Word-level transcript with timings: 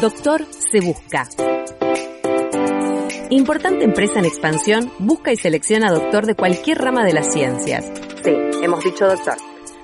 Doctor 0.00 0.46
se 0.50 0.80
busca. 0.80 1.28
Importante 3.28 3.84
empresa 3.84 4.18
en 4.18 4.24
expansión 4.24 4.90
busca 4.98 5.30
y 5.30 5.36
selecciona 5.36 5.92
doctor 5.92 6.24
de 6.24 6.34
cualquier 6.34 6.78
rama 6.78 7.04
de 7.04 7.12
las 7.12 7.30
ciencias. 7.30 7.84
Sí, 8.24 8.32
hemos 8.62 8.82
dicho 8.82 9.06
doctor. 9.06 9.36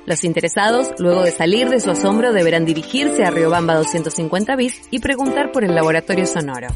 Los 0.06 0.24
interesados, 0.24 0.88
luego 0.98 1.22
de 1.22 1.32
salir 1.32 1.68
de 1.68 1.80
su 1.80 1.90
asombro, 1.90 2.32
deberán 2.32 2.64
dirigirse 2.64 3.24
a 3.24 3.30
Riobamba 3.30 3.74
250 3.74 4.56
bis 4.56 4.80
y 4.90 5.00
preguntar 5.00 5.52
por 5.52 5.64
el 5.64 5.74
laboratorio 5.74 6.24
sonoro. 6.24 6.68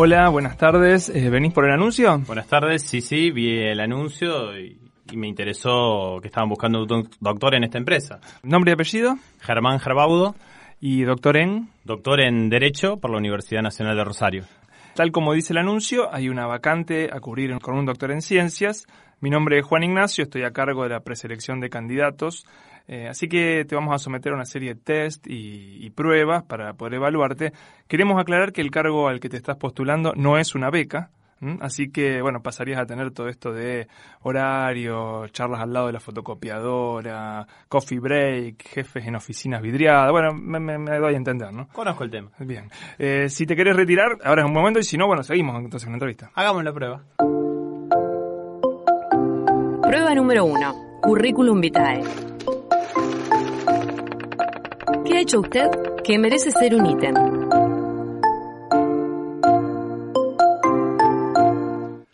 Hola, 0.00 0.28
buenas 0.28 0.56
tardes. 0.56 1.08
Eh, 1.08 1.28
¿Venís 1.28 1.52
por 1.52 1.64
el 1.64 1.72
anuncio? 1.72 2.20
Buenas 2.20 2.46
tardes, 2.46 2.82
sí, 2.82 3.00
sí, 3.00 3.32
vi 3.32 3.58
el 3.58 3.80
anuncio 3.80 4.56
y, 4.56 4.78
y 5.10 5.16
me 5.16 5.26
interesó 5.26 6.20
que 6.22 6.28
estaban 6.28 6.48
buscando 6.48 6.84
un 6.84 7.10
doctor 7.18 7.56
en 7.56 7.64
esta 7.64 7.78
empresa. 7.78 8.20
¿Nombre 8.44 8.70
y 8.70 8.74
apellido? 8.74 9.16
Germán 9.40 9.80
Gerbaudo, 9.80 10.36
¿Y 10.80 11.02
doctor 11.02 11.36
en? 11.36 11.70
doctor 11.82 12.20
en 12.20 12.48
Derecho 12.48 12.98
por 12.98 13.10
la 13.10 13.18
Universidad 13.18 13.62
Nacional 13.62 13.96
de 13.96 14.04
Rosario. 14.04 14.44
Tal 14.94 15.10
como 15.10 15.32
dice 15.32 15.52
el 15.52 15.58
anuncio, 15.58 16.14
hay 16.14 16.28
una 16.28 16.46
vacante 16.46 17.10
a 17.12 17.18
cubrir 17.18 17.58
con 17.58 17.76
un 17.76 17.84
doctor 17.84 18.12
en 18.12 18.22
ciencias. 18.22 18.86
Mi 19.20 19.30
nombre 19.30 19.58
es 19.58 19.66
Juan 19.66 19.82
Ignacio, 19.82 20.22
estoy 20.22 20.44
a 20.44 20.52
cargo 20.52 20.84
de 20.84 20.90
la 20.90 21.00
preselección 21.00 21.58
de 21.58 21.70
candidatos. 21.70 22.46
Eh, 22.90 23.06
así 23.06 23.28
que 23.28 23.64
te 23.66 23.74
vamos 23.74 23.94
a 23.94 23.98
someter 23.98 24.32
a 24.32 24.34
una 24.36 24.46
serie 24.46 24.74
de 24.74 24.80
test 24.80 25.26
y, 25.26 25.76
y 25.84 25.90
pruebas 25.90 26.42
para 26.44 26.72
poder 26.72 26.94
evaluarte. 26.94 27.52
Queremos 27.86 28.18
aclarar 28.20 28.52
que 28.52 28.62
el 28.62 28.70
cargo 28.70 29.08
al 29.08 29.20
que 29.20 29.28
te 29.28 29.36
estás 29.36 29.56
postulando 29.58 30.14
no 30.16 30.38
es 30.38 30.54
una 30.54 30.70
beca, 30.70 31.10
¿m? 31.42 31.58
Así 31.60 31.90
que, 31.92 32.22
bueno, 32.22 32.42
pasarías 32.42 32.80
a 32.80 32.86
tener 32.86 33.10
todo 33.10 33.28
esto 33.28 33.52
de 33.52 33.88
horario, 34.22 35.26
charlas 35.28 35.60
al 35.60 35.72
lado 35.74 35.88
de 35.88 35.92
la 35.92 36.00
fotocopiadora, 36.00 37.46
coffee 37.68 37.98
break, 38.00 38.66
jefes 38.66 39.06
en 39.06 39.16
oficinas 39.16 39.60
vidriadas. 39.60 40.10
Bueno, 40.10 40.32
me, 40.32 40.58
me- 40.58 40.78
me 40.78 40.98
doy 40.98 41.12
a 41.12 41.16
entender, 41.18 41.52
¿no? 41.52 41.68
Conozco 41.68 42.04
el 42.04 42.10
tema. 42.10 42.30
Bien. 42.38 42.70
Eh, 42.98 43.28
si 43.28 43.44
te 43.44 43.54
querés 43.54 43.76
retirar, 43.76 44.16
ahora 44.24 44.42
es 44.42 44.48
un 44.48 44.54
momento, 44.54 44.78
y 44.80 44.82
si 44.82 44.96
no, 44.96 45.06
bueno, 45.06 45.22
seguimos 45.22 45.54
entonces 45.56 45.84
con 45.84 45.92
la 45.92 45.96
entrevista. 45.96 46.30
Hagamos 46.34 46.64
la 46.64 46.72
prueba. 46.72 47.02
Prueba 49.82 50.14
número 50.14 50.44
1. 50.46 51.00
Currículum 51.02 51.60
vitae. 51.60 52.02
¿Qué 55.08 55.16
ha 55.16 55.20
hecho 55.22 55.40
usted 55.40 55.70
que 56.04 56.18
merece 56.18 56.50
ser 56.50 56.74
un 56.74 56.84
ítem? 56.84 57.14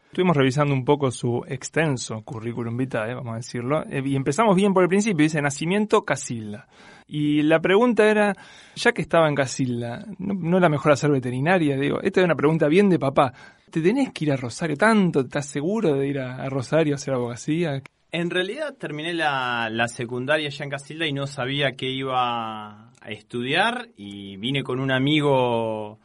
Estuvimos 0.07 0.37
revisando 0.37 0.73
un 0.73 0.85
poco 0.85 1.11
su 1.11 1.45
extenso 1.49 2.23
currículum 2.23 2.77
vitae, 2.77 3.15
vamos 3.15 3.33
a 3.33 3.37
decirlo, 3.39 3.83
eh, 3.91 4.01
y 4.05 4.15
empezamos 4.15 4.55
bien 4.55 4.73
por 4.73 4.85
el 4.85 4.89
principio, 4.89 5.25
dice 5.25 5.43
nacimiento 5.43 6.05
Casilda. 6.05 6.69
Y 7.09 7.43
la 7.43 7.59
pregunta 7.59 8.09
era, 8.09 8.33
ya 8.77 8.93
que 8.93 9.03
estaba 9.03 9.29
en 9.29 9.35
Casilda, 9.35 10.07
¿no, 10.21 10.35
no 10.35 10.59
era 10.59 10.69
mejor 10.69 10.93
hacer 10.93 11.11
veterinaria? 11.11 11.77
Digo, 11.77 12.01
esta 12.01 12.21
es 12.21 12.25
una 12.25 12.37
pregunta 12.37 12.69
bien 12.69 12.89
de 12.89 13.01
papá. 13.01 13.33
¿Te 13.73 13.81
tenés 13.81 14.13
que 14.13 14.27
ir 14.27 14.31
a 14.31 14.37
Rosario 14.37 14.77
tanto? 14.77 15.23
¿Estás 15.23 15.47
seguro 15.47 15.95
de 15.95 16.07
ir 16.07 16.21
a, 16.21 16.37
a 16.37 16.49
Rosario 16.49 16.95
a 16.95 16.97
hacer 16.97 17.13
abogacía? 17.13 17.83
En 18.13 18.31
realidad 18.31 18.77
terminé 18.79 19.13
la, 19.13 19.69
la 19.69 19.89
secundaria 19.89 20.47
allá 20.47 20.65
en 20.65 20.71
Casilda 20.71 21.05
y 21.05 21.13
no 21.13 21.27
sabía 21.27 21.75
qué 21.75 21.91
iba 21.91 22.84
a 23.05 23.11
estudiar 23.11 23.89
y 23.97 24.37
vine 24.39 24.63
con 24.63 24.81
un 24.81 24.91
amigo 24.91 25.99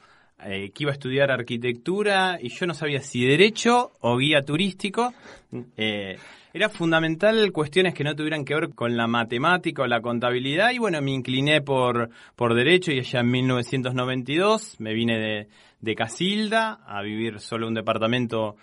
eh, 0.44 0.72
que 0.72 0.84
iba 0.84 0.92
a 0.92 0.94
estudiar 0.94 1.32
arquitectura 1.32 2.38
y 2.42 2.50
yo 2.50 2.68
no 2.68 2.74
sabía 2.74 3.02
si 3.02 3.26
derecho 3.26 3.94
o 4.02 4.18
guía 4.18 4.44
turístico. 4.44 5.14
Eh, 5.78 6.18
era 6.54 6.68
fundamental 6.68 7.52
cuestiones 7.54 7.94
que 7.94 8.04
no 8.04 8.16
tuvieran 8.16 8.44
que 8.44 8.54
ver 8.54 8.70
con 8.76 8.98
la 8.98 9.08
matemática 9.08 9.84
o 9.84 9.88
la 9.88 10.02
contabilidad 10.02 10.72
y 10.72 10.80
bueno, 10.80 11.02
me 11.02 11.12
incliné 11.12 11.62
por, 11.62 12.10
por 12.36 12.54
derecho 12.54 12.92
y 12.92 13.00
allá 13.00 13.22
en 13.22 13.32
1992 13.32 14.76
me 14.80 14.94
vine 14.94 15.18
de, 15.18 15.48
de 15.80 15.96
Casilda 15.96 16.82
a 16.86 17.02
vivir 17.02 17.40
solo 17.40 17.68
un 17.68 17.76
departamento 17.76 18.58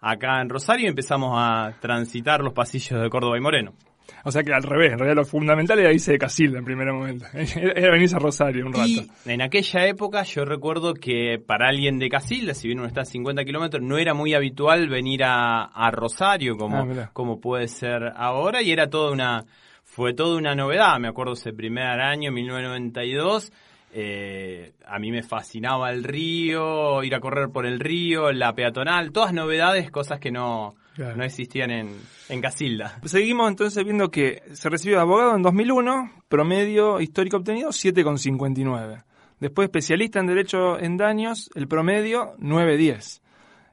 acá 0.00 0.40
en 0.40 0.48
Rosario 0.48 0.86
y 0.86 0.88
empezamos 0.88 1.34
a 1.36 1.74
transitar 1.80 2.40
los 2.40 2.54
pasillos 2.54 3.02
de 3.02 3.10
Córdoba 3.10 3.36
y 3.36 3.40
Moreno. 3.40 3.74
O 4.24 4.30
sea 4.30 4.42
que 4.42 4.52
al 4.52 4.62
revés, 4.62 4.92
en 4.92 4.98
realidad 4.98 5.16
lo 5.16 5.24
fundamental 5.24 5.78
era 5.78 5.92
irse 5.92 6.12
de 6.12 6.18
Casilda 6.18 6.58
en 6.58 6.64
primer 6.64 6.92
momento. 6.92 7.26
Era 7.32 7.90
venirse 7.92 8.16
a 8.16 8.18
Rosario 8.18 8.66
un 8.66 8.72
rato. 8.72 8.86
Y 8.86 9.10
en 9.26 9.42
aquella 9.42 9.86
época 9.86 10.22
yo 10.22 10.44
recuerdo 10.44 10.94
que 10.94 11.42
para 11.44 11.68
alguien 11.68 11.98
de 11.98 12.08
Casilda, 12.08 12.54
si 12.54 12.68
bien 12.68 12.78
uno 12.78 12.88
está 12.88 13.02
a 13.02 13.04
50 13.04 13.44
kilómetros, 13.44 13.82
no 13.82 13.98
era 13.98 14.14
muy 14.14 14.34
habitual 14.34 14.88
venir 14.88 15.24
a, 15.24 15.64
a 15.64 15.90
Rosario 15.90 16.56
como, 16.56 16.82
Ah, 16.82 17.10
como 17.12 17.40
puede 17.40 17.68
ser 17.68 18.12
ahora 18.16 18.62
y 18.62 18.72
era 18.72 18.88
toda 18.88 19.12
una, 19.12 19.44
fue 19.82 20.14
toda 20.14 20.36
una 20.36 20.54
novedad. 20.54 20.98
Me 20.98 21.08
acuerdo 21.08 21.34
ese 21.34 21.52
primer 21.52 22.00
año, 22.00 22.32
1992, 22.32 23.52
eh, 23.94 24.72
a 24.86 24.98
mí 24.98 25.10
me 25.10 25.22
fascinaba 25.22 25.90
el 25.90 26.04
río, 26.04 27.02
ir 27.02 27.14
a 27.14 27.20
correr 27.20 27.50
por 27.50 27.66
el 27.66 27.78
río, 27.78 28.32
la 28.32 28.54
peatonal, 28.54 29.12
todas 29.12 29.32
novedades, 29.32 29.90
cosas 29.90 30.18
que 30.18 30.30
no, 30.30 30.74
Claro. 30.94 31.16
no 31.16 31.24
existían 31.24 31.70
en, 31.70 31.96
en 32.28 32.40
Casilda. 32.40 33.00
Seguimos 33.04 33.48
entonces 33.48 33.82
viendo 33.84 34.10
que 34.10 34.42
se 34.52 34.68
recibió 34.68 34.96
de 34.96 35.02
abogado 35.02 35.34
en 35.36 35.42
2001, 35.42 36.12
promedio 36.28 37.00
histórico 37.00 37.38
obtenido 37.38 37.70
7,59. 37.70 39.04
Después 39.40 39.66
especialista 39.66 40.20
en 40.20 40.26
Derecho 40.26 40.78
en 40.78 40.96
Daños, 40.96 41.50
el 41.54 41.66
promedio 41.66 42.36
9,10. 42.38 43.20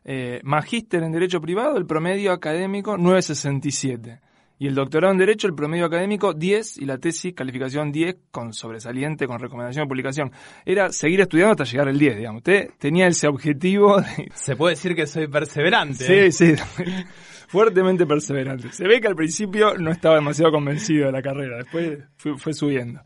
Eh, 0.06 0.40
magíster 0.44 1.04
en 1.04 1.12
Derecho 1.12 1.42
Privado, 1.42 1.78
el 1.78 1.86
promedio 1.86 2.32
académico 2.32 2.98
9,67. 2.98 4.20
Y 4.62 4.68
el 4.68 4.76
doctorado 4.76 5.14
en 5.14 5.18
Derecho, 5.18 5.48
el 5.48 5.56
promedio 5.56 5.86
académico 5.86 6.34
10 6.34 6.80
y 6.80 6.86
la 6.86 6.98
tesis 6.98 7.34
calificación 7.34 7.94
10 7.94 8.18
con 8.30 8.54
sobresaliente, 8.54 9.26
con 9.26 9.40
recomendación 9.40 9.86
de 9.86 9.88
publicación. 9.88 10.34
Era 10.66 10.92
seguir 10.92 11.22
estudiando 11.22 11.54
hasta 11.54 11.64
llegar 11.64 11.88
al 11.88 11.98
10, 11.98 12.18
digamos. 12.18 12.40
Usted 12.40 12.72
tenía 12.78 13.08
ese 13.08 13.30
objetivo 13.30 14.02
de, 14.02 14.30
Se 14.36 14.58
puede 14.58 14.76
decir 14.76 14.96
que 14.96 15.08
soy 15.08 15.28
perseverante. 15.28 16.30
Sí, 16.30 16.56
sí. 16.56 16.62
Fuertemente 17.48 18.06
perseverante. 18.06 18.74
Se 18.74 18.86
ve 18.86 19.00
que 19.00 19.08
al 19.08 19.16
principio 19.16 19.78
no 19.78 19.92
estaba 19.92 20.16
demasiado 20.16 20.52
convencido 20.52 21.06
de 21.06 21.14
la 21.14 21.22
carrera, 21.22 21.58
después 21.58 22.00
fue, 22.18 22.38
fue 22.38 22.54
subiendo. 22.54 23.00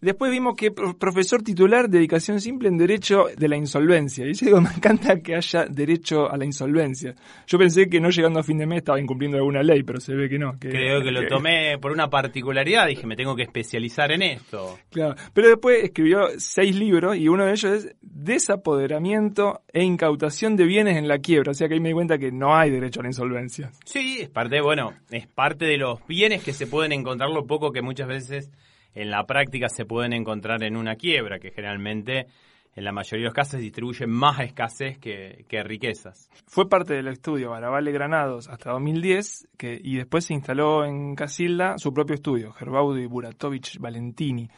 Después 0.00 0.30
vimos 0.30 0.54
que 0.56 0.70
pro- 0.70 0.96
profesor 0.96 1.42
titular 1.42 1.88
de 1.88 1.98
dedicación 1.98 2.40
simple 2.40 2.68
en 2.68 2.76
Derecho 2.78 3.24
de 3.36 3.48
la 3.48 3.56
Insolvencia. 3.56 4.26
Y 4.26 4.34
yo 4.34 4.46
digo, 4.46 4.60
me 4.62 4.70
encanta 4.70 5.20
que 5.20 5.34
haya 5.34 5.66
derecho 5.66 6.30
a 6.30 6.36
la 6.36 6.44
insolvencia. 6.44 7.14
Yo 7.46 7.58
pensé 7.58 7.88
que 7.88 8.00
no 8.00 8.10
llegando 8.10 8.40
a 8.40 8.42
fin 8.42 8.58
de 8.58 8.66
mes 8.66 8.78
estaba 8.78 9.00
incumpliendo 9.00 9.36
alguna 9.38 9.62
ley, 9.62 9.82
pero 9.82 10.00
se 10.00 10.14
ve 10.14 10.28
que 10.28 10.38
no. 10.38 10.58
Que, 10.58 10.68
Creo 10.70 11.02
que 11.02 11.10
lo 11.10 11.26
tomé 11.26 11.78
por 11.78 11.90
una 11.92 12.08
particularidad, 12.08 12.86
dije, 12.86 13.06
me 13.06 13.16
tengo 13.16 13.34
que 13.34 13.42
especializar 13.42 14.12
en 14.12 14.22
esto. 14.22 14.78
Claro. 14.90 15.14
Pero 15.32 15.48
después 15.48 15.82
escribió 15.82 16.28
seis 16.38 16.76
libros 16.76 17.16
y 17.16 17.28
uno 17.28 17.44
de 17.44 17.52
ellos 17.52 17.72
es 17.84 17.96
Desapoderamiento 18.00 19.62
e 19.72 19.82
incautación 19.82 20.56
de 20.56 20.64
bienes 20.64 20.96
en 20.96 21.08
la 21.08 21.18
quiebra. 21.18 21.50
O 21.50 21.54
sea 21.54 21.68
que 21.68 21.74
ahí 21.74 21.80
me 21.80 21.88
di 21.88 21.94
cuenta 21.94 22.18
que 22.18 22.30
no 22.32 22.54
hay 22.56 22.70
derecho 22.70 23.00
a 23.00 23.02
la 23.02 23.08
insolvencia. 23.08 23.70
Sí, 23.84 24.18
es 24.20 24.28
parte, 24.28 24.60
bueno, 24.60 24.92
es 25.10 25.26
parte 25.26 25.64
de 25.64 25.76
los 25.78 26.06
bienes 26.06 26.42
que 26.42 26.52
se 26.52 26.66
pueden 26.66 26.92
encontrar, 26.92 27.30
lo 27.30 27.46
poco 27.46 27.72
que 27.72 27.82
muchas 27.82 28.08
veces 28.08 28.50
en 28.94 29.10
la 29.10 29.24
práctica 29.24 29.68
se 29.68 29.84
pueden 29.84 30.12
encontrar 30.12 30.62
en 30.62 30.76
una 30.76 30.96
quiebra, 30.96 31.38
que 31.38 31.50
generalmente 31.50 32.26
en 32.74 32.84
la 32.84 32.92
mayoría 32.92 33.24
de 33.24 33.26
los 33.26 33.34
casos 33.34 33.60
distribuyen 33.60 34.08
más 34.08 34.38
escasez 34.40 34.98
que, 34.98 35.44
que 35.48 35.62
riquezas. 35.64 36.30
Fue 36.46 36.68
parte 36.68 36.94
del 36.94 37.08
estudio 37.08 37.50
Barabale 37.50 37.90
Granados 37.90 38.48
hasta 38.48 38.70
2010 38.70 39.48
que, 39.56 39.80
y 39.82 39.96
después 39.96 40.26
se 40.26 40.34
instaló 40.34 40.84
en 40.84 41.16
Casilda 41.16 41.76
su 41.78 41.92
propio 41.92 42.14
estudio, 42.14 42.52
Gerbaudi 42.52 43.06
Buratovich 43.06 43.78
Valentini. 43.80 44.48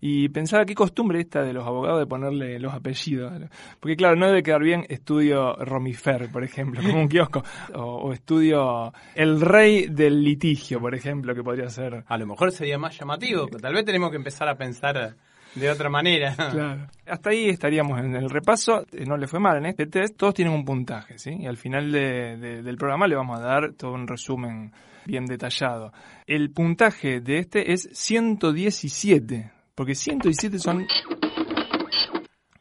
Y 0.00 0.28
pensaba 0.28 0.64
qué 0.64 0.74
costumbre 0.74 1.20
esta 1.20 1.42
de 1.42 1.52
los 1.52 1.66
abogados 1.66 1.98
de 1.98 2.06
ponerle 2.06 2.58
los 2.60 2.72
apellidos. 2.72 3.32
Porque 3.80 3.96
claro, 3.96 4.14
no 4.14 4.26
debe 4.28 4.42
quedar 4.44 4.62
bien 4.62 4.84
estudio 4.88 5.54
Romifer, 5.56 6.30
por 6.30 6.44
ejemplo, 6.44 6.80
como 6.80 7.00
un 7.00 7.08
kiosco. 7.08 7.42
O, 7.74 7.80
o 7.82 8.12
estudio 8.12 8.92
El 9.16 9.40
Rey 9.40 9.88
del 9.88 10.22
Litigio, 10.22 10.78
por 10.80 10.94
ejemplo, 10.94 11.34
que 11.34 11.42
podría 11.42 11.68
ser. 11.68 12.04
A 12.06 12.16
lo 12.16 12.26
mejor 12.26 12.52
sería 12.52 12.78
más 12.78 12.96
llamativo, 12.98 13.46
pero 13.48 13.58
tal 13.58 13.74
vez 13.74 13.84
tenemos 13.84 14.10
que 14.10 14.16
empezar 14.16 14.48
a 14.48 14.54
pensar 14.56 15.16
de 15.54 15.70
otra 15.70 15.88
manera. 15.90 16.34
Claro. 16.52 16.86
Hasta 17.06 17.30
ahí 17.30 17.48
estaríamos 17.48 17.98
en 17.98 18.14
el 18.14 18.30
repaso. 18.30 18.82
Eh, 18.92 19.04
No 19.04 19.16
le 19.16 19.26
fue 19.26 19.40
mal 19.40 19.56
en 19.56 19.66
este 19.66 19.86
test. 19.86 20.16
Todos 20.16 20.34
tienen 20.34 20.54
un 20.54 20.64
puntaje, 20.64 21.18
¿sí? 21.18 21.30
Y 21.40 21.46
al 21.46 21.56
final 21.56 21.90
de- 21.90 22.36
de- 22.36 22.62
del 22.62 22.76
programa 22.76 23.08
le 23.08 23.16
vamos 23.16 23.38
a 23.40 23.42
dar 23.42 23.72
todo 23.72 23.94
un 23.94 24.06
resumen 24.06 24.70
bien 25.06 25.24
detallado. 25.26 25.92
El 26.26 26.50
puntaje 26.50 27.20
de 27.20 27.38
este 27.38 27.72
es 27.72 27.88
117, 27.92 29.50
porque 29.78 29.94
117 29.94 30.58
son... 30.58 30.84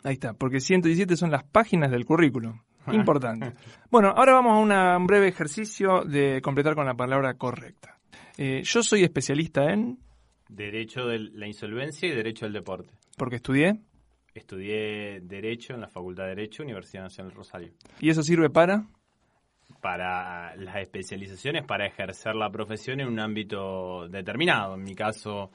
Ahí 0.04 0.14
está, 0.14 0.34
porque 0.34 0.60
117 0.60 1.18
son 1.18 1.32
las 1.32 1.44
páginas 1.44 1.90
del 1.92 2.06
currículum. 2.06 2.60
Importante. 2.92 3.54
Bueno, 3.92 4.14
ahora 4.16 4.34
vamos 4.34 4.54
a 4.54 4.58
una- 4.60 4.96
un 4.98 5.08
breve 5.08 5.28
ejercicio 5.28 6.04
de 6.06 6.40
completar 6.42 6.76
con 6.76 6.86
la 6.86 6.94
palabra 6.94 7.34
correcta. 7.34 7.98
Eh, 8.38 8.62
yo 8.64 8.84
soy 8.84 9.04
especialista 9.04 9.66
en... 9.74 9.98
Derecho 10.48 11.06
de 11.08 11.20
la 11.20 11.48
insolvencia 11.48 12.08
y 12.08 12.16
Derecho 12.16 12.46
del 12.46 12.54
deporte. 12.54 12.94
porque 13.18 13.38
estudié, 13.38 13.82
Estudié 14.36 15.20
Derecho 15.22 15.74
en 15.74 15.82
la 15.82 15.88
Facultad 15.90 16.26
de 16.26 16.30
Derecho, 16.36 16.62
Universidad 16.62 17.02
Nacional 17.04 17.34
Rosario. 17.34 17.74
y 18.00 18.10
eso 18.12 18.22
sirve 18.22 18.50
para... 18.52 18.86
Para 19.82 20.56
las 20.56 20.78
especializaciones, 20.78 21.66
para 21.66 21.88
ejercer 21.88 22.36
la 22.36 22.50
profesión 22.50 23.02
en 23.02 23.08
un 23.10 23.20
ámbito 23.20 24.08
determinado. 24.08 24.76
En 24.76 24.84
mi 24.84 24.96
caso, 24.96 25.52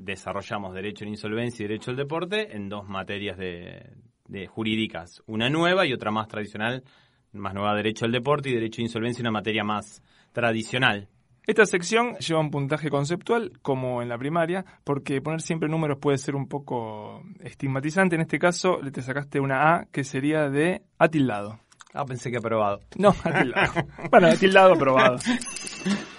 desarrollamos 0.00 0.74
Derecho 0.74 1.04
en 1.04 1.10
Insolvencia 1.10 1.64
y 1.64 1.68
Derecho 1.68 1.90
del 1.90 1.98
Deporte 1.98 2.56
en 2.56 2.68
dos 2.68 2.88
materias 2.88 3.36
de, 3.36 3.90
de 4.26 4.46
jurídicas. 4.46 5.22
Una 5.26 5.50
nueva 5.50 5.86
y 5.86 5.92
otra 5.92 6.10
más 6.10 6.28
tradicional, 6.28 6.84
más 7.32 7.54
nueva 7.54 7.74
Derecho 7.74 8.04
del 8.04 8.12
Deporte 8.12 8.50
y 8.50 8.54
Derecho 8.54 8.78
de 8.78 8.84
Insolvencia, 8.84 9.22
una 9.22 9.30
materia 9.30 9.64
más 9.64 10.02
tradicional. 10.32 11.08
Esta 11.48 11.64
sección 11.64 12.14
lleva 12.16 12.40
un 12.40 12.50
puntaje 12.50 12.90
conceptual, 12.90 13.52
como 13.62 14.02
en 14.02 14.10
la 14.10 14.18
primaria, 14.18 14.66
porque 14.84 15.22
poner 15.22 15.40
siempre 15.40 15.66
números 15.66 15.96
puede 15.98 16.18
ser 16.18 16.36
un 16.36 16.46
poco 16.46 17.22
estigmatizante. 17.40 18.16
En 18.16 18.20
este 18.20 18.38
caso, 18.38 18.82
le 18.82 18.90
te 18.90 19.00
sacaste 19.00 19.40
una 19.40 19.74
A 19.74 19.86
que 19.86 20.04
sería 20.04 20.50
de 20.50 20.82
atildado. 20.98 21.58
Ah, 21.94 22.04
pensé 22.04 22.30
que 22.30 22.36
aprobado. 22.36 22.80
No, 22.98 23.14
atildado. 23.24 23.72
bueno, 24.10 24.26
atildado 24.26 24.74
aprobado. 24.74 25.16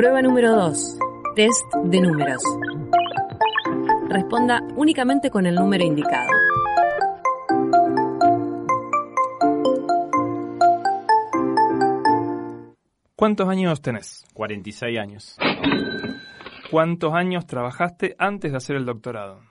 Prueba 0.00 0.22
número 0.22 0.56
2. 0.56 0.98
Test 1.36 1.74
de 1.84 2.00
números. 2.00 2.42
Responda 4.08 4.62
únicamente 4.74 5.28
con 5.28 5.44
el 5.44 5.54
número 5.54 5.84
indicado. 5.84 6.30
¿Cuántos 13.14 13.46
años 13.50 13.82
tenés? 13.82 14.24
46 14.32 14.98
años. 14.98 15.36
¿Cuántos 16.70 17.12
años 17.12 17.46
trabajaste 17.46 18.16
antes 18.18 18.52
de 18.52 18.56
hacer 18.56 18.76
el 18.76 18.86
doctorado? 18.86 19.42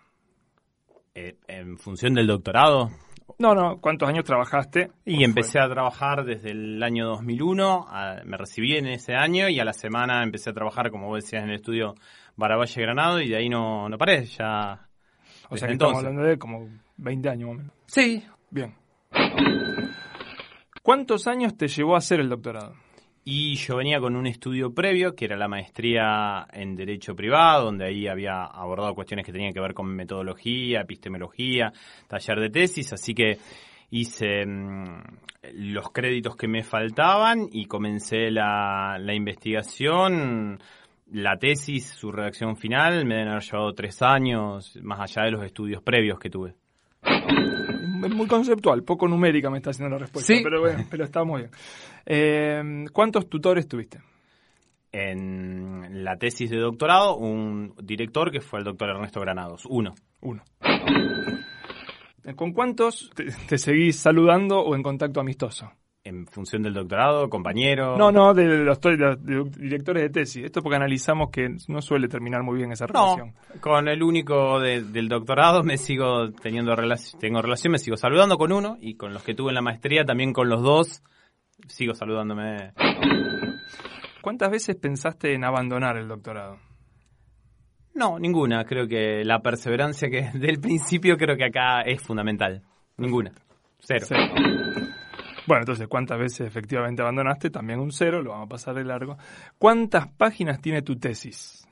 Eh, 1.13 1.37
en 1.47 1.77
función 1.77 2.15
del 2.15 2.25
doctorado, 2.25 2.89
No, 3.37 3.53
no, 3.55 3.79
¿cuántos 3.79 4.09
años 4.09 4.25
trabajaste? 4.25 4.91
Y 5.05 5.23
empecé 5.23 5.59
a 5.59 5.69
trabajar 5.69 6.25
desde 6.25 6.51
el 6.51 6.81
año 6.83 7.05
2001, 7.07 7.85
a- 7.89 8.21
me 8.25 8.37
recibí 8.37 8.75
en 8.75 8.87
ese 8.87 9.15
año 9.15 9.47
y 9.49 9.59
a 9.59 9.65
la 9.65 9.73
semana 9.73 10.23
empecé 10.23 10.49
a 10.49 10.53
trabajar, 10.53 10.89
como 10.91 11.07
vos 11.07 11.23
decías, 11.23 11.43
en 11.43 11.49
el 11.49 11.55
estudio 11.55 11.95
Baravalle 12.35 12.81
Granado 12.81 13.21
y 13.21 13.29
de 13.29 13.37
ahí 13.37 13.49
no, 13.49 13.87
no 13.89 13.97
paré, 13.97 14.25
ya... 14.25 14.87
O 15.49 15.57
sea 15.57 15.67
que 15.67 15.73
estamos 15.73 15.97
hablando 15.97 16.21
de 16.23 16.37
como 16.37 16.67
20 16.97 17.29
años 17.29 17.49
más 17.49 17.55
o 17.55 17.57
menos. 17.59 17.73
Sí. 17.87 18.23
Bien. 18.51 18.75
¿Cuántos 20.83 21.27
años 21.27 21.55
te 21.57 21.67
llevó 21.67 21.95
a 21.95 21.99
hacer 21.99 22.19
el 22.19 22.29
doctorado? 22.29 22.73
Y 23.25 23.55
yo 23.55 23.75
venía 23.77 23.99
con 23.99 24.15
un 24.15 24.27
estudio 24.27 24.73
previo, 24.73 25.15
que 25.15 25.25
era 25.25 25.37
la 25.37 25.47
maestría 25.47 26.47
en 26.51 26.75
Derecho 26.75 27.15
Privado, 27.15 27.65
donde 27.65 27.85
ahí 27.85 28.07
había 28.07 28.43
abordado 28.43 28.95
cuestiones 28.95 29.25
que 29.25 29.31
tenían 29.31 29.53
que 29.53 29.59
ver 29.59 29.73
con 29.73 29.87
metodología, 29.87 30.81
epistemología, 30.81 31.71
taller 32.07 32.39
de 32.39 32.49
tesis, 32.49 32.93
así 32.93 33.13
que 33.13 33.37
hice 33.91 34.45
mm, 34.45 35.01
los 35.53 35.91
créditos 35.91 36.35
que 36.35 36.47
me 36.47 36.63
faltaban 36.63 37.47
y 37.51 37.65
comencé 37.65 38.31
la, 38.31 38.97
la 38.99 39.13
investigación. 39.13 40.59
La 41.11 41.37
tesis, 41.37 41.87
su 41.87 42.11
redacción 42.11 42.55
final, 42.55 43.03
me 43.05 43.15
deben 43.15 43.29
haber 43.29 43.43
llevado 43.43 43.73
tres 43.73 44.01
años, 44.01 44.77
más 44.83 44.99
allá 44.99 45.25
de 45.25 45.31
los 45.31 45.43
estudios 45.43 45.81
previos 45.81 46.19
que 46.19 46.29
tuve. 46.29 46.53
Es 48.03 48.13
muy 48.15 48.27
conceptual, 48.27 48.83
poco 48.83 49.07
numérica 49.07 49.49
me 49.49 49.57
está 49.57 49.71
haciendo 49.71 49.95
la 49.95 49.99
respuesta, 49.99 50.33
Sí. 50.33 50.41
pero 50.43 50.61
bueno, 50.61 50.85
pero 50.89 51.03
está 51.03 51.23
muy 51.23 51.41
bien. 51.41 51.51
Eh, 52.05 52.85
¿Cuántos 52.93 53.29
tutores 53.29 53.67
tuviste? 53.67 53.99
En 54.91 56.03
la 56.03 56.17
tesis 56.17 56.49
de 56.49 56.57
doctorado, 56.57 57.15
un 57.17 57.75
director 57.81 58.31
que 58.31 58.41
fue 58.41 58.59
el 58.59 58.65
doctor 58.65 58.89
Ernesto 58.89 59.19
Granados, 59.21 59.65
uno. 59.69 59.93
Uno. 60.21 60.43
¿Con 62.35 62.53
cuántos 62.53 63.09
te, 63.15 63.25
te 63.47 63.57
seguís 63.57 63.97
saludando 63.97 64.59
o 64.59 64.75
en 64.75 64.83
contacto 64.83 65.19
amistoso? 65.19 65.71
En 66.09 66.25
función 66.25 66.63
del 66.63 66.73
doctorado, 66.73 67.29
compañero. 67.29 67.95
No, 67.95 68.11
no, 68.11 68.33
de 68.33 68.45
los, 68.63 68.79
de 68.81 68.97
los 68.97 69.51
directores 69.51 70.01
de 70.03 70.09
tesis. 70.09 70.43
Esto 70.43 70.63
porque 70.63 70.77
analizamos 70.77 71.29
que 71.29 71.55
no 71.67 71.81
suele 71.83 72.07
terminar 72.07 72.41
muy 72.41 72.57
bien 72.57 72.71
esa 72.71 72.87
No, 72.87 73.15
relación. 73.15 73.33
con 73.61 73.87
el 73.87 74.01
único 74.01 74.59
de- 74.59 74.81
del 74.83 75.07
doctorado 75.07 75.61
me 75.63 75.77
sigo 75.77 76.31
teniendo 76.31 76.75
relación, 76.75 77.19
tengo 77.21 77.41
relación, 77.43 77.73
me 77.73 77.77
sigo 77.77 77.95
saludando 77.95 78.37
con 78.37 78.51
uno 78.51 78.77
y 78.81 78.95
con 78.95 79.13
los 79.13 79.21
que 79.23 79.35
tuve 79.35 79.49
en 79.49 79.55
la 79.55 79.61
maestría 79.61 80.03
también 80.03 80.33
con 80.33 80.49
los 80.49 80.63
dos 80.63 81.03
sigo 81.67 81.93
saludándome. 81.93 82.71
¿Cuántas 84.21 84.49
veces 84.49 84.75
pensaste 84.77 85.33
en 85.33 85.43
abandonar 85.43 85.95
el 85.97 86.07
doctorado? 86.07 86.57
No, 87.93 88.17
ninguna. 88.17 88.63
Creo 88.65 88.87
que 88.87 89.23
la 89.25 89.41
perseverancia 89.41 90.09
que 90.09 90.31
del 90.39 90.59
principio 90.59 91.17
creo 91.17 91.37
que 91.37 91.45
acá 91.45 91.81
es 91.81 92.01
fundamental. 92.01 92.63
Ninguna. 92.97 93.31
Cero. 93.79 94.05
Cero. 94.07 94.21
Bueno, 95.49 95.63
entonces, 95.63 95.87
¿cuántas 95.87 96.19
veces 96.19 96.41
efectivamente 96.41 97.01
abandonaste? 97.01 97.49
También 97.49 97.79
un 97.79 97.91
cero, 97.91 98.21
lo 98.21 98.29
vamos 98.29 98.45
a 98.45 98.49
pasar 98.49 98.75
de 98.75 98.83
largo. 98.83 99.17
¿Cuántas 99.57 100.07
páginas 100.07 100.61
tiene 100.61 100.83
tu 100.83 100.99
tesis? 100.99 101.67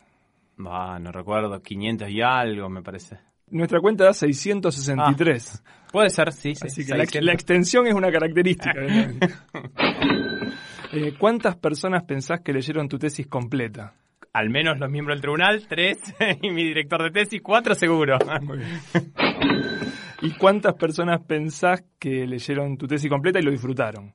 Ah, 0.65 0.97
no 1.00 1.12
recuerdo, 1.12 1.62
500 1.62 2.09
y 2.09 2.19
algo 2.24 2.69
me 2.69 2.81
parece. 2.81 3.19
Nuestra 3.51 3.79
cuenta 3.79 4.06
da 4.06 4.13
663. 4.13 5.63
Puede 5.91 6.09
ser, 6.09 6.31
sí, 6.31 6.56
sí. 6.56 6.65
Así 6.65 6.88
que 6.88 6.94
la, 6.94 7.03
600. 7.03 7.24
la 7.24 7.33
extensión 7.33 7.85
es 7.85 7.94
una 7.94 8.12
característica. 8.12 8.74
Eh, 10.94 11.15
¿Cuántas 11.19 11.57
personas 11.57 12.06
pensás 12.06 12.39
que 12.39 12.53
leyeron 12.53 12.88
tu 12.88 12.97
tesis 12.97 13.27
completa? 13.27 13.94
Al 14.31 14.50
menos 14.50 14.80
los 14.80 14.89
miembros 14.89 15.18
del 15.18 15.21
tribunal, 15.21 15.68
tres, 15.68 15.97
y 16.41 16.50
mi 16.50 16.63
director 16.63 17.03
de 17.03 17.12
tesis, 17.12 17.41
cuatro 17.44 17.75
seguro. 17.75 18.18
Muy 18.41 18.59
bien. 18.59 18.80
¿Y 20.21 20.31
cuántas 20.31 20.74
personas 20.76 21.21
pensás 21.26 21.83
que 22.00 22.26
leyeron 22.26 22.78
tu 22.78 22.88
tesis 22.88 23.09
completa 23.09 23.40
y 23.40 23.44
lo 23.44 23.52
disfrutaron? 23.52 24.14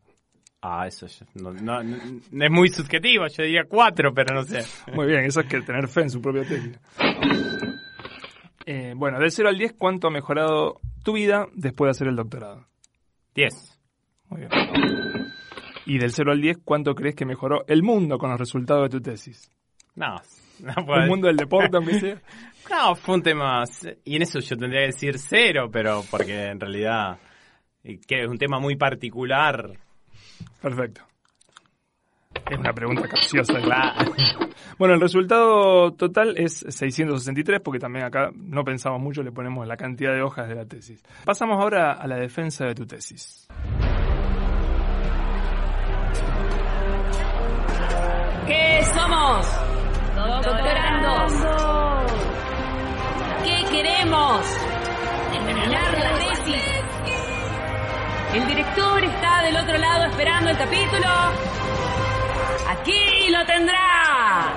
Ah, 0.60 0.86
eso 0.86 1.06
ya- 1.06 1.26
no, 1.34 1.52
no- 1.52 1.82
no 1.82 2.44
es 2.44 2.50
muy 2.50 2.68
subjetivo, 2.68 3.26
yo 3.26 3.42
diría 3.42 3.64
cuatro, 3.68 4.12
pero 4.14 4.34
no 4.34 4.42
sé. 4.44 4.62
Muy 4.92 5.06
bien, 5.06 5.24
eso 5.24 5.40
es 5.40 5.46
que 5.46 5.60
tener 5.62 5.88
fe 5.88 6.02
en 6.02 6.10
su 6.10 6.20
propia 6.20 6.42
tesis. 6.44 6.78
Eh, 8.64 8.94
bueno, 8.96 9.18
del 9.18 9.30
0 9.32 9.48
al 9.48 9.58
10, 9.58 9.74
¿cuánto 9.76 10.06
ha 10.06 10.10
mejorado 10.10 10.80
tu 11.02 11.14
vida 11.14 11.46
después 11.54 11.88
de 11.88 11.90
hacer 11.90 12.08
el 12.08 12.16
doctorado? 12.16 12.66
Diez. 13.34 13.78
Muy 14.28 14.40
bien. 14.42 14.50
Y 15.86 15.98
del 15.98 16.12
0 16.12 16.30
al 16.32 16.40
10, 16.40 16.58
¿cuánto 16.64 16.94
crees 16.94 17.16
que 17.16 17.24
mejoró 17.26 17.64
el 17.66 17.82
mundo 17.82 18.18
con 18.18 18.30
los 18.30 18.38
resultados 18.38 18.84
de 18.84 18.98
tu 18.98 19.00
tesis? 19.02 19.50
No, 19.96 20.14
no 20.60 20.74
El 20.76 20.84
puedo- 20.86 21.06
mundo 21.06 21.26
del 21.26 21.36
deporte, 21.36 21.76
aunque 21.76 21.98
sea. 21.98 22.22
No, 22.70 22.94
fue 22.94 23.16
un 23.16 23.22
tema. 23.22 23.64
Y 24.04 24.16
en 24.16 24.22
eso 24.22 24.40
yo 24.40 24.56
tendría 24.56 24.82
que 24.82 24.86
decir 24.86 25.18
cero, 25.18 25.68
pero 25.72 26.02
porque 26.10 26.46
en 26.46 26.60
realidad. 26.60 27.18
Que 27.82 28.22
es 28.22 28.28
un 28.28 28.38
tema 28.38 28.60
muy 28.60 28.76
particular. 28.76 29.72
Perfecto. 30.60 31.02
Es 32.50 32.58
una 32.58 32.72
pregunta 32.72 33.08
capciosa. 33.08 33.60
Claro. 33.60 34.12
Bueno, 34.78 34.94
el 34.94 35.00
resultado 35.00 35.92
total 35.92 36.34
es 36.36 36.64
663, 36.68 37.60
porque 37.60 37.78
también 37.78 38.04
acá 38.04 38.30
no 38.34 38.64
pensamos 38.64 39.00
mucho, 39.00 39.22
le 39.22 39.32
ponemos 39.32 39.66
la 39.66 39.76
cantidad 39.76 40.12
de 40.12 40.22
hojas 40.22 40.48
de 40.48 40.54
la 40.54 40.64
tesis. 40.64 41.02
Pasamos 41.24 41.60
ahora 41.60 41.92
a 41.92 42.06
la 42.06 42.16
defensa 42.16 42.66
de 42.66 42.74
tu 42.74 42.86
tesis. 42.86 43.46
¿Qué 48.46 48.82
somos? 48.94 49.46
Doctorandos. 50.16 51.61
¿Qué 53.72 53.78
queremos? 53.78 54.40
Terminar 55.32 55.98
la 55.98 56.18
tesis. 56.18 56.62
El 58.34 58.46
director 58.46 59.02
está 59.02 59.42
del 59.44 59.56
otro 59.56 59.78
lado 59.78 60.04
esperando 60.04 60.50
el 60.50 60.58
capítulo. 60.58 61.08
Aquí 62.68 63.30
lo 63.30 63.46
tendrá. 63.46 64.52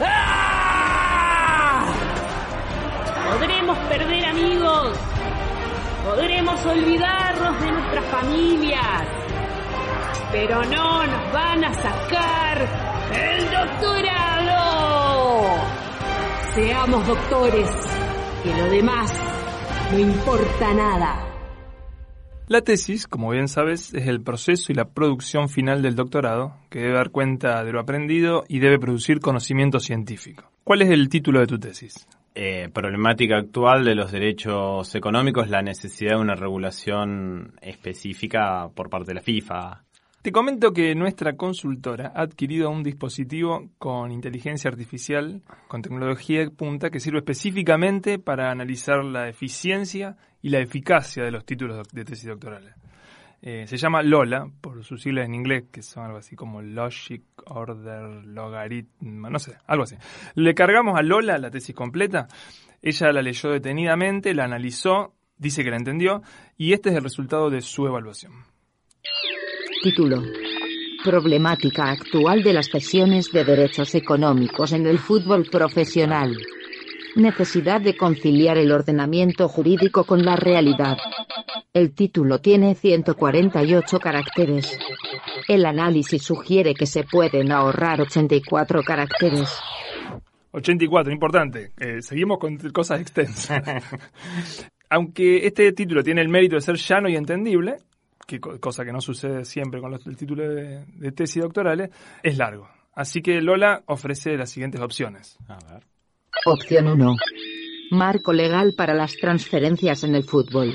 ¡Ah! 0.00 1.84
Podremos 3.30 3.78
perder 3.78 4.26
amigos. 4.26 4.98
Podremos 6.04 6.66
olvidarnos 6.66 7.60
de 7.60 7.70
nuestras 7.70 8.04
familias 8.06 9.24
pero 10.32 10.64
no 10.64 11.06
nos 11.06 11.32
van 11.32 11.64
a 11.64 11.72
sacar 11.74 12.66
el 13.12 13.50
doctorado. 13.52 14.54
Seamos 16.56 17.06
doctores, 17.06 17.70
que 18.44 18.54
lo 18.54 18.68
demás 18.68 19.10
no 19.90 19.98
importa 19.98 20.74
nada. 20.74 21.30
La 22.46 22.60
tesis, 22.60 23.06
como 23.06 23.30
bien 23.30 23.48
sabes, 23.48 23.94
es 23.94 24.06
el 24.06 24.20
proceso 24.20 24.70
y 24.70 24.74
la 24.74 24.90
producción 24.90 25.48
final 25.48 25.80
del 25.80 25.94
doctorado, 25.94 26.54
que 26.68 26.80
debe 26.80 26.92
dar 26.92 27.10
cuenta 27.10 27.64
de 27.64 27.72
lo 27.72 27.80
aprendido 27.80 28.44
y 28.46 28.58
debe 28.58 28.78
producir 28.78 29.20
conocimiento 29.20 29.80
científico. 29.80 30.44
¿Cuál 30.62 30.82
es 30.82 30.90
el 30.90 31.08
título 31.08 31.40
de 31.40 31.46
tu 31.46 31.58
tesis? 31.58 32.06
Eh, 32.34 32.68
problemática 32.70 33.38
actual 33.38 33.82
de 33.82 33.94
los 33.94 34.12
derechos 34.12 34.94
económicos, 34.94 35.48
la 35.48 35.62
necesidad 35.62 36.16
de 36.16 36.20
una 36.20 36.34
regulación 36.34 37.54
específica 37.62 38.68
por 38.74 38.90
parte 38.90 39.12
de 39.12 39.14
la 39.14 39.22
FIFA. 39.22 39.84
Te 40.24 40.32
comento 40.32 40.72
que 40.72 40.94
nuestra 40.94 41.36
consultora 41.36 42.10
ha 42.16 42.22
adquirido 42.22 42.70
un 42.70 42.82
dispositivo 42.82 43.68
con 43.76 44.10
inteligencia 44.10 44.70
artificial, 44.70 45.42
con 45.68 45.82
tecnología 45.82 46.40
de 46.40 46.50
punta, 46.50 46.88
que 46.88 46.98
sirve 46.98 47.18
específicamente 47.18 48.18
para 48.18 48.50
analizar 48.50 49.04
la 49.04 49.28
eficiencia 49.28 50.16
y 50.40 50.48
la 50.48 50.60
eficacia 50.60 51.24
de 51.24 51.30
los 51.30 51.44
títulos 51.44 51.86
de 51.92 52.04
tesis 52.06 52.26
doctorales. 52.26 52.72
Eh, 53.42 53.66
se 53.66 53.76
llama 53.76 54.02
Lola, 54.02 54.50
por 54.62 54.82
sus 54.82 55.02
siglas 55.02 55.26
en 55.26 55.34
inglés, 55.34 55.64
que 55.70 55.82
son 55.82 56.04
algo 56.04 56.16
así 56.16 56.34
como 56.34 56.62
Logic, 56.62 57.22
Order, 57.44 58.24
Logaritmo, 58.24 59.28
no 59.28 59.38
sé, 59.38 59.58
algo 59.66 59.82
así. 59.82 59.96
Le 60.36 60.54
cargamos 60.54 60.98
a 60.98 61.02
Lola 61.02 61.36
la 61.36 61.50
tesis 61.50 61.74
completa, 61.74 62.28
ella 62.80 63.12
la 63.12 63.20
leyó 63.20 63.50
detenidamente, 63.50 64.32
la 64.32 64.44
analizó, 64.44 65.12
dice 65.36 65.62
que 65.62 65.68
la 65.68 65.76
entendió, 65.76 66.22
y 66.56 66.72
este 66.72 66.88
es 66.88 66.96
el 66.96 67.02
resultado 67.02 67.50
de 67.50 67.60
su 67.60 67.86
evaluación. 67.86 68.53
Título. 69.84 70.22
Problemática 71.04 71.90
actual 71.90 72.42
de 72.42 72.54
las 72.54 72.70
cesiones 72.70 73.30
de 73.30 73.44
derechos 73.44 73.94
económicos 73.94 74.72
en 74.72 74.86
el 74.86 74.98
fútbol 74.98 75.44
profesional. 75.52 76.34
Necesidad 77.16 77.82
de 77.82 77.94
conciliar 77.94 78.56
el 78.56 78.72
ordenamiento 78.72 79.46
jurídico 79.46 80.04
con 80.04 80.24
la 80.24 80.36
realidad. 80.36 80.96
El 81.74 81.92
título 81.94 82.38
tiene 82.38 82.74
148 82.74 83.98
caracteres. 83.98 84.78
El 85.48 85.66
análisis 85.66 86.22
sugiere 86.22 86.72
que 86.72 86.86
se 86.86 87.04
pueden 87.04 87.52
ahorrar 87.52 88.00
84 88.00 88.82
caracteres. 88.84 89.50
84, 90.52 91.12
importante. 91.12 91.72
Eh, 91.76 92.00
seguimos 92.00 92.38
con 92.38 92.56
cosas 92.72 93.02
extensas. 93.02 93.62
Aunque 94.88 95.46
este 95.46 95.70
título 95.72 96.02
tiene 96.02 96.22
el 96.22 96.30
mérito 96.30 96.54
de 96.54 96.62
ser 96.62 96.76
llano 96.76 97.10
y 97.10 97.16
entendible, 97.16 97.76
cosa 98.60 98.84
que 98.84 98.92
no 98.92 99.00
sucede 99.00 99.44
siempre 99.44 99.80
con 99.80 99.90
los, 99.90 100.06
el 100.06 100.16
título 100.16 100.48
de, 100.48 100.84
de, 100.86 101.12
tesis 101.12 101.42
doctorales, 101.42 101.90
es 102.22 102.38
largo. 102.38 102.68
Así 102.94 103.22
que 103.22 103.40
Lola 103.40 103.82
ofrece 103.86 104.36
las 104.36 104.50
siguientes 104.50 104.80
opciones. 104.80 105.38
Opción 106.46 106.88
1. 106.88 107.16
Marco 107.90 108.32
legal 108.32 108.74
para 108.76 108.94
las 108.94 109.16
transferencias 109.16 110.04
en 110.04 110.14
el 110.14 110.24
fútbol. 110.24 110.74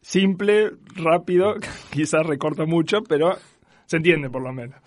Simple, 0.00 0.70
rápido, 0.94 1.54
quizás 1.90 2.24
recorta 2.24 2.64
mucho, 2.64 3.02
pero 3.02 3.36
se 3.86 3.96
entiende 3.96 4.30
por 4.30 4.42
lo 4.42 4.52
menos. 4.52 4.80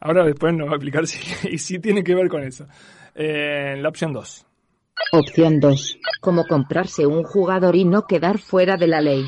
Ahora 0.00 0.24
después 0.24 0.54
nos 0.54 0.68
va 0.68 0.72
a 0.72 0.76
explicar 0.76 1.06
si, 1.06 1.48
y 1.50 1.58
si 1.58 1.78
tiene 1.78 2.04
que 2.04 2.14
ver 2.14 2.28
con 2.28 2.42
eso. 2.42 2.66
Eh, 3.14 3.76
la 3.78 3.88
opción 3.88 4.12
2. 4.12 4.46
Opción 5.12 5.60
2. 5.60 5.98
Cómo 6.20 6.44
comprarse 6.46 7.06
un 7.06 7.22
jugador 7.22 7.76
y 7.76 7.84
no 7.84 8.02
quedar 8.02 8.38
fuera 8.38 8.76
de 8.76 8.88
la 8.88 9.00
ley. 9.00 9.24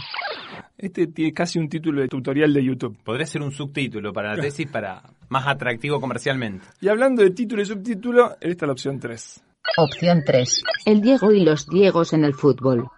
Este 0.81 1.09
tiene 1.09 1.35
casi 1.35 1.59
un 1.59 1.69
título 1.69 2.01
de 2.01 2.09
tutorial 2.09 2.55
de 2.55 2.65
YouTube. 2.65 2.97
Podría 3.05 3.27
ser 3.27 3.43
un 3.43 3.53
subtítulo 3.53 4.15
para 4.15 4.35
la 4.35 4.43
tesis 4.43 4.67
para 4.67 5.03
más 5.29 5.47
atractivo 5.47 6.01
comercialmente. 6.01 6.65
Y 6.81 6.89
hablando 6.89 7.23
de 7.23 7.31
título 7.31 7.61
y 7.61 7.67
subtítulo, 7.67 8.37
esta 8.41 8.65
es 8.65 8.67
la 8.67 8.73
opción 8.73 8.99
3. 8.99 9.43
Opción 9.77 10.23
3. 10.25 10.65
El 10.87 11.03
Diego 11.03 11.33
y 11.33 11.45
los 11.45 11.67
Diegos 11.67 12.15
en 12.15 12.25
el 12.25 12.33
fútbol. 12.33 12.89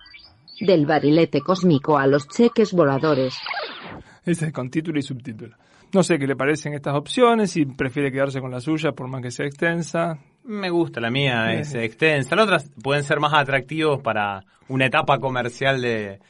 Del 0.61 0.87
barilete 0.87 1.41
cósmico 1.41 1.99
a 1.99 2.07
los 2.07 2.29
cheques 2.29 2.73
voladores. 2.73 3.35
Ese 4.25 4.47
es 4.47 4.53
con 4.53 4.71
título 4.71 5.01
y 5.01 5.03
subtítulo. 5.03 5.57
No 5.93 6.05
sé 6.05 6.21
qué 6.21 6.27
le 6.29 6.37
parecen 6.37 6.75
estas 6.75 6.95
opciones, 6.95 7.51
si 7.51 7.67
prefiere 7.67 8.13
quedarse 8.13 8.41
con 8.41 8.53
la 8.53 8.61
suya 8.61 8.93
por 8.93 9.09
más 9.09 9.23
que 9.23 9.33
sea 9.33 9.47
extensa. 9.47 10.19
Me 10.45 10.71
gusta, 10.71 11.01
la 11.01 11.11
mía 11.11 11.53
es 11.55 11.75
extensa. 11.75 12.37
Las 12.37 12.45
otras 12.45 12.71
pueden 12.81 13.03
ser 13.03 13.19
más 13.19 13.35
atractivos 13.35 14.01
para 14.01 14.45
una 14.69 14.87
etapa 14.87 15.19
comercial 15.19 15.83
de, 15.83 16.21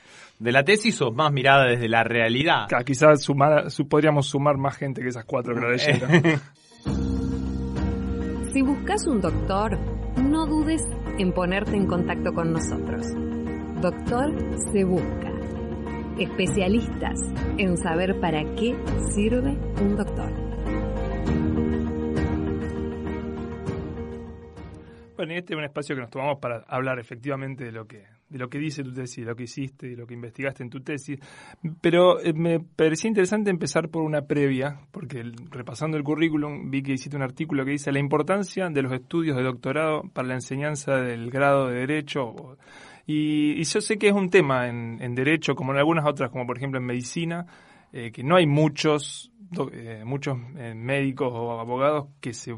de 0.43 0.51
la 0.51 0.65
tesis 0.65 1.01
o 1.01 1.13
más 1.13 1.33
mirada 1.33 1.67
desde 1.67 1.89
la 1.89 2.03
realidad. 2.03 2.67
quizás 2.85 3.23
sumar, 3.23 3.67
podríamos 3.89 4.27
sumar 4.27 4.59
más 4.59 4.77
gente 4.77 5.01
que 5.01 5.07
esas 5.09 5.25
cuatro 5.25 5.55
que 5.55 5.61
lo 5.61 5.71
leyeron. 5.71 6.11
si 8.53 8.63
buscas 8.63 9.07
un 9.07 9.21
doctor, 9.21 9.79
no 10.19 10.47
dudes 10.47 10.83
en 11.19 11.33
ponerte 11.33 11.77
en 11.77 11.87
contacto 11.87 12.33
con 12.33 12.53
nosotros. 12.53 13.07
Doctor 13.81 14.35
se 14.73 14.83
busca. 14.83 15.31
Especialistas 16.19 17.21
en 17.59 17.77
saber 17.77 18.19
para 18.21 18.43
qué 18.57 18.77
sirve 19.15 19.57
un 19.81 19.97
doctor. 19.97 20.33
Bueno, 25.17 25.35
este 25.35 25.55
es 25.55 25.59
un 25.59 25.65
espacio 25.65 25.95
que 25.95 26.01
nos 26.01 26.11
tomamos 26.11 26.41
para 26.41 26.65
hablar 26.67 26.99
efectivamente 26.99 27.65
de 27.65 27.71
lo 27.71 27.87
que 27.87 28.12
de 28.33 28.39
lo 28.39 28.49
que 28.49 28.59
dice 28.59 28.83
tu 28.83 28.95
tesis, 28.95 29.19
de 29.19 29.31
lo 29.31 29.37
que 29.37 29.43
hiciste, 29.43 29.89
de 29.89 29.97
lo 29.97 30.07
que 30.07 30.15
investigaste 30.15 30.63
en 30.63 30.71
tu 30.71 30.81
tesis. 30.81 31.21
Pero 31.83 32.19
eh, 32.19 32.33
me 32.33 32.61
parecía 32.61 33.09
interesante 33.09 33.51
empezar 33.51 33.91
por 33.91 34.03
una 34.03 34.23
previa, 34.23 34.81
porque 34.91 35.23
repasando 35.51 35.99
el 35.99 36.03
currículum 36.03 36.71
vi 36.71 36.83
que 36.83 36.93
hiciste 36.93 37.17
un 37.17 37.23
artículo 37.23 37.65
que 37.65 37.73
dice 37.73 37.93
la 37.93 37.99
importancia 37.99 38.71
de 38.71 38.83
los 38.83 38.93
estudios 38.93 39.37
de 39.37 39.43
doctorado 39.43 40.03
para 40.15 40.29
la 40.29 40.35
enseñanza 40.35 40.97
del 40.97 41.31
grado 41.31 41.69
de 41.69 41.81
Derecho. 41.81 42.57
Y, 43.07 43.63
yo 43.63 43.81
sé 43.81 43.99
que 43.99 44.09
es 44.09 44.15
un 44.15 44.31
tema 44.31 44.69
en, 44.69 45.15
Derecho, 45.15 45.55
como 45.55 45.73
en 45.73 45.79
algunas 45.79 46.07
otras, 46.07 46.31
como 46.31 46.47
por 46.47 46.57
ejemplo 46.57 46.81
en 46.81 46.87
Medicina, 46.87 47.47
eh, 47.93 48.11
que 48.13 48.23
no 48.23 48.37
hay 48.37 48.47
muchos 48.47 49.31
eh, 49.73 50.03
muchos 50.07 50.39
médicos 50.75 51.31
o 51.31 51.61
abogados 51.61 52.09
que 52.23 52.33
se, 52.33 52.55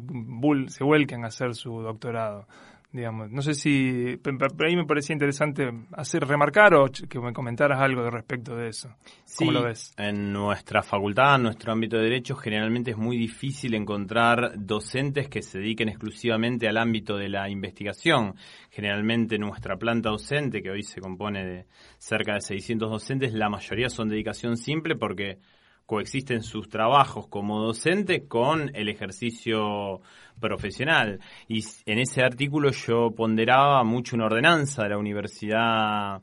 se 0.69 0.85
vuelquen 0.85 1.25
a 1.25 1.27
hacer 1.27 1.57
su 1.57 1.81
doctorado 1.81 2.47
digamos. 2.95 3.31
No 3.31 3.43
sé 3.43 3.55
si, 3.55 4.21
ahí 4.65 4.77
me 4.77 4.87
parecía 4.87 5.13
interesante 5.13 5.69
hacer 5.93 6.25
remarcar 6.25 6.75
o 6.75 6.87
que 6.87 7.19
me 7.19 7.33
comentaras 7.33 7.81
algo 7.81 8.05
de 8.05 8.11
respecto 8.11 8.55
de 8.55 8.69
eso. 8.69 8.89
¿Cómo 9.37 9.51
lo 9.51 9.65
ves? 9.65 9.93
En 9.99 10.33
nuestra 10.33 10.81
facultad, 10.81 11.35
en 11.35 11.43
nuestro 11.43 11.73
ámbito 11.73 11.97
de 11.97 12.05
derecho, 12.05 12.37
generalmente 12.37 12.93
es 12.93 12.97
muy 12.97 13.19
difícil 13.19 13.75
encontrar 13.75 14.53
docentes 14.57 15.29
que 15.29 15.43
se 15.43 15.59
dediquen 15.59 15.89
exclusivamente 15.89 16.69
al 16.69 16.77
ámbito 16.77 17.17
de 17.17 17.29
la 17.29 17.51
investigación. 17.51 18.37
Generalmente 18.71 19.39
nuestra 19.39 19.77
planta 19.77 20.11
docente, 20.11 20.63
que 20.63 20.71
hoy 20.71 20.85
se 20.85 21.01
compone 21.01 21.45
de 21.45 21.67
cerca 21.99 22.35
de 22.35 22.43
600 22.43 22.89
docentes, 22.89 23.35
la 23.35 23.49
mayoría 23.49 23.89
son 23.89 24.09
dedicación 24.09 24.57
simple 24.57 24.95
porque 24.95 25.39
coexisten 25.87 26.43
sus 26.43 26.69
trabajos 26.69 27.27
como 27.29 27.61
docente 27.61 28.27
con 28.27 28.71
el 28.75 28.89
ejercicio 28.89 30.01
profesional. 30.41 31.21
Y 31.49 31.65
en 31.87 31.99
ese 31.99 32.23
artículo 32.23 32.71
yo 32.71 33.11
ponderaba 33.17 33.85
mucho 33.85 34.17
una 34.17 34.27
ordenanza 34.27 34.83
de 34.85 34.89
la 34.91 34.99
Universidad 34.99 36.23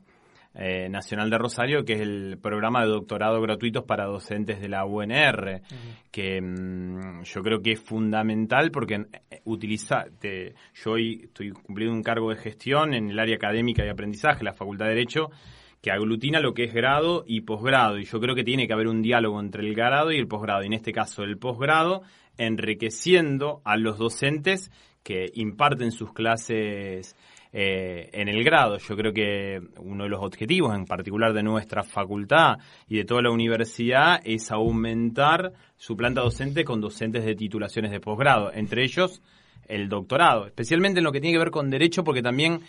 eh, 0.54 0.88
Nacional 0.90 1.30
de 1.30 1.38
Rosario, 1.38 1.82
que 1.82 1.94
es 1.94 2.00
el 2.00 2.38
programa 2.42 2.82
de 2.82 2.90
doctorado 2.90 3.40
gratuitos 3.40 3.84
para 3.84 4.04
docentes 4.04 4.60
de 4.60 4.68
la 4.68 4.84
UNR, 4.84 5.62
que 6.10 6.42
mm, 6.42 7.22
yo 7.22 7.42
creo 7.42 7.62
que 7.62 7.72
es 7.72 7.80
fundamental 7.80 8.70
porque 8.70 8.96
eh, 9.30 9.40
utiliza, 9.44 10.04
yo 10.20 10.92
hoy 10.92 11.22
estoy 11.24 11.52
cumpliendo 11.52 11.96
un 11.96 12.02
cargo 12.02 12.28
de 12.28 12.36
gestión 12.36 12.92
en 12.92 13.08
el 13.08 13.18
área 13.18 13.36
académica 13.36 13.82
y 13.82 13.88
aprendizaje, 13.88 14.44
la 14.44 14.52
Facultad 14.52 14.86
de 14.86 14.90
Derecho, 14.90 15.30
que 15.82 15.90
aglutina 15.90 16.40
lo 16.40 16.54
que 16.54 16.64
es 16.64 16.72
grado 16.72 17.24
y 17.26 17.42
posgrado. 17.42 17.98
Y 17.98 18.04
yo 18.04 18.20
creo 18.20 18.34
que 18.36 18.44
tiene 18.44 18.66
que 18.66 18.72
haber 18.72 18.86
un 18.86 19.02
diálogo 19.02 19.40
entre 19.40 19.66
el 19.66 19.74
grado 19.74 20.12
y 20.12 20.16
el 20.16 20.28
posgrado. 20.28 20.62
Y 20.62 20.66
en 20.66 20.74
este 20.74 20.92
caso, 20.92 21.24
el 21.24 21.38
posgrado, 21.38 22.02
enriqueciendo 22.38 23.60
a 23.64 23.76
los 23.76 23.98
docentes 23.98 24.70
que 25.02 25.30
imparten 25.34 25.90
sus 25.90 26.12
clases 26.12 27.16
eh, 27.52 28.08
en 28.12 28.28
el 28.28 28.44
grado. 28.44 28.78
Yo 28.78 28.96
creo 28.96 29.12
que 29.12 29.60
uno 29.80 30.04
de 30.04 30.10
los 30.10 30.22
objetivos, 30.22 30.74
en 30.74 30.86
particular 30.86 31.32
de 31.32 31.42
nuestra 31.42 31.82
facultad 31.82 32.58
y 32.88 32.96
de 32.96 33.04
toda 33.04 33.20
la 33.20 33.30
universidad, 33.30 34.20
es 34.24 34.52
aumentar 34.52 35.52
su 35.76 35.96
planta 35.96 36.20
docente 36.20 36.64
con 36.64 36.80
docentes 36.80 37.24
de 37.24 37.34
titulaciones 37.34 37.90
de 37.90 37.98
posgrado, 37.98 38.52
entre 38.54 38.84
ellos 38.84 39.20
el 39.66 39.88
doctorado, 39.88 40.46
especialmente 40.46 41.00
en 41.00 41.04
lo 41.04 41.12
que 41.12 41.20
tiene 41.20 41.34
que 41.34 41.40
ver 41.40 41.50
con 41.50 41.70
derecho, 41.70 42.04
porque 42.04 42.22
también 42.22 42.60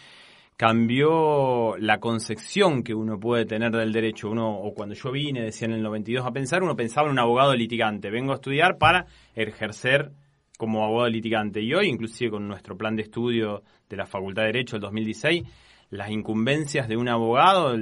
cambió 0.57 1.75
la 1.77 1.99
concepción 1.99 2.83
que 2.83 2.93
uno 2.93 3.19
puede 3.19 3.45
tener 3.45 3.71
del 3.71 3.91
derecho. 3.91 4.29
Uno, 4.29 4.55
o 4.55 4.73
cuando 4.73 4.95
yo 4.95 5.11
vine, 5.11 5.41
decía 5.41 5.67
en 5.67 5.73
el 5.73 5.83
92 5.83 6.25
a 6.25 6.31
pensar, 6.31 6.63
uno 6.63 6.75
pensaba 6.75 7.07
en 7.07 7.13
un 7.13 7.19
abogado 7.19 7.55
litigante. 7.55 8.09
Vengo 8.09 8.31
a 8.31 8.35
estudiar 8.35 8.77
para 8.77 9.05
ejercer 9.35 10.11
como 10.57 10.83
abogado 10.83 11.09
litigante. 11.09 11.61
Y 11.61 11.73
hoy, 11.73 11.87
inclusive 11.87 12.31
con 12.31 12.47
nuestro 12.47 12.77
plan 12.77 12.95
de 12.95 13.03
estudio 13.03 13.63
de 13.89 13.97
la 13.97 14.05
Facultad 14.05 14.43
de 14.43 14.47
Derecho 14.47 14.75
del 14.75 14.81
2016, 14.81 15.43
las 15.89 16.09
incumbencias 16.09 16.87
de 16.87 16.97
un 16.97 17.07
abogado 17.07 17.75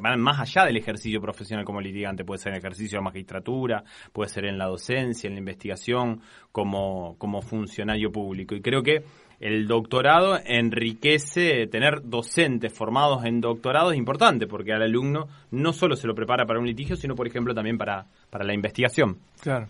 van 0.00 0.20
más 0.20 0.40
allá 0.40 0.64
del 0.64 0.78
ejercicio 0.78 1.20
profesional 1.20 1.66
como 1.66 1.80
litigante. 1.80 2.24
Puede 2.24 2.38
ser 2.38 2.52
en 2.52 2.54
el 2.54 2.60
ejercicio 2.60 2.98
de 2.98 3.04
magistratura, 3.04 3.84
puede 4.12 4.30
ser 4.30 4.46
en 4.46 4.56
la 4.56 4.66
docencia, 4.66 5.28
en 5.28 5.34
la 5.34 5.40
investigación, 5.40 6.22
como, 6.50 7.16
como 7.18 7.42
funcionario 7.42 8.10
público. 8.10 8.54
Y 8.54 8.62
creo 8.62 8.82
que 8.82 9.04
el 9.42 9.66
doctorado 9.66 10.38
enriquece, 10.44 11.66
tener 11.66 12.02
docentes 12.04 12.72
formados 12.72 13.24
en 13.24 13.40
doctorado 13.40 13.90
es 13.90 13.98
importante, 13.98 14.46
porque 14.46 14.72
al 14.72 14.82
alumno 14.82 15.26
no 15.50 15.72
solo 15.72 15.96
se 15.96 16.06
lo 16.06 16.14
prepara 16.14 16.46
para 16.46 16.60
un 16.60 16.66
litigio, 16.66 16.94
sino, 16.94 17.16
por 17.16 17.26
ejemplo, 17.26 17.52
también 17.52 17.76
para, 17.76 18.06
para 18.30 18.44
la 18.44 18.54
investigación. 18.54 19.18
Claro. 19.40 19.66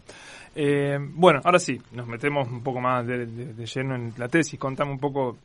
Eh, 0.54 0.98
bueno, 1.00 1.40
ahora 1.42 1.58
sí, 1.58 1.80
nos 1.92 2.06
metemos 2.06 2.48
un 2.48 2.62
poco 2.62 2.80
más 2.82 3.06
de, 3.06 3.24
lleno 3.64 3.96
en 3.96 4.12
la 4.18 4.28
tesis. 4.28 4.60
Contame 4.60 4.92
un 4.92 4.98
poco 4.98 5.38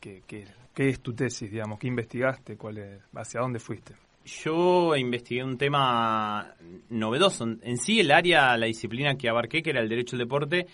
qué, 0.00 0.22
qué, 0.26 0.46
es 0.74 1.00
tu 1.00 1.12
tesis, 1.12 1.50
digamos, 1.50 1.78
qué 1.78 1.88
investigaste, 1.88 2.56
cuál 2.56 2.78
es, 2.78 3.02
hacia 3.14 3.42
dónde 3.42 3.58
fuiste. 3.58 3.94
Yo 4.24 4.96
investigué 4.96 5.44
un 5.44 5.58
tema 5.58 6.54
novedoso. 6.88 7.44
En 7.44 7.76
sí, 7.76 8.00
el 8.00 8.12
área, 8.12 8.56
la 8.56 8.64
disciplina 8.64 9.14
que 9.16 9.28
abarqué, 9.28 9.62
que 9.62 9.70
era 9.70 9.82
el 9.82 9.90
derecho 9.90 10.16
al 10.16 10.20
deporte, 10.20 10.68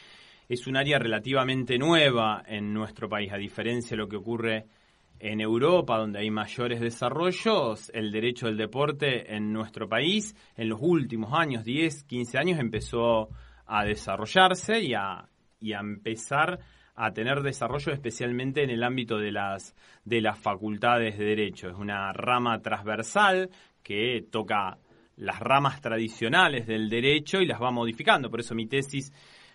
es 0.48 0.66
un 0.66 0.76
área 0.76 0.98
relativamente 0.98 1.78
nueva 1.78 2.42
en 2.46 2.72
nuestro 2.72 3.08
país, 3.08 3.32
a 3.32 3.36
diferencia 3.36 3.90
de 3.90 3.98
lo 3.98 4.08
que 4.08 4.16
ocurre 4.16 4.66
en 5.20 5.40
Europa, 5.40 5.98
donde 5.98 6.20
hay 6.20 6.30
mayores 6.30 6.80
desarrollos, 6.80 7.90
el 7.92 8.10
derecho 8.10 8.46
del 8.46 8.56
deporte 8.56 9.34
en 9.34 9.52
nuestro 9.52 9.88
país 9.88 10.34
en 10.56 10.68
los 10.68 10.78
últimos 10.80 11.32
años, 11.32 11.64
10, 11.64 12.04
15 12.04 12.38
años, 12.38 12.60
empezó 12.60 13.28
a 13.66 13.84
desarrollarse 13.84 14.80
y 14.80 14.94
a, 14.94 15.28
y 15.60 15.72
a 15.72 15.80
empezar 15.80 16.60
a 16.94 17.12
tener 17.12 17.42
desarrollo 17.42 17.92
especialmente 17.92 18.62
en 18.62 18.70
el 18.70 18.82
ámbito 18.82 19.18
de 19.18 19.32
las, 19.32 19.74
de 20.04 20.20
las 20.20 20.38
facultades 20.38 21.18
de 21.18 21.24
derecho. 21.24 21.68
Es 21.68 21.76
una 21.76 22.12
rama 22.12 22.60
transversal 22.60 23.50
que 23.82 24.24
toca 24.30 24.78
las 25.16 25.38
ramas 25.40 25.80
tradicionales 25.80 26.66
del 26.66 26.88
derecho 26.88 27.40
y 27.40 27.46
las 27.46 27.60
va 27.60 27.70
modificando. 27.70 28.30
Por 28.30 28.40
eso 28.40 28.54
mi 28.54 28.66
tesis 28.66 29.12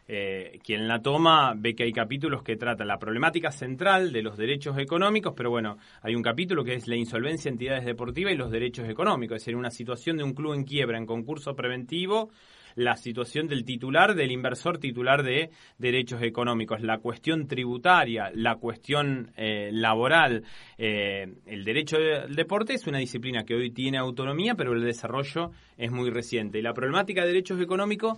eh, 0.08 0.60
quien 0.64 0.88
la 0.88 1.02
toma 1.02 1.54
ve 1.56 1.76
que 1.76 1.84
hay 1.84 1.94
capítulos 1.94 2.44
que 2.44 2.58
tratan 2.58 2.88
la 2.88 3.00
problemática 3.00 3.52
central 3.52 4.12
de 4.12 4.22
los 4.22 4.38
derechos 4.38 4.78
económicos, 4.78 5.34
pero 5.36 5.50
bueno, 5.50 5.78
hay 6.02 6.16
un 6.16 6.22
capítulo 6.22 6.64
que 6.64 6.74
es 6.74 6.88
la 6.88 6.96
insolvencia 6.96 7.50
de 7.50 7.54
entidades 7.54 7.86
deportivas 7.86 8.34
y 8.34 8.38
los 8.38 8.52
derechos 8.52 8.90
económicos, 8.90 9.38
es 9.38 9.42
decir, 9.44 9.56
una 9.56 9.72
situación 9.72 10.18
de 10.18 10.24
un 10.24 10.34
club 10.34 10.54
en 10.54 10.66
quiebra 10.66 10.98
en 10.98 11.06
concurso 11.06 11.56
preventivo 11.56 12.32
la 12.76 12.96
situación 12.96 13.48
del 13.48 13.66
titular, 13.66 14.16
del 14.16 14.32
inversor 14.32 14.78
titular 14.78 15.24
de 15.24 15.50
derechos 15.78 16.22
económicos, 16.22 16.82
la 16.82 16.98
cuestión 16.98 17.48
tributaria, 17.48 18.32
la 18.34 18.56
cuestión 18.56 19.32
eh, 19.36 19.70
laboral. 19.72 20.44
Eh, 20.78 21.34
el 21.46 21.64
derecho 21.64 21.98
del 21.98 22.36
deporte 22.36 22.74
es 22.74 22.88
una 22.88 23.00
disciplina 23.00 23.44
que 23.44 23.56
hoy 23.56 23.72
tiene 23.72 23.98
autonomía, 23.98 24.56
pero 24.56 24.74
el 24.74 24.84
desarrollo 24.84 25.52
es 25.78 25.92
muy 25.92 26.10
reciente. 26.10 26.60
Y 26.60 26.62
la 26.62 26.74
problemática 26.74 27.22
de 27.22 27.28
derechos 27.28 27.62
económicos 27.62 28.18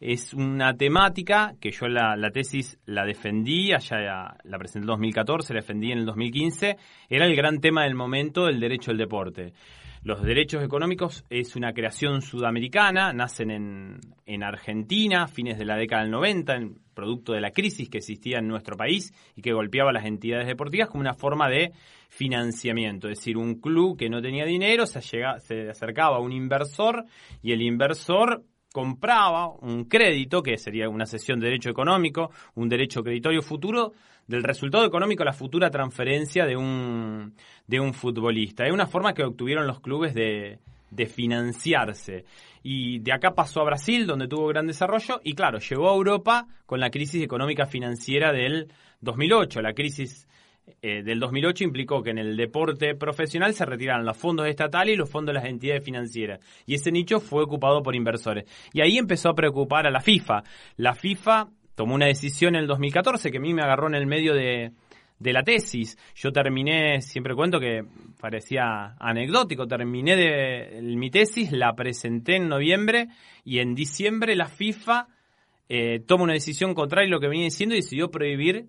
es 0.00 0.34
una 0.34 0.76
temática 0.76 1.54
que 1.60 1.70
yo 1.70 1.88
la, 1.88 2.16
la 2.16 2.30
tesis 2.30 2.78
la 2.86 3.04
defendí, 3.04 3.72
allá 3.72 4.36
la, 4.44 4.58
presenté 4.58 4.78
en 4.78 4.82
el 4.84 4.88
2014, 4.88 5.54
la 5.54 5.60
defendí 5.60 5.92
en 5.92 5.98
el 5.98 6.06
2015, 6.06 6.76
era 7.08 7.26
el 7.26 7.36
gran 7.36 7.60
tema 7.60 7.84
del 7.84 7.94
momento 7.94 8.46
del 8.46 8.60
derecho 8.60 8.90
al 8.90 8.98
deporte. 8.98 9.52
Los 10.04 10.22
derechos 10.22 10.62
económicos 10.62 11.24
es 11.30 11.56
una 11.56 11.72
creación 11.72 12.20
sudamericana, 12.20 13.14
nacen 13.14 13.50
en, 13.50 14.00
en 14.26 14.42
Argentina, 14.42 15.26
fines 15.26 15.58
de 15.58 15.64
la 15.64 15.76
década 15.76 16.02
del 16.02 16.10
90, 16.10 16.54
en, 16.56 16.78
producto 16.92 17.32
de 17.32 17.40
la 17.40 17.52
crisis 17.52 17.88
que 17.88 17.98
existía 17.98 18.38
en 18.38 18.46
nuestro 18.46 18.76
país 18.76 19.14
y 19.34 19.40
que 19.40 19.54
golpeaba 19.54 19.92
las 19.92 20.04
entidades 20.04 20.46
deportivas 20.46 20.88
como 20.88 21.00
una 21.00 21.14
forma 21.14 21.48
de 21.48 21.72
financiamiento. 22.10 23.08
Es 23.08 23.18
decir, 23.18 23.38
un 23.38 23.54
club 23.54 23.96
que 23.96 24.10
no 24.10 24.20
tenía 24.20 24.44
dinero 24.44 24.86
se, 24.86 25.00
se 25.00 25.70
acercaba 25.70 26.16
a 26.16 26.20
un 26.20 26.32
inversor 26.32 27.06
y 27.42 27.52
el 27.52 27.62
inversor 27.62 28.44
compraba 28.74 29.48
un 29.48 29.84
crédito, 29.84 30.42
que 30.42 30.58
sería 30.58 30.88
una 30.88 31.06
sesión 31.06 31.38
de 31.38 31.46
derecho 31.46 31.70
económico, 31.70 32.30
un 32.56 32.68
derecho 32.68 33.04
creditorio 33.04 33.40
futuro, 33.40 33.92
del 34.26 34.42
resultado 34.42 34.84
económico 34.84 35.22
a 35.22 35.26
la 35.26 35.32
futura 35.32 35.70
transferencia 35.70 36.46
de 36.46 36.56
un, 36.56 37.34
de 37.66 37.80
un 37.80 37.94
futbolista. 37.94 38.64
Es 38.64 38.72
una 38.72 38.86
forma 38.86 39.14
que 39.14 39.24
obtuvieron 39.24 39.66
los 39.66 39.80
clubes 39.80 40.14
de, 40.14 40.58
de 40.90 41.06
financiarse. 41.06 42.24
Y 42.62 43.00
de 43.00 43.12
acá 43.12 43.34
pasó 43.34 43.60
a 43.60 43.64
Brasil, 43.64 44.06
donde 44.06 44.28
tuvo 44.28 44.46
gran 44.48 44.66
desarrollo, 44.66 45.20
y 45.22 45.34
claro, 45.34 45.58
llegó 45.58 45.90
a 45.90 45.94
Europa 45.94 46.46
con 46.66 46.80
la 46.80 46.90
crisis 46.90 47.22
económica 47.22 47.66
financiera 47.66 48.32
del 48.32 48.68
2008, 49.00 49.60
la 49.60 49.74
crisis 49.74 50.26
eh, 50.80 51.02
del 51.02 51.20
2008 51.20 51.64
implicó 51.64 52.02
que 52.02 52.10
en 52.10 52.18
el 52.18 52.36
deporte 52.36 52.94
profesional 52.94 53.52
se 53.54 53.66
retiraran 53.66 54.06
los 54.06 54.16
fondos 54.16 54.46
estatales 54.46 54.94
y 54.94 54.96
los 54.96 55.10
fondos 55.10 55.34
de 55.34 55.40
las 55.40 55.48
entidades 55.48 55.84
financieras. 55.84 56.40
Y 56.66 56.74
ese 56.74 56.90
nicho 56.90 57.20
fue 57.20 57.42
ocupado 57.42 57.82
por 57.82 57.94
inversores. 57.94 58.44
Y 58.72 58.80
ahí 58.80 58.96
empezó 58.96 59.28
a 59.28 59.34
preocupar 59.34 59.86
a 59.86 59.90
la 59.90 60.00
FIFA. 60.00 60.42
La 60.76 60.94
FIFA 60.94 61.48
tomó 61.74 61.94
una 61.94 62.06
decisión 62.06 62.54
en 62.54 62.62
el 62.62 62.66
2014 62.66 63.30
que 63.30 63.38
a 63.38 63.40
mí 63.40 63.52
me 63.52 63.62
agarró 63.62 63.88
en 63.88 63.94
el 63.94 64.06
medio 64.06 64.34
de, 64.34 64.72
la 65.18 65.42
tesis. 65.42 65.96
Yo 66.14 66.32
terminé, 66.32 67.00
siempre 67.00 67.34
cuento 67.34 67.58
que 67.58 67.84
parecía 68.20 68.94
anecdótico, 68.98 69.66
terminé 69.66 70.16
de 70.16 70.80
mi 70.82 71.10
tesis, 71.10 71.52
la 71.52 71.74
presenté 71.74 72.36
en 72.36 72.48
noviembre 72.48 73.08
y 73.44 73.58
en 73.58 73.74
diciembre 73.74 74.36
la 74.36 74.46
FIFA 74.46 75.08
eh, 75.68 76.00
toma 76.06 76.24
una 76.24 76.34
decisión 76.34 76.74
contraria 76.74 77.08
a 77.08 77.10
lo 77.10 77.20
que 77.20 77.28
venía 77.28 77.44
diciendo 77.44 77.74
y 77.74 77.78
decidió 77.78 78.10
prohibir 78.10 78.68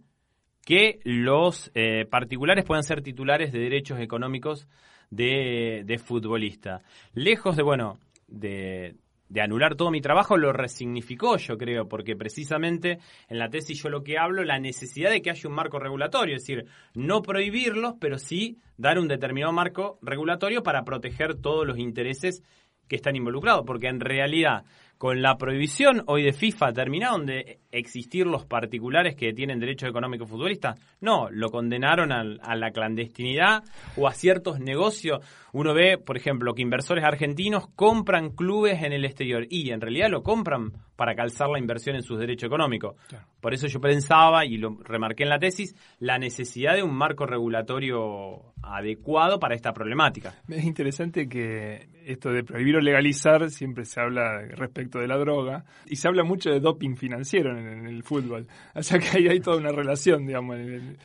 que 0.65 0.99
los 1.03 1.71
eh, 1.75 2.05
particulares 2.09 2.65
puedan 2.65 2.83
ser 2.83 3.01
titulares 3.01 3.51
de 3.51 3.59
derechos 3.59 3.99
económicos 3.99 4.67
de, 5.11 5.83
de 5.85 5.97
futbolista. 5.99 6.81
Lejos 7.13 7.55
de, 7.55 7.63
bueno, 7.63 7.99
de, 8.27 8.95
de 9.29 9.41
anular 9.41 9.75
todo 9.75 9.91
mi 9.91 10.01
trabajo, 10.01 10.37
lo 10.37 10.53
resignificó, 10.53 11.37
yo 11.37 11.57
creo, 11.57 11.87
porque 11.87 12.15
precisamente 12.15 12.99
en 13.27 13.39
la 13.39 13.49
tesis 13.49 13.81
yo 13.81 13.89
lo 13.89 14.03
que 14.03 14.17
hablo, 14.17 14.43
la 14.43 14.59
necesidad 14.59 15.09
de 15.09 15.21
que 15.21 15.31
haya 15.31 15.49
un 15.49 15.55
marco 15.55 15.79
regulatorio, 15.79 16.35
es 16.35 16.43
decir, 16.43 16.65
no 16.93 17.21
prohibirlos, 17.21 17.95
pero 17.99 18.17
sí 18.17 18.59
dar 18.77 18.99
un 18.99 19.07
determinado 19.07 19.53
marco 19.53 19.97
regulatorio 20.01 20.63
para 20.63 20.83
proteger 20.83 21.35
todos 21.35 21.65
los 21.65 21.79
intereses 21.79 22.43
que 22.87 22.95
están 22.95 23.15
involucrados, 23.15 23.63
porque 23.65 23.87
en 23.87 23.99
realidad 23.99 24.63
con 24.97 25.21
la 25.21 25.37
prohibición 25.37 26.03
hoy 26.07 26.23
de 26.23 26.33
FIFA, 26.33 26.73
¿terminaron 26.73 27.25
de 27.25 27.59
existir 27.71 28.25
los 28.25 28.45
particulares 28.45 29.15
que 29.15 29.33
tienen 29.33 29.59
derecho 29.59 29.87
económico 29.87 30.25
futbolista? 30.25 30.75
No, 31.01 31.29
lo 31.29 31.49
condenaron 31.49 32.11
a, 32.11 32.21
a 32.41 32.55
la 32.55 32.71
clandestinidad 32.71 33.63
o 33.97 34.07
a 34.07 34.13
ciertos 34.13 34.59
negocios. 34.59 35.19
Uno 35.51 35.73
ve, 35.73 35.97
por 35.97 36.17
ejemplo, 36.17 36.53
que 36.53 36.61
inversores 36.61 37.03
argentinos 37.03 37.67
compran 37.75 38.29
clubes 38.29 38.83
en 38.83 38.93
el 38.93 39.05
exterior 39.05 39.45
y 39.49 39.71
en 39.71 39.81
realidad 39.81 40.09
lo 40.09 40.23
compran 40.23 40.71
para 40.95 41.15
calzar 41.15 41.49
la 41.49 41.59
inversión 41.59 41.95
en 41.95 42.03
sus 42.03 42.19
derechos 42.19 42.47
económicos. 42.47 42.95
Por 43.41 43.53
eso 43.53 43.67
yo 43.67 43.79
pensaba, 43.79 44.45
y 44.45 44.57
lo 44.57 44.77
remarqué 44.81 45.23
en 45.23 45.29
la 45.29 45.39
tesis, 45.39 45.75
la 45.99 46.17
necesidad 46.17 46.75
de 46.75 46.83
un 46.83 46.95
marco 46.95 47.25
regulatorio 47.25 48.53
adecuado 48.63 49.39
para 49.39 49.55
esta 49.55 49.73
problemática. 49.73 50.35
Es 50.47 50.63
interesante 50.63 51.27
que 51.27 51.89
esto 52.05 52.31
de 52.31 52.43
prohibir 52.43 52.77
o 52.77 52.81
legalizar 52.81 53.49
siempre 53.49 53.85
se 53.85 53.99
habla 53.99 54.41
respecto 54.55 54.84
de 54.89 55.07
la 55.07 55.17
droga 55.17 55.65
y 55.85 55.95
se 55.95 56.07
habla 56.07 56.23
mucho 56.23 56.49
de 56.49 56.59
doping 56.59 56.95
financiero 56.95 57.57
en, 57.57 57.85
el 57.85 58.03
fútbol. 58.03 58.47
O 58.73 58.83
sea 58.83 58.99
que 58.99 59.17
ahí 59.17 59.27
hay 59.27 59.39
toda 59.39 59.57
una 59.57 59.71
relación, 59.71 60.25
digamos. 60.25 60.57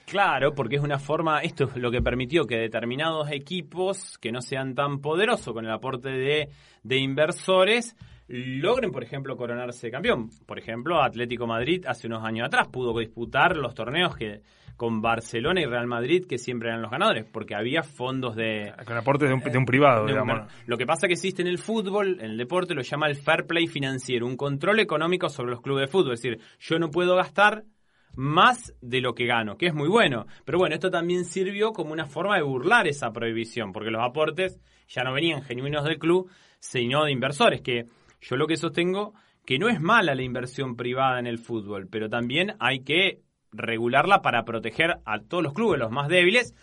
Claro, 0.07 0.55
porque 0.55 0.77
es 0.77 0.83
una 0.83 0.99
forma, 0.99 1.40
esto 1.40 1.64
es 1.64 1.77
lo 1.77 1.90
que 1.90 2.03
permitió 2.03 2.47
que 2.47 2.57
determinados 2.57 3.31
equipos 3.31 4.19
que 4.19 4.33
no 4.33 4.40
sean 4.40 4.75
tan 4.75 5.01
poderosos 5.01 5.55
con 5.55 5.64
el 5.64 5.73
aporte 5.73 6.11
de 6.83 6.97
inversores 6.97 7.97
logren, 8.31 8.93
por 8.93 9.03
ejemplo, 9.03 9.37
coronarse 9.37 9.90
campeón. 9.90 10.31
Por 10.47 10.59
ejemplo, 10.59 11.03
Atlético 11.03 11.47
Madrid 11.47 11.85
hace 11.87 12.07
unos 12.07 12.25
años 12.25 12.47
atrás 12.47 12.69
pudo 12.69 12.97
disputar 12.99 13.57
los 13.57 13.75
torneos 13.75 14.16
que 14.16 14.43
con 14.77 15.03
Barcelona 15.03 15.61
y 15.61 15.66
Real 15.66 15.87
Madrid, 15.87 16.25
que 16.27 16.38
siempre 16.38 16.71
eran 16.71 16.81
los 16.81 16.90
ganadores, 16.90 17.27
porque 17.31 17.55
había 17.55 17.83
fondos 17.83 18.35
de... 18.35 18.73
Con 18.87 18.97
aportes 18.97 19.29
de 19.29 19.35
un, 19.35 19.40
de 19.40 19.59
un 19.59 19.66
privado, 19.66 20.07
digamos. 20.07 20.51
lo 20.64 20.79
que 20.79 20.87
pasa 20.87 21.07
que 21.07 21.12
existe 21.12 21.43
en 21.43 21.49
el 21.49 21.59
fútbol, 21.59 22.16
en 22.19 22.31
el 22.31 22.38
deporte, 22.38 22.75
lo 22.75 22.81
llama 22.81 23.07
el 23.07 23.16
fair 23.16 23.45
play 23.47 23.66
financiero, 23.66 24.27
un 24.27 24.38
control 24.38 24.81
económico 24.81 25.29
sobre 25.29 25.51
los 25.51 25.61
clubes 25.61 25.83
de 25.83 25.93
fútbol. 25.93 26.14
Es 26.14 26.23
decir, 26.23 26.40
yo 26.59 26.79
no 26.79 26.90
puedo 26.90 27.14
gastar 27.14 27.64
más 28.14 28.75
de 28.81 29.03
lo 29.03 29.14
que 29.14 29.27
gano, 29.27 29.59
que 29.59 29.66
es 29.66 29.75
muy 29.75 29.88
bueno. 29.88 30.25
Pero 30.47 30.57
bueno, 30.57 30.75
esto 30.75 30.90
también 30.90 31.27
sirvió 31.27 31.73
como 31.73 31.93
una 31.93 32.07
forma 32.07 32.37
de 32.37 32.43
burlar 32.43 32.87
esa 32.88 33.12
prohibición, 33.12 33.73
porque 33.73 33.90
los 33.90 34.03
aportes 34.03 34.61
ya 34.88 35.03
no 35.03 35.12
venían 35.12 35.43
genuinos 35.43 35.85
del 35.85 35.99
club, 35.99 36.31
sino 36.59 37.05
de 37.05 37.12
inversores, 37.12 37.61
que 37.61 37.87
yo 38.20 38.37
lo 38.37 38.46
que 38.46 38.56
sostengo 38.56 39.14
que 39.44 39.59
no 39.59 39.68
es 39.68 39.80
mala 39.80 40.14
la 40.14 40.22
inversión 40.22 40.76
privada 40.76 41.18
en 41.18 41.26
el 41.26 41.38
fútbol, 41.38 41.88
pero 41.90 42.09
también 42.09 42.54
hay 42.61 42.80
que 42.80 43.22
regularla 43.52 44.22
para 44.22 44.44
proteger 44.44 44.98
a 45.04 45.20
todos 45.20 45.42
los 45.42 45.52
clubes, 45.52 45.80
los 45.80 45.90
más 45.90 46.09
débiles, 46.09 46.54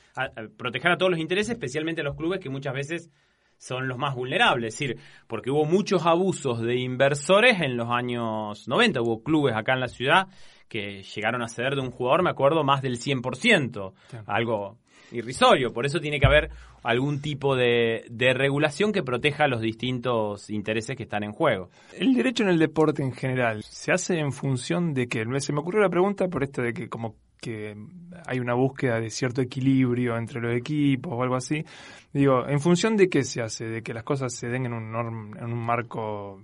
proteger 0.58 0.92
a 0.92 0.98
todos 0.98 1.12
los 1.12 1.20
intereses, 1.20 1.54
especialmente 1.54 2.02
a 2.02 2.04
los 2.06 2.16
clubes 2.16 2.40
que 2.40 2.50
muchas 2.50 2.74
veces 2.74 3.12
son 3.58 3.88
los 3.88 3.98
más 3.98 4.16
vulnerables. 4.16 4.74
Es 4.74 4.80
decir, 4.80 5.00
porque 5.28 5.50
hubo 5.50 5.66
muchos 5.66 6.06
abusos 6.06 6.62
de 6.62 6.78
inversores 6.78 7.60
en 7.62 7.76
los 7.76 7.90
años 7.90 8.68
90. 8.68 9.02
Hubo 9.02 9.24
clubes 9.24 9.56
acá 9.56 9.74
en 9.74 9.80
la 9.82 9.88
ciudad 9.88 10.28
que 10.68 11.02
llegaron 11.04 11.42
a 11.42 11.48
ceder 11.48 11.76
de 11.76 11.82
un 11.82 11.92
jugador, 11.92 12.24
me 12.24 12.30
acuerdo, 12.30 12.64
más 12.64 12.82
del 12.82 13.00
100%. 13.00 13.94
Algo 14.28 14.78
irrisorio. 15.12 15.74
Por 15.74 15.86
eso 15.86 16.00
tiene 16.00 16.20
que 16.20 16.28
haber 16.28 16.52
algún 16.88 17.20
tipo 17.22 17.58
de, 17.58 18.06
regulación 18.34 18.94
que 18.94 19.04
proteja 19.04 19.50
los 19.50 19.60
distintos 19.60 20.50
intereses 20.50 20.96
que 20.96 21.04
están 21.04 21.24
en 21.24 21.34
juego. 21.34 21.70
El 21.94 22.14
derecho 22.14 22.44
en 22.44 22.50
el 22.50 22.60
deporte 22.60 23.04
en 23.04 23.12
general 23.12 23.62
se 23.64 23.92
hace 23.92 24.20
en 24.20 24.32
función 24.32 24.94
de 24.94 25.10
que 25.10 25.26
se 25.40 25.52
me 25.52 25.60
ocurrió 25.60 25.82
la 25.82 25.90
pregunta 25.90 26.30
por 26.30 26.44
esto 26.44 26.62
de 26.62 26.74
que 26.74 26.88
como 26.88 27.16
que 27.42 27.76
hay 28.26 28.40
una 28.40 28.54
búsqueda 28.54 29.02
de 29.02 29.10
cierto 29.10 29.42
equilibrio 29.42 30.18
entre 30.18 30.40
los 30.40 30.56
equipos 30.56 31.12
o 31.14 31.22
algo 31.22 31.36
así. 31.36 31.66
Digo, 32.14 32.48
¿en 32.48 32.62
función 32.62 32.96
de 32.96 33.10
qué 33.10 33.26
se 33.26 33.42
hace? 33.42 33.66
¿De 33.66 33.84
que 33.84 33.94
las 33.94 34.04
cosas 34.04 34.34
se 34.34 34.48
den 34.48 34.66
en 34.66 34.72
un, 34.72 35.36
en 35.38 35.52
un 35.52 35.60
marco 35.60 36.42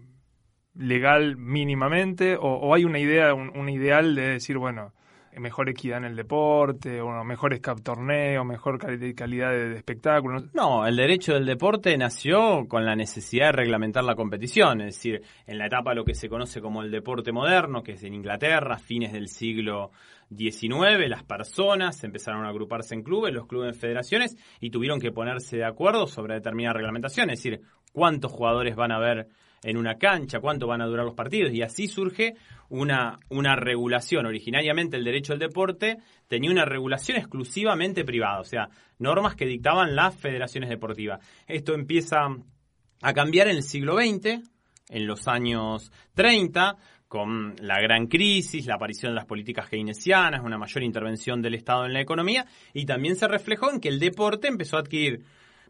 legal 0.76 1.38
mínimamente? 1.38 2.36
¿O, 2.38 2.76
hay 2.76 2.84
una 2.84 3.00
idea, 3.00 3.34
un, 3.34 3.70
ideal 3.70 4.14
de 4.14 4.28
decir, 4.28 4.58
bueno, 4.58 4.92
mejor 5.40 5.70
equidad 5.70 6.00
en 6.00 6.06
el 6.06 6.16
deporte, 6.16 7.02
o 7.02 7.24
mejores 7.24 7.62
torneos, 7.84 8.46
mejor 8.46 8.80
calidad 9.16 9.52
de, 9.52 9.76
espectáculo. 9.76 10.44
No, 10.54 10.86
el 10.86 10.96
derecho 10.96 11.34
del 11.34 11.46
deporte 11.46 11.98
nació 11.98 12.68
con 12.68 12.86
la 12.86 12.96
necesidad 12.96 13.48
de 13.48 13.52
reglamentar 13.54 14.04
la 14.04 14.16
competición, 14.16 14.82
es 14.82 14.96
decir, 14.96 15.22
en 15.48 15.58
la 15.58 15.68
etapa 15.68 15.92
de 15.92 15.98
lo 15.98 16.06
que 16.06 16.16
se 16.16 16.30
conoce 16.30 16.62
como 16.62 16.82
el 16.82 16.92
deporte 16.92 17.32
moderno, 17.32 17.84
que 17.84 17.94
es 17.94 18.04
en 18.04 18.14
Inglaterra, 18.14 18.78
fines 18.78 19.14
del 19.14 19.28
siglo 19.28 19.92
XIX, 20.36 21.08
las 21.08 21.24
personas 21.24 22.04
empezaron 22.04 22.46
a 22.46 22.50
agruparse 22.50 22.96
en 22.96 23.04
clubes, 23.04 23.34
los 23.34 23.48
clubes 23.48 23.74
en 23.74 23.80
federaciones, 23.80 24.38
y 24.60 24.70
tuvieron 24.70 25.00
que 25.00 25.12
ponerse 25.12 25.58
de 25.58 25.66
acuerdo 25.66 26.08
sobre 26.08 26.36
determinada 26.36 26.74
reglamentación, 26.74 27.30
es 27.30 27.44
decir, 27.44 27.62
cuántos 27.92 28.32
jugadores 28.32 28.76
van 28.76 28.92
a 28.92 28.98
haber 28.98 29.28
en 29.64 29.78
una 29.78 29.96
cancha, 29.96 30.40
cuánto 30.40 30.68
van 30.68 30.82
a 30.82 30.86
durar 30.86 31.06
los 31.06 31.16
partidos, 31.16 31.54
y 31.54 31.62
así 31.62 31.88
surge 31.88 32.36
una, 32.70 33.20
una 33.30 33.56
regulación. 33.56 34.26
Originariamente 34.26 34.98
el 34.98 35.04
derecho 35.04 35.34
al 35.34 35.40
deporte 35.40 35.98
tenía 36.28 36.52
una 36.52 36.66
regulación 36.66 37.18
exclusivamente 37.18 38.04
privada, 38.04 38.40
o 38.40 38.46
sea, 38.46 38.70
normas 39.00 39.36
que 39.36 39.46
dictaban 39.46 39.96
las 39.96 40.16
federaciones 40.16 40.70
deportivas. 40.70 41.26
Esto 41.48 41.74
empieza 41.74 42.28
a 43.02 43.14
cambiar 43.14 43.48
en 43.48 43.58
el 43.58 43.64
siglo 43.64 43.96
XX, 43.96 44.42
en 44.90 45.08
los 45.08 45.28
años 45.28 45.92
30, 46.14 46.78
con 47.08 47.56
la 47.62 47.80
gran 47.80 48.08
crisis, 48.08 48.66
la 48.66 48.76
aparición 48.76 49.12
de 49.12 49.18
las 49.18 49.26
políticas 49.26 49.70
keynesianas, 49.70 50.44
una 50.44 50.58
mayor 50.58 50.82
intervención 50.82 51.44
del 51.44 51.54
Estado 51.54 51.86
en 51.86 51.94
la 51.94 52.02
economía, 52.02 52.48
y 52.74 52.86
también 52.86 53.16
se 53.16 53.28
reflejó 53.28 53.72
en 53.72 53.80
que 53.80 53.90
el 53.90 54.00
deporte 54.00 54.48
empezó 54.48 54.78
a 54.78 54.80
adquirir 54.80 55.24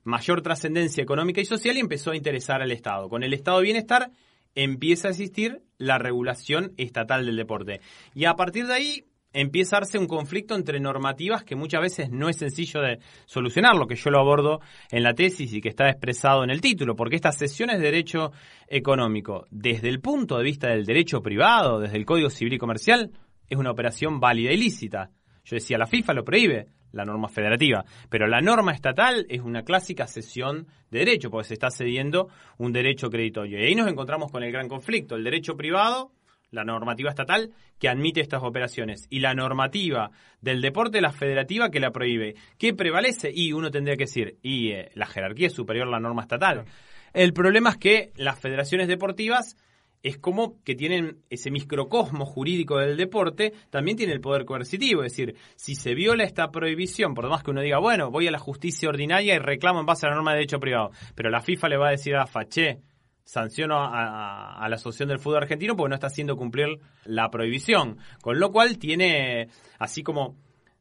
mayor 0.03 0.41
trascendencia 0.41 1.03
económica 1.03 1.41
y 1.41 1.45
social 1.45 1.77
y 1.77 1.81
empezó 1.81 2.11
a 2.11 2.15
interesar 2.15 2.61
al 2.61 2.71
Estado. 2.71 3.09
Con 3.09 3.23
el 3.23 3.33
Estado 3.33 3.57
de 3.57 3.63
Bienestar 3.63 4.11
empieza 4.55 5.07
a 5.07 5.11
existir 5.11 5.61
la 5.77 5.97
regulación 5.97 6.73
estatal 6.77 7.25
del 7.25 7.35
deporte. 7.35 7.81
Y 8.13 8.25
a 8.25 8.35
partir 8.35 8.67
de 8.67 8.73
ahí 8.73 9.05
empieza 9.33 9.77
a 9.77 9.79
darse 9.79 9.97
un 9.97 10.07
conflicto 10.07 10.55
entre 10.55 10.79
normativas 10.79 11.43
que 11.43 11.55
muchas 11.55 11.81
veces 11.81 12.11
no 12.11 12.29
es 12.29 12.37
sencillo 12.37 12.81
de 12.81 12.99
solucionar, 13.25 13.75
lo 13.75 13.87
que 13.87 13.95
yo 13.95 14.11
lo 14.11 14.19
abordo 14.19 14.61
en 14.91 15.03
la 15.03 15.13
tesis 15.13 15.51
y 15.53 15.61
que 15.61 15.69
está 15.69 15.89
expresado 15.89 16.43
en 16.43 16.51
el 16.51 16.61
título, 16.61 16.95
porque 16.95 17.15
estas 17.15 17.37
sesiones 17.37 17.79
de 17.79 17.85
derecho 17.85 18.31
económico, 18.67 19.47
desde 19.49 19.89
el 19.89 19.99
punto 19.99 20.37
de 20.37 20.43
vista 20.43 20.69
del 20.69 20.85
derecho 20.85 21.21
privado, 21.21 21.79
desde 21.79 21.97
el 21.97 22.05
Código 22.05 22.29
Civil 22.29 22.53
y 22.53 22.59
Comercial, 22.59 23.11
es 23.49 23.57
una 23.57 23.71
operación 23.71 24.19
válida 24.19 24.51
y 24.51 24.57
lícita. 24.57 25.09
Yo 25.43 25.55
decía, 25.55 25.77
la 25.77 25.87
FIFA 25.87 26.13
lo 26.13 26.23
prohíbe, 26.23 26.67
la 26.93 27.03
norma 27.03 27.27
federativa, 27.27 27.83
pero 28.09 28.27
la 28.27 28.39
norma 28.39 28.71
estatal 28.71 29.25
es 29.27 29.41
una 29.41 29.63
clásica 29.63 30.07
cesión 30.07 30.67
de 30.89 30.99
derecho, 30.99 31.29
porque 31.29 31.49
se 31.49 31.55
está 31.55 31.69
cediendo 31.69 32.29
un 32.57 32.71
derecho 32.71 33.09
creditorio. 33.09 33.59
Y 33.59 33.65
ahí 33.65 33.75
nos 33.75 33.89
encontramos 33.89 34.31
con 34.31 34.43
el 34.43 34.51
gran 34.51 34.69
conflicto, 34.69 35.15
el 35.15 35.23
derecho 35.25 35.57
privado 35.57 36.11
la 36.53 36.63
normativa 36.63 37.09
estatal 37.09 37.51
que 37.79 37.89
admite 37.89 38.21
estas 38.21 38.43
operaciones 38.43 39.07
y 39.09 39.19
la 39.19 39.33
normativa 39.33 40.11
del 40.39 40.61
deporte, 40.61 41.01
la 41.01 41.11
federativa 41.11 41.69
que 41.69 41.79
la 41.79 41.91
prohíbe. 41.91 42.35
¿Qué 42.57 42.73
prevalece? 42.73 43.31
Y 43.33 43.51
uno 43.51 43.71
tendría 43.71 43.97
que 43.97 44.03
decir, 44.03 44.37
y 44.41 44.71
eh, 44.71 44.91
la 44.93 45.07
jerarquía 45.07 45.47
es 45.47 45.53
superior 45.53 45.87
a 45.87 45.91
la 45.91 45.99
norma 45.99 46.21
estatal. 46.21 46.65
El 47.13 47.33
problema 47.33 47.71
es 47.71 47.77
que 47.77 48.11
las 48.15 48.39
federaciones 48.39 48.87
deportivas 48.87 49.57
es 50.03 50.17
como 50.17 50.61
que 50.63 50.75
tienen 50.75 51.19
ese 51.29 51.49
microcosmo 51.49 52.25
jurídico 52.25 52.77
del 52.77 52.97
deporte, 52.97 53.53
también 53.69 53.95
tiene 53.95 54.11
el 54.11 54.19
poder 54.19 54.43
coercitivo. 54.43 55.01
Es 55.03 55.13
decir, 55.13 55.35
si 55.55 55.75
se 55.75 55.95
viola 55.95 56.25
esta 56.25 56.51
prohibición, 56.51 57.13
por 57.13 57.29
más 57.29 57.41
que 57.41 57.51
uno 57.51 57.61
diga, 57.61 57.79
bueno, 57.79 58.11
voy 58.11 58.27
a 58.27 58.31
la 58.31 58.37
justicia 58.37 58.89
ordinaria 58.89 59.35
y 59.35 59.39
reclamo 59.39 59.79
en 59.79 59.85
base 59.85 60.05
a 60.05 60.09
la 60.09 60.15
norma 60.15 60.31
de 60.31 60.39
derecho 60.39 60.59
privado, 60.59 60.91
pero 61.15 61.29
la 61.29 61.41
FIFA 61.41 61.69
le 61.69 61.77
va 61.77 61.87
a 61.87 61.91
decir 61.91 62.15
a 62.17 62.27
Faché, 62.27 62.81
sanciono 63.23 63.77
a, 63.77 64.61
a, 64.61 64.67
la 64.67 64.75
Asociación 64.75 65.07
del 65.07 65.19
Fútbol 65.19 65.43
Argentino 65.43 65.77
porque 65.77 65.89
no 65.89 65.95
está 65.95 66.07
haciendo 66.07 66.35
cumplir 66.35 66.79
la 67.05 67.29
prohibición. 67.29 67.97
Con 68.21 68.39
lo 68.39 68.51
cual 68.51 68.77
tiene, 68.77 69.47
así 69.79 70.03
como, 70.03 70.35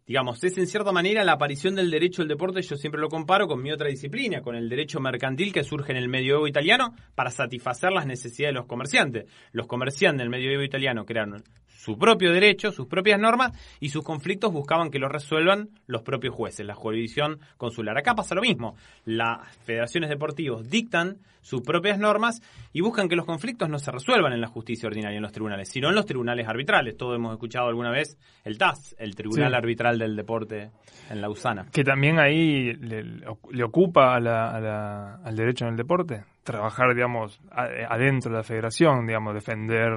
digamos, 0.07 0.43
es 0.45 0.59
en 0.59 0.67
cierta 0.67 0.93
manera 0.93 1.25
la 1.25 1.33
aparición 1.33 1.75
del 1.75 1.91
derecho 1.91 2.23
al 2.23 2.29
deporte, 2.29 2.62
yo 2.62 2.77
siempre 2.77 3.01
lo 3.01 3.09
comparo 3.09 3.47
con 3.47 3.62
mi 3.62 3.73
otra 3.73 3.88
disciplina, 3.88 4.43
con 4.43 4.57
el 4.57 4.69
derecho 4.69 5.01
mercantil 5.01 5.53
que 5.53 5.65
surge 5.65 5.93
en 5.93 5.99
el 5.99 6.09
medioevo 6.09 6.47
italiano 6.47 6.95
para 7.15 7.31
satisfacer 7.31 7.93
las 7.93 8.07
necesidades 8.07 8.55
de 8.55 8.61
los 8.61 8.67
comerciantes. 8.67 9.27
Los 9.53 9.67
comerciantes 9.67 10.21
del 10.21 10.31
medioevo 10.31 10.62
italiano 10.62 11.05
crearon 11.05 11.43
su 11.83 11.99
propio 11.99 12.33
derecho, 12.33 12.71
sus 12.71 12.87
propias 12.87 13.19
normas 13.19 13.51
y 13.81 13.88
sus 13.88 14.05
conflictos 14.05 14.53
buscaban 14.53 14.91
que 14.91 15.01
los 15.01 15.11
resuelvan 15.11 15.71
los 15.87 16.03
propios 16.03 16.33
jueces, 16.33 16.65
la 16.65 16.77
jurisdicción 16.77 17.41
consular. 17.57 17.99
Acá 17.99 18.15
pasa 18.15 18.37
lo 18.37 18.41
mismo. 18.41 18.77
Las 19.05 19.57
federaciones 19.65 20.09
deportivas 20.09 20.71
dictan 20.71 21.19
sus 21.41 21.62
propias 21.62 21.99
normas 21.99 22.41
y 22.73 22.83
buscan 22.83 23.09
que 23.09 23.17
los 23.17 23.27
conflictos 23.27 23.69
no 23.69 23.81
se 23.81 23.91
resuelvan 23.91 24.33
en 24.33 24.41
la 24.41 24.47
justicia 24.47 24.87
ordinaria, 24.87 25.17
en 25.17 25.23
los 25.23 25.33
tribunales, 25.33 25.71
sino 25.71 25.88
en 25.88 25.97
los 25.97 26.07
tribunales 26.07 26.47
arbitrales. 26.47 26.97
Todos 26.97 27.17
hemos 27.17 27.33
escuchado 27.33 27.67
alguna 27.67 27.91
vez 27.91 28.17
el 28.45 28.59
TAS, 28.59 28.95
el 28.99 29.17
Tribunal 29.17 29.53
Arbitral 29.53 29.92
del 29.99 30.17
Deporte 30.17 30.71
en 31.11 31.21
Lausana. 31.21 31.67
Que 31.73 31.85
también 31.85 32.19
ahí 32.19 32.73
le, 32.75 33.65
ocupa 33.65 34.15
al 34.17 35.37
derecho 35.37 35.65
en 35.67 35.73
el 35.73 35.77
deporte 35.77 36.25
trabajar, 36.43 36.95
digamos, 36.95 37.41
adentro 37.51 38.33
de 38.33 38.39
la 38.39 38.43
federación, 38.43 39.07
digamos, 39.07 39.35
defender 39.35 39.91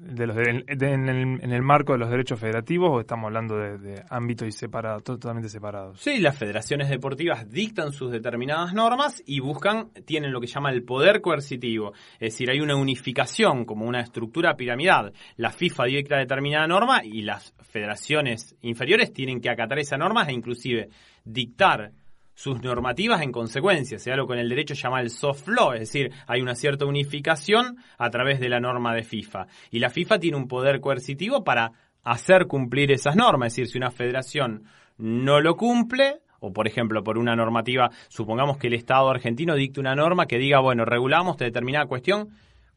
de 0.00 0.26
los 0.26 0.36
en, 0.36 1.52
el, 1.52 1.62
marco 1.62 1.92
de 1.92 1.98
los 1.98 2.10
derechos 2.10 2.40
federativos 2.40 2.90
o 2.90 3.00
estamos 3.00 3.26
hablando 3.26 3.56
de, 3.56 4.02
ámbitos 4.08 4.54
separados, 4.54 5.04
totalmente 5.04 5.48
separados? 5.48 6.00
Sí, 6.00 6.18
las 6.18 6.38
federaciones 6.38 6.88
deportivas 6.88 7.50
dictan 7.50 7.92
sus 7.92 8.10
determinadas 8.10 8.72
normas 8.72 9.22
y 9.26 9.40
buscan, 9.40 9.90
tienen 10.06 10.32
lo 10.32 10.40
que 10.40 10.46
llama 10.46 10.70
el 10.70 10.82
poder 10.82 11.20
coercitivo, 11.20 11.92
es 12.14 12.32
decir, 12.32 12.50
hay 12.50 12.60
una 12.60 12.76
unificación 12.76 13.64
como 13.64 13.86
una 13.86 14.00
estructura 14.00 14.56
piramidal. 14.56 15.12
La 15.36 15.50
FIFA 15.50 15.84
dicta 15.84 16.16
determinada 16.16 16.66
norma 16.66 17.04
y 17.04 17.22
las 17.22 17.54
federaciones 17.60 18.56
inferiores 18.62 19.12
tienen 19.12 19.40
que 19.40 19.50
acatar 19.50 19.78
esa 19.78 19.96
norma 19.96 20.24
e 20.24 20.32
inclusive 20.32 20.88
dictar 21.24 21.92
sus 22.40 22.62
normativas 22.62 23.20
en 23.20 23.32
consecuencia, 23.32 23.98
sea 23.98 24.16
lo 24.16 24.26
que 24.26 24.32
en 24.32 24.38
el 24.38 24.48
derecho 24.48 24.72
llama 24.72 25.02
el 25.02 25.10
soft 25.10 25.46
law, 25.46 25.74
es 25.74 25.80
decir, 25.80 26.10
hay 26.26 26.40
una 26.40 26.54
cierta 26.54 26.86
unificación 26.86 27.76
a 27.98 28.08
través 28.08 28.40
de 28.40 28.48
la 28.48 28.60
norma 28.60 28.94
de 28.94 29.02
FIFA. 29.02 29.46
Y 29.70 29.78
la 29.78 29.90
FIFA 29.90 30.18
tiene 30.18 30.38
un 30.38 30.48
poder 30.48 30.80
coercitivo 30.80 31.44
para 31.44 31.72
hacer 32.02 32.46
cumplir 32.46 32.92
esas 32.92 33.14
normas, 33.14 33.48
es 33.48 33.56
decir, 33.56 33.72
si 33.72 33.76
una 33.76 33.90
federación 33.90 34.64
no 34.96 35.42
lo 35.42 35.54
cumple, 35.54 36.22
o 36.38 36.50
por 36.50 36.66
ejemplo 36.66 37.04
por 37.04 37.18
una 37.18 37.36
normativa, 37.36 37.90
supongamos 38.08 38.56
que 38.56 38.68
el 38.68 38.72
Estado 38.72 39.10
argentino 39.10 39.54
dicte 39.54 39.78
una 39.78 39.94
norma 39.94 40.24
que 40.24 40.38
diga, 40.38 40.60
bueno, 40.60 40.86
regulamos 40.86 41.36
determinada 41.36 41.84
cuestión 41.84 42.30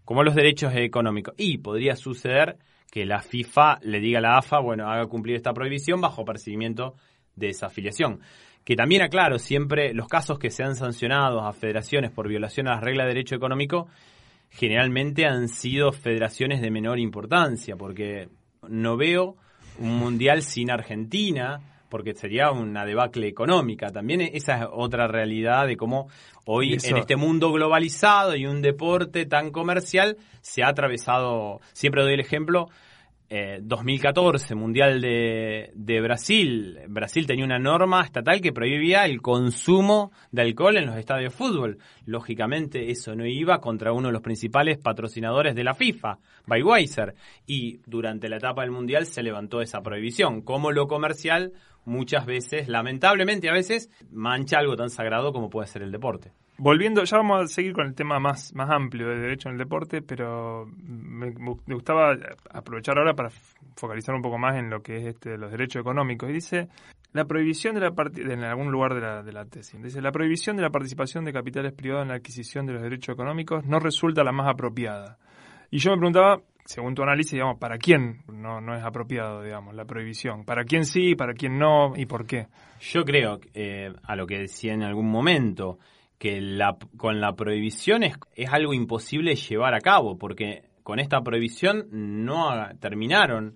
como 0.03 0.23
los 0.23 0.35
derechos 0.35 0.73
económicos. 0.75 1.35
Y 1.37 1.59
podría 1.59 1.95
suceder 1.95 2.57
que 2.91 3.05
la 3.05 3.21
FIFA 3.21 3.79
le 3.81 4.01
diga 4.01 4.19
a 4.19 4.23
la 4.23 4.37
AFA, 4.39 4.59
bueno, 4.59 4.91
haga 4.91 5.07
cumplir 5.07 5.37
esta 5.37 5.53
prohibición 5.53 6.01
bajo 6.01 6.25
percibimiento 6.25 6.95
de 7.37 7.47
esa 7.47 7.67
afiliación 7.67 8.19
que 8.63 8.75
también 8.75 9.01
aclaro 9.01 9.39
siempre 9.39 9.93
los 9.93 10.07
casos 10.07 10.39
que 10.39 10.49
se 10.49 10.63
han 10.63 10.75
sancionado 10.75 11.41
a 11.41 11.53
federaciones 11.53 12.11
por 12.11 12.27
violación 12.27 12.67
a 12.67 12.75
las 12.75 12.83
reglas 12.83 13.05
de 13.05 13.13
derecho 13.13 13.35
económico 13.35 13.87
generalmente 14.53 15.25
han 15.25 15.49
sido 15.49 15.91
federaciones 15.91 16.61
de 16.61 16.71
menor 16.71 16.99
importancia, 16.99 17.75
porque 17.75 18.29
no 18.67 18.97
veo 18.97 19.35
un 19.79 19.97
mundial 19.97 20.43
sin 20.43 20.69
Argentina, 20.69 21.59
porque 21.89 22.13
sería 22.13 22.51
una 22.51 22.85
debacle 22.85 23.27
económica. 23.27 23.89
También 23.89 24.21
esa 24.21 24.57
es 24.57 24.67
otra 24.71 25.07
realidad 25.07 25.67
de 25.67 25.75
cómo 25.75 26.07
hoy 26.45 26.73
en 26.83 26.97
este 26.97 27.15
mundo 27.15 27.51
globalizado 27.51 28.35
y 28.35 28.45
un 28.45 28.61
deporte 28.61 29.25
tan 29.25 29.51
comercial 29.51 30.17
se 30.41 30.63
ha 30.63 30.69
atravesado, 30.69 31.59
siempre 31.73 32.03
doy 32.03 32.13
el 32.13 32.19
ejemplo, 32.19 32.69
2014, 33.61 34.53
eh, 34.53 34.55
Mundial 34.55 35.01
de, 35.01 35.71
de, 35.73 36.01
Brasil, 36.01 36.79
Brasil 36.87 37.25
tenía 37.25 37.45
una 37.45 37.57
norma 37.57 38.03
estatal 38.03 38.41
que 38.41 38.51
prohibía 38.51 39.05
el 39.05 39.21
consumo 39.21 40.11
de 40.31 40.43
alcohol 40.43 40.77
en 40.77 40.85
los 40.85 40.97
estadios 40.97 41.33
de 41.33 41.37
fútbol. 41.37 41.77
Lógicamente 42.05 42.91
eso 42.91 43.15
no 43.15 43.25
iba 43.25 43.59
contra 43.59 43.91
uno 43.91 44.07
de 44.07 44.13
los 44.13 44.21
principales 44.21 44.77
patrocinadores 44.77 45.55
de 45.55 45.63
la 45.63 45.73
FIFA, 45.73 46.19
Budweiser, 46.45 47.15
y 47.47 47.79
durante 47.85 48.29
la 48.29 48.37
etapa 48.37 48.61
del 48.61 48.71
Mundial 48.71 49.05
se 49.05 49.23
levantó 49.23 49.61
esa 49.61 49.81
prohibición. 49.81 50.41
Como 50.41 50.71
lo 50.71 50.87
comercial 50.87 51.53
muchas 51.85 52.25
veces, 52.25 52.67
lamentablemente 52.67 53.49
a 53.49 53.53
veces, 53.53 53.89
mancha 54.11 54.59
algo 54.59 54.75
tan 54.75 54.89
sagrado 54.89 55.33
como 55.33 55.49
puede 55.49 55.67
ser 55.67 55.81
el 55.81 55.91
deporte. 55.91 56.31
Volviendo, 56.57 57.03
ya 57.03 57.17
vamos 57.17 57.41
a 57.41 57.47
seguir 57.47 57.73
con 57.73 57.87
el 57.87 57.95
tema 57.95 58.19
más, 58.19 58.53
más 58.53 58.69
amplio 58.69 59.09
de 59.09 59.19
derecho 59.19 59.49
en 59.49 59.53
el 59.53 59.59
deporte, 59.59 60.01
pero 60.03 60.65
me, 60.67 61.31
gustaba 61.31 62.15
aprovechar 62.51 62.99
ahora 62.99 63.15
para 63.15 63.31
focalizar 63.75 64.13
un 64.13 64.21
poco 64.21 64.37
más 64.37 64.55
en 64.57 64.69
lo 64.69 64.81
que 64.81 64.97
es 64.97 65.05
este, 65.07 65.37
los 65.37 65.51
derechos 65.51 65.81
económicos. 65.81 66.29
Y 66.29 66.33
dice, 66.33 66.67
la 67.11 67.25
prohibición 67.25 67.73
de 67.73 67.81
la 67.81 67.93
en 68.15 68.43
algún 68.43 68.71
lugar 68.71 68.93
de 68.93 69.01
la, 69.01 69.23
de 69.23 69.33
la 69.33 69.45
tesis, 69.45 69.81
dice, 69.81 69.99
la 69.99 70.11
prohibición 70.11 70.55
de 70.55 70.61
la 70.61 70.69
participación 70.69 71.25
de 71.25 71.33
capitales 71.33 71.73
privados 71.73 72.03
en 72.03 72.09
la 72.09 72.15
adquisición 72.15 72.67
de 72.67 72.73
los 72.73 72.83
derechos 72.83 73.13
económicos 73.13 73.65
no 73.65 73.79
resulta 73.79 74.23
la 74.23 74.31
más 74.31 74.47
apropiada. 74.47 75.17
Y 75.71 75.79
yo 75.79 75.89
me 75.89 75.97
preguntaba, 75.97 76.39
según 76.65 76.95
tu 76.95 77.03
análisis, 77.03 77.33
digamos, 77.33 77.57
¿para 77.59 77.77
quién 77.77 78.23
no, 78.27 78.61
no 78.61 78.75
es 78.75 78.83
apropiado, 78.83 79.41
digamos, 79.41 79.75
la 79.75 79.85
prohibición? 79.85 80.45
¿Para 80.45 80.63
quién 80.63 80.85
sí, 80.85 81.15
para 81.15 81.33
quién 81.33 81.57
no 81.57 81.93
y 81.95 82.05
por 82.05 82.25
qué? 82.25 82.47
Yo 82.79 83.03
creo, 83.03 83.39
eh, 83.53 83.91
a 84.03 84.15
lo 84.15 84.25
que 84.25 84.39
decía 84.39 84.73
en 84.73 84.83
algún 84.83 85.09
momento, 85.09 85.79
que 86.17 86.39
la, 86.39 86.77
con 86.97 87.19
la 87.19 87.35
prohibición 87.35 88.03
es, 88.03 88.15
es 88.35 88.49
algo 88.49 88.73
imposible 88.73 89.35
llevar 89.35 89.73
a 89.73 89.81
cabo, 89.81 90.17
porque 90.17 90.63
con 90.83 90.99
esta 90.99 91.21
prohibición 91.21 91.87
no 91.91 92.49
terminaron 92.79 93.55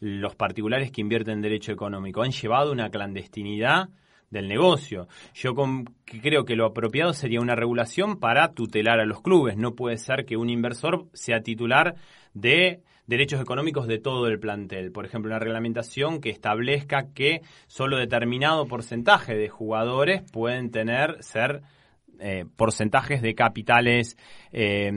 los 0.00 0.34
particulares 0.34 0.90
que 0.90 1.02
invierten 1.02 1.34
en 1.34 1.42
derecho 1.42 1.72
económico, 1.72 2.22
han 2.22 2.30
llevado 2.30 2.72
una 2.72 2.90
clandestinidad 2.90 3.90
del 4.30 4.48
negocio. 4.48 5.08
Yo 5.34 5.54
creo 6.04 6.44
que 6.44 6.56
lo 6.56 6.66
apropiado 6.66 7.12
sería 7.12 7.40
una 7.40 7.56
regulación 7.56 8.18
para 8.18 8.52
tutelar 8.52 9.00
a 9.00 9.04
los 9.04 9.20
clubes. 9.22 9.56
No 9.56 9.74
puede 9.74 9.98
ser 9.98 10.24
que 10.24 10.36
un 10.36 10.48
inversor 10.48 11.06
sea 11.12 11.42
titular 11.42 11.96
de 12.32 12.80
derechos 13.06 13.40
económicos 13.40 13.88
de 13.88 13.98
todo 13.98 14.28
el 14.28 14.38
plantel. 14.38 14.92
Por 14.92 15.04
ejemplo, 15.04 15.30
una 15.30 15.40
reglamentación 15.40 16.20
que 16.20 16.30
establezca 16.30 17.08
que 17.12 17.42
solo 17.66 17.96
determinado 17.96 18.66
porcentaje 18.66 19.34
de 19.34 19.48
jugadores 19.48 20.22
pueden 20.30 20.70
tener 20.70 21.22
ser 21.22 21.62
eh, 22.20 22.44
porcentajes 22.56 23.22
de 23.22 23.34
capitales 23.34 24.16
eh, 24.52 24.90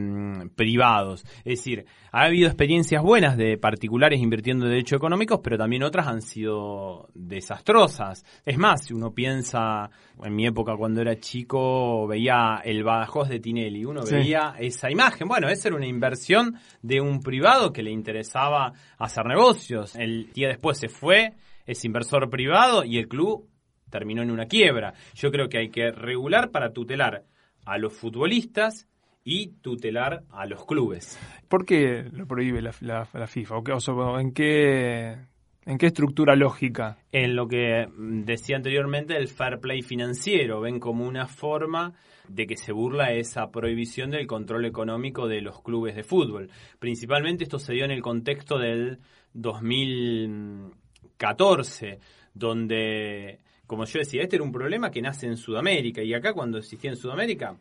privados. 0.56 1.24
Es 1.46 1.60
decir, 1.60 1.86
ha 2.12 2.26
habido 2.26 2.48
experiencias 2.48 3.02
buenas 3.02 3.38
de 3.38 3.58
particulares 3.58 4.20
invirtiendo 4.20 4.66
en 4.66 4.72
derechos 4.72 4.98
económicos, 4.98 5.40
pero 5.44 5.58
también 5.58 5.84
otras 5.84 6.08
han 6.08 6.22
sido 6.22 7.10
desastrosas. 7.14 8.24
Es 8.46 8.58
más, 8.58 8.86
si 8.86 8.94
uno 8.94 9.14
piensa, 9.14 9.90
en 10.24 10.36
mi 10.36 10.46
época 10.46 10.76
cuando 10.78 11.02
era 11.02 11.20
chico, 11.20 12.08
veía 12.08 12.62
el 12.64 12.84
Badajoz 12.84 13.30
de 13.30 13.40
Tinelli, 13.40 13.86
uno 13.86 14.04
veía 14.04 14.56
esa 14.60 14.92
imagen. 14.92 15.28
Bueno, 15.28 15.50
esa 15.50 15.70
era 15.70 15.78
una 15.78 15.88
inversión 15.88 16.58
de 16.82 17.02
un 17.02 17.22
privado 17.22 17.74
que 17.74 17.84
le 17.84 17.92
interesaba 17.92 18.74
hacer 18.98 19.26
negocios. 19.26 19.96
El 19.96 20.32
día 20.34 20.50
después 20.50 20.78
se 20.78 20.90
fue 20.90 21.34
ese 21.66 21.88
inversor 21.88 22.30
privado 22.30 22.84
y 22.84 22.98
el 22.98 23.08
club 23.08 23.48
terminó 23.94 24.24
en 24.24 24.32
una 24.32 24.48
quiebra. 24.48 24.96
Yo 25.14 25.32
creo 25.32 25.48
que 25.50 25.60
hay 25.60 25.70
que 25.70 25.92
regular 25.92 26.50
para 26.50 26.74
tutelar 26.74 27.26
a 27.64 27.78
los 27.78 27.94
futbolistas 27.94 28.88
y 29.24 29.50
tutelar 29.62 30.24
a 30.32 30.48
los 30.48 30.66
clubes. 30.66 31.20
¿Por 31.48 31.64
qué 31.64 32.10
lo 32.12 32.26
prohíbe 32.26 32.64
la, 32.64 32.74
FIFA? 33.06 33.58
¿O, 33.58 34.20
en, 34.20 34.34
qué, 34.34 35.16
¿En 35.66 35.78
qué 35.78 35.86
estructura 35.86 36.36
lógica? 36.36 36.98
En 37.12 37.36
lo 37.36 37.48
que 37.48 37.88
decía 37.96 38.56
anteriormente 38.56 39.16
el 39.16 39.28
fair 39.28 39.60
play 39.60 39.84
financiero. 39.84 40.62
Ven 40.62 40.80
como 40.80 41.06
una 41.06 41.28
forma 41.28 41.94
de 42.28 42.48
que 42.48 42.58
se 42.58 42.72
burla 42.72 43.14
esa 43.14 43.52
prohibición 43.52 44.10
del 44.10 44.26
control 44.26 44.66
económico 44.66 45.28
de 45.28 45.42
los 45.42 45.62
clubes 45.62 45.96
de 45.96 46.02
fútbol. 46.02 46.50
Principalmente 46.80 47.44
esto 47.44 47.60
se 47.60 47.74
dio 47.74 47.86
en 47.86 47.92
el 47.92 48.02
contexto 48.02 48.58
del 48.58 48.98
2014, 49.34 52.00
donde 52.34 53.40
como 53.74 53.86
yo 53.86 53.98
decía, 53.98 54.22
este 54.22 54.36
era 54.36 54.46
un 54.46 54.52
problema 54.52 54.92
que 54.92 55.02
nace 55.02 55.26
en 55.26 55.36
Sudamérica 55.36 56.04
y 56.04 56.14
acá 56.14 56.32
cuando 56.32 56.60
existía 56.60 56.92
en 56.92 56.96
Sudamérica 56.96 57.58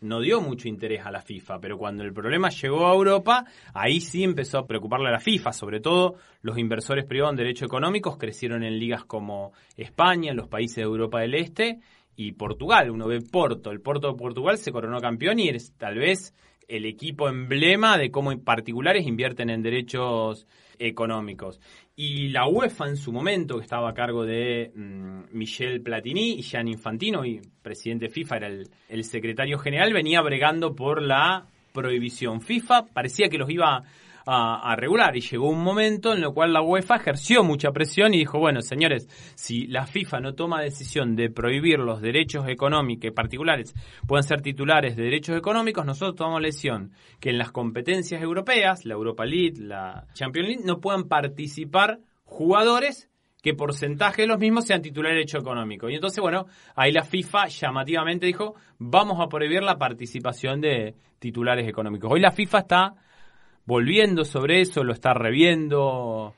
no 0.00 0.20
dio 0.20 0.40
mucho 0.40 0.66
interés 0.66 1.06
a 1.06 1.12
la 1.12 1.22
FIFA, 1.22 1.60
pero 1.60 1.78
cuando 1.78 2.02
el 2.02 2.12
problema 2.12 2.48
llegó 2.48 2.88
a 2.88 2.92
Europa, 2.92 3.44
ahí 3.72 4.00
sí 4.00 4.24
empezó 4.24 4.58
a 4.58 4.66
preocuparle 4.66 5.06
a 5.06 5.12
la 5.12 5.20
FIFA, 5.20 5.52
sobre 5.52 5.78
todo 5.78 6.16
los 6.40 6.58
inversores 6.58 7.04
privados 7.04 7.34
en 7.34 7.36
derechos 7.36 7.66
económicos 7.66 8.18
crecieron 8.18 8.64
en 8.64 8.76
ligas 8.76 9.04
como 9.04 9.52
España, 9.76 10.34
los 10.34 10.48
países 10.48 10.78
de 10.78 10.82
Europa 10.82 11.20
del 11.20 11.36
Este 11.36 11.78
y 12.16 12.32
Portugal. 12.32 12.90
Uno 12.90 13.06
ve 13.06 13.20
Porto, 13.20 13.70
el 13.70 13.80
Porto 13.80 14.08
de 14.10 14.18
Portugal 14.18 14.58
se 14.58 14.72
coronó 14.72 14.98
campeón 14.98 15.38
y 15.38 15.48
es 15.48 15.74
tal 15.78 15.96
vez 15.96 16.34
el 16.68 16.86
equipo 16.86 17.28
emblema 17.28 17.98
de 17.98 18.10
cómo 18.10 18.36
particulares 18.42 19.06
invierten 19.06 19.50
en 19.50 19.62
derechos 19.62 20.46
económicos. 20.78 21.60
Y 21.94 22.28
la 22.28 22.46
UEFA 22.46 22.88
en 22.88 22.96
su 22.96 23.12
momento, 23.12 23.56
que 23.56 23.62
estaba 23.62 23.90
a 23.90 23.94
cargo 23.94 24.24
de 24.24 24.72
mm, 24.74 25.36
Michel 25.36 25.82
Platini 25.82 26.38
y 26.38 26.42
Gian 26.42 26.68
Infantino, 26.68 27.24
y 27.24 27.40
presidente 27.62 28.08
FIFA 28.08 28.36
era 28.36 28.46
el, 28.48 28.68
el 28.88 29.04
secretario 29.04 29.58
general, 29.58 29.92
venía 29.92 30.20
bregando 30.22 30.74
por 30.74 31.02
la 31.02 31.46
prohibición. 31.72 32.40
FIFA 32.40 32.86
parecía 32.92 33.28
que 33.28 33.38
los 33.38 33.50
iba 33.50 33.84
a, 34.26 34.74
regular. 34.76 35.16
Y 35.16 35.20
llegó 35.20 35.48
un 35.48 35.62
momento 35.62 36.14
en 36.14 36.22
el 36.22 36.32
cual 36.32 36.52
la 36.52 36.62
UEFA 36.62 36.96
ejerció 36.96 37.44
mucha 37.44 37.72
presión 37.72 38.14
y 38.14 38.18
dijo, 38.18 38.38
bueno, 38.38 38.60
señores, 38.60 39.08
si 39.34 39.66
la 39.66 39.86
FIFA 39.86 40.20
no 40.20 40.34
toma 40.34 40.62
decisión 40.62 41.16
de 41.16 41.30
prohibir 41.30 41.78
los 41.78 42.00
derechos 42.00 42.48
económicos 42.48 43.10
particulares 43.12 43.74
pueden 44.06 44.24
ser 44.24 44.42
titulares 44.42 44.96
de 44.96 45.04
derechos 45.04 45.36
económicos, 45.36 45.84
nosotros 45.84 46.16
tomamos 46.16 46.42
la 46.42 46.46
decisión 46.46 46.92
que 47.20 47.30
en 47.30 47.38
las 47.38 47.52
competencias 47.52 48.22
europeas, 48.22 48.84
la 48.84 48.94
Europa 48.94 49.24
League, 49.24 49.54
la 49.58 50.06
Champions 50.14 50.48
League, 50.48 50.62
no 50.64 50.80
puedan 50.80 51.04
participar 51.04 52.00
jugadores 52.24 53.08
que 53.42 53.54
porcentaje 53.54 54.22
de 54.22 54.28
los 54.28 54.38
mismos 54.38 54.66
sean 54.66 54.82
titulares 54.82 55.14
de 55.14 55.18
derecho 55.18 55.38
económico. 55.38 55.90
Y 55.90 55.96
entonces, 55.96 56.20
bueno, 56.20 56.46
ahí 56.76 56.92
la 56.92 57.02
FIFA 57.02 57.48
llamativamente 57.48 58.26
dijo, 58.26 58.54
vamos 58.78 59.20
a 59.20 59.28
prohibir 59.28 59.62
la 59.62 59.78
participación 59.78 60.60
de 60.60 60.94
titulares 61.18 61.68
económicos. 61.68 62.10
Hoy 62.12 62.20
la 62.20 62.30
FIFA 62.30 62.58
está 62.58 62.94
volviendo 63.64 64.24
sobre 64.24 64.60
eso, 64.60 64.84
lo 64.84 64.92
está 64.92 65.14
reviendo. 65.14 66.34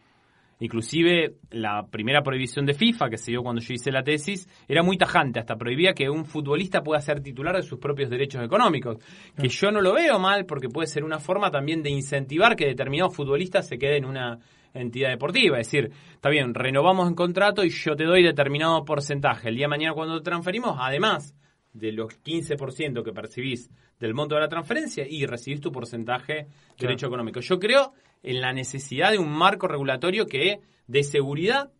Inclusive 0.60 1.34
la 1.50 1.86
primera 1.90 2.22
prohibición 2.22 2.64
de 2.64 2.74
FIFA 2.74 3.10
que 3.10 3.18
se 3.18 3.32
dio 3.32 3.42
cuando 3.42 3.60
yo 3.60 3.74
hice 3.74 3.90
la 3.90 4.04
tesis 4.04 4.48
era 4.68 4.82
muy 4.82 4.96
tajante, 4.96 5.40
hasta 5.40 5.56
prohibía 5.56 5.94
que 5.94 6.08
un 6.08 6.24
futbolista 6.24 6.80
pueda 6.80 7.00
ser 7.00 7.20
titular 7.20 7.56
de 7.56 7.62
sus 7.62 7.78
propios 7.78 8.08
derechos 8.08 8.42
económicos, 8.42 8.98
que 9.36 9.48
yo 9.48 9.70
no 9.72 9.80
lo 9.80 9.94
veo 9.94 10.18
mal 10.18 10.46
porque 10.46 10.68
puede 10.68 10.86
ser 10.86 11.04
una 11.04 11.18
forma 11.18 11.50
también 11.50 11.82
de 11.82 11.90
incentivar 11.90 12.54
que 12.54 12.66
determinados 12.66 13.14
futbolistas 13.14 13.66
se 13.66 13.78
queden 13.78 14.04
en 14.04 14.10
una 14.10 14.38
entidad 14.72 15.10
deportiva, 15.10 15.58
es 15.58 15.66
decir, 15.70 15.90
está 16.12 16.30
bien, 16.30 16.54
renovamos 16.54 17.08
el 17.08 17.14
contrato 17.14 17.64
y 17.64 17.70
yo 17.70 17.94
te 17.96 18.04
doy 18.04 18.22
determinado 18.22 18.84
porcentaje. 18.84 19.48
El 19.48 19.56
día 19.56 19.64
de 19.64 19.70
mañana 19.70 19.94
cuando 19.94 20.18
te 20.18 20.24
transferimos, 20.24 20.76
además 20.78 21.34
de 21.72 21.92
los 21.92 22.22
15% 22.22 23.04
que 23.04 23.12
percibís 23.12 23.70
del 24.00 24.14
monto 24.14 24.34
de 24.34 24.40
la 24.42 24.48
transferencia 24.48 25.06
y 25.08 25.26
recibís 25.26 25.60
tu 25.60 25.72
porcentaje 25.72 26.34
de 26.34 26.46
derecho 26.78 27.06
económico. 27.06 27.40
Yo 27.40 27.58
creo 27.58 27.92
en 28.22 28.40
la 28.40 28.52
necesidad 28.52 29.10
de 29.12 29.18
un 29.18 29.30
marco 29.30 29.68
regulatorio 29.68 30.26
que 30.26 30.60
dé 30.86 31.02
seguridad 31.02 31.70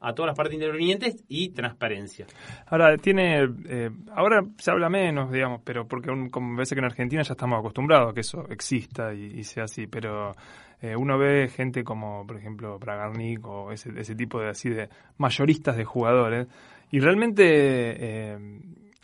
a 0.00 0.14
todas 0.14 0.28
las 0.28 0.36
partes 0.36 0.54
intervinientes 0.54 1.24
y 1.28 1.50
transparencia. 1.50 2.26
Ahora, 2.66 2.96
tiene, 2.96 3.48
eh, 3.68 3.90
ahora 4.14 4.42
se 4.56 4.70
habla 4.70 4.88
menos, 4.88 5.32
digamos, 5.32 5.60
pero 5.64 5.88
porque 5.88 6.08
como 6.30 6.56
ves 6.56 6.68
que 6.72 6.78
en 6.78 6.84
Argentina 6.84 7.22
ya 7.22 7.32
estamos 7.32 7.58
acostumbrados 7.58 8.10
a 8.10 8.14
que 8.14 8.20
eso 8.20 8.46
exista 8.48 9.12
y, 9.12 9.42
sea 9.42 9.64
así, 9.64 9.88
pero 9.88 10.36
eh, 10.80 10.94
uno 10.96 11.18
ve 11.18 11.48
gente 11.48 11.82
como, 11.82 12.24
por 12.26 12.36
ejemplo, 12.36 12.78
Bragarnik 12.78 13.44
o 13.44 13.72
ese, 13.72 13.90
ese 13.98 14.14
tipo 14.14 14.40
de 14.40 14.50
así 14.50 14.68
de 14.70 14.88
mayoristas 15.16 15.76
de 15.76 15.84
jugadores 15.84 16.46
y 16.90 17.00
realmente 17.00 17.44
eh, 17.44 18.38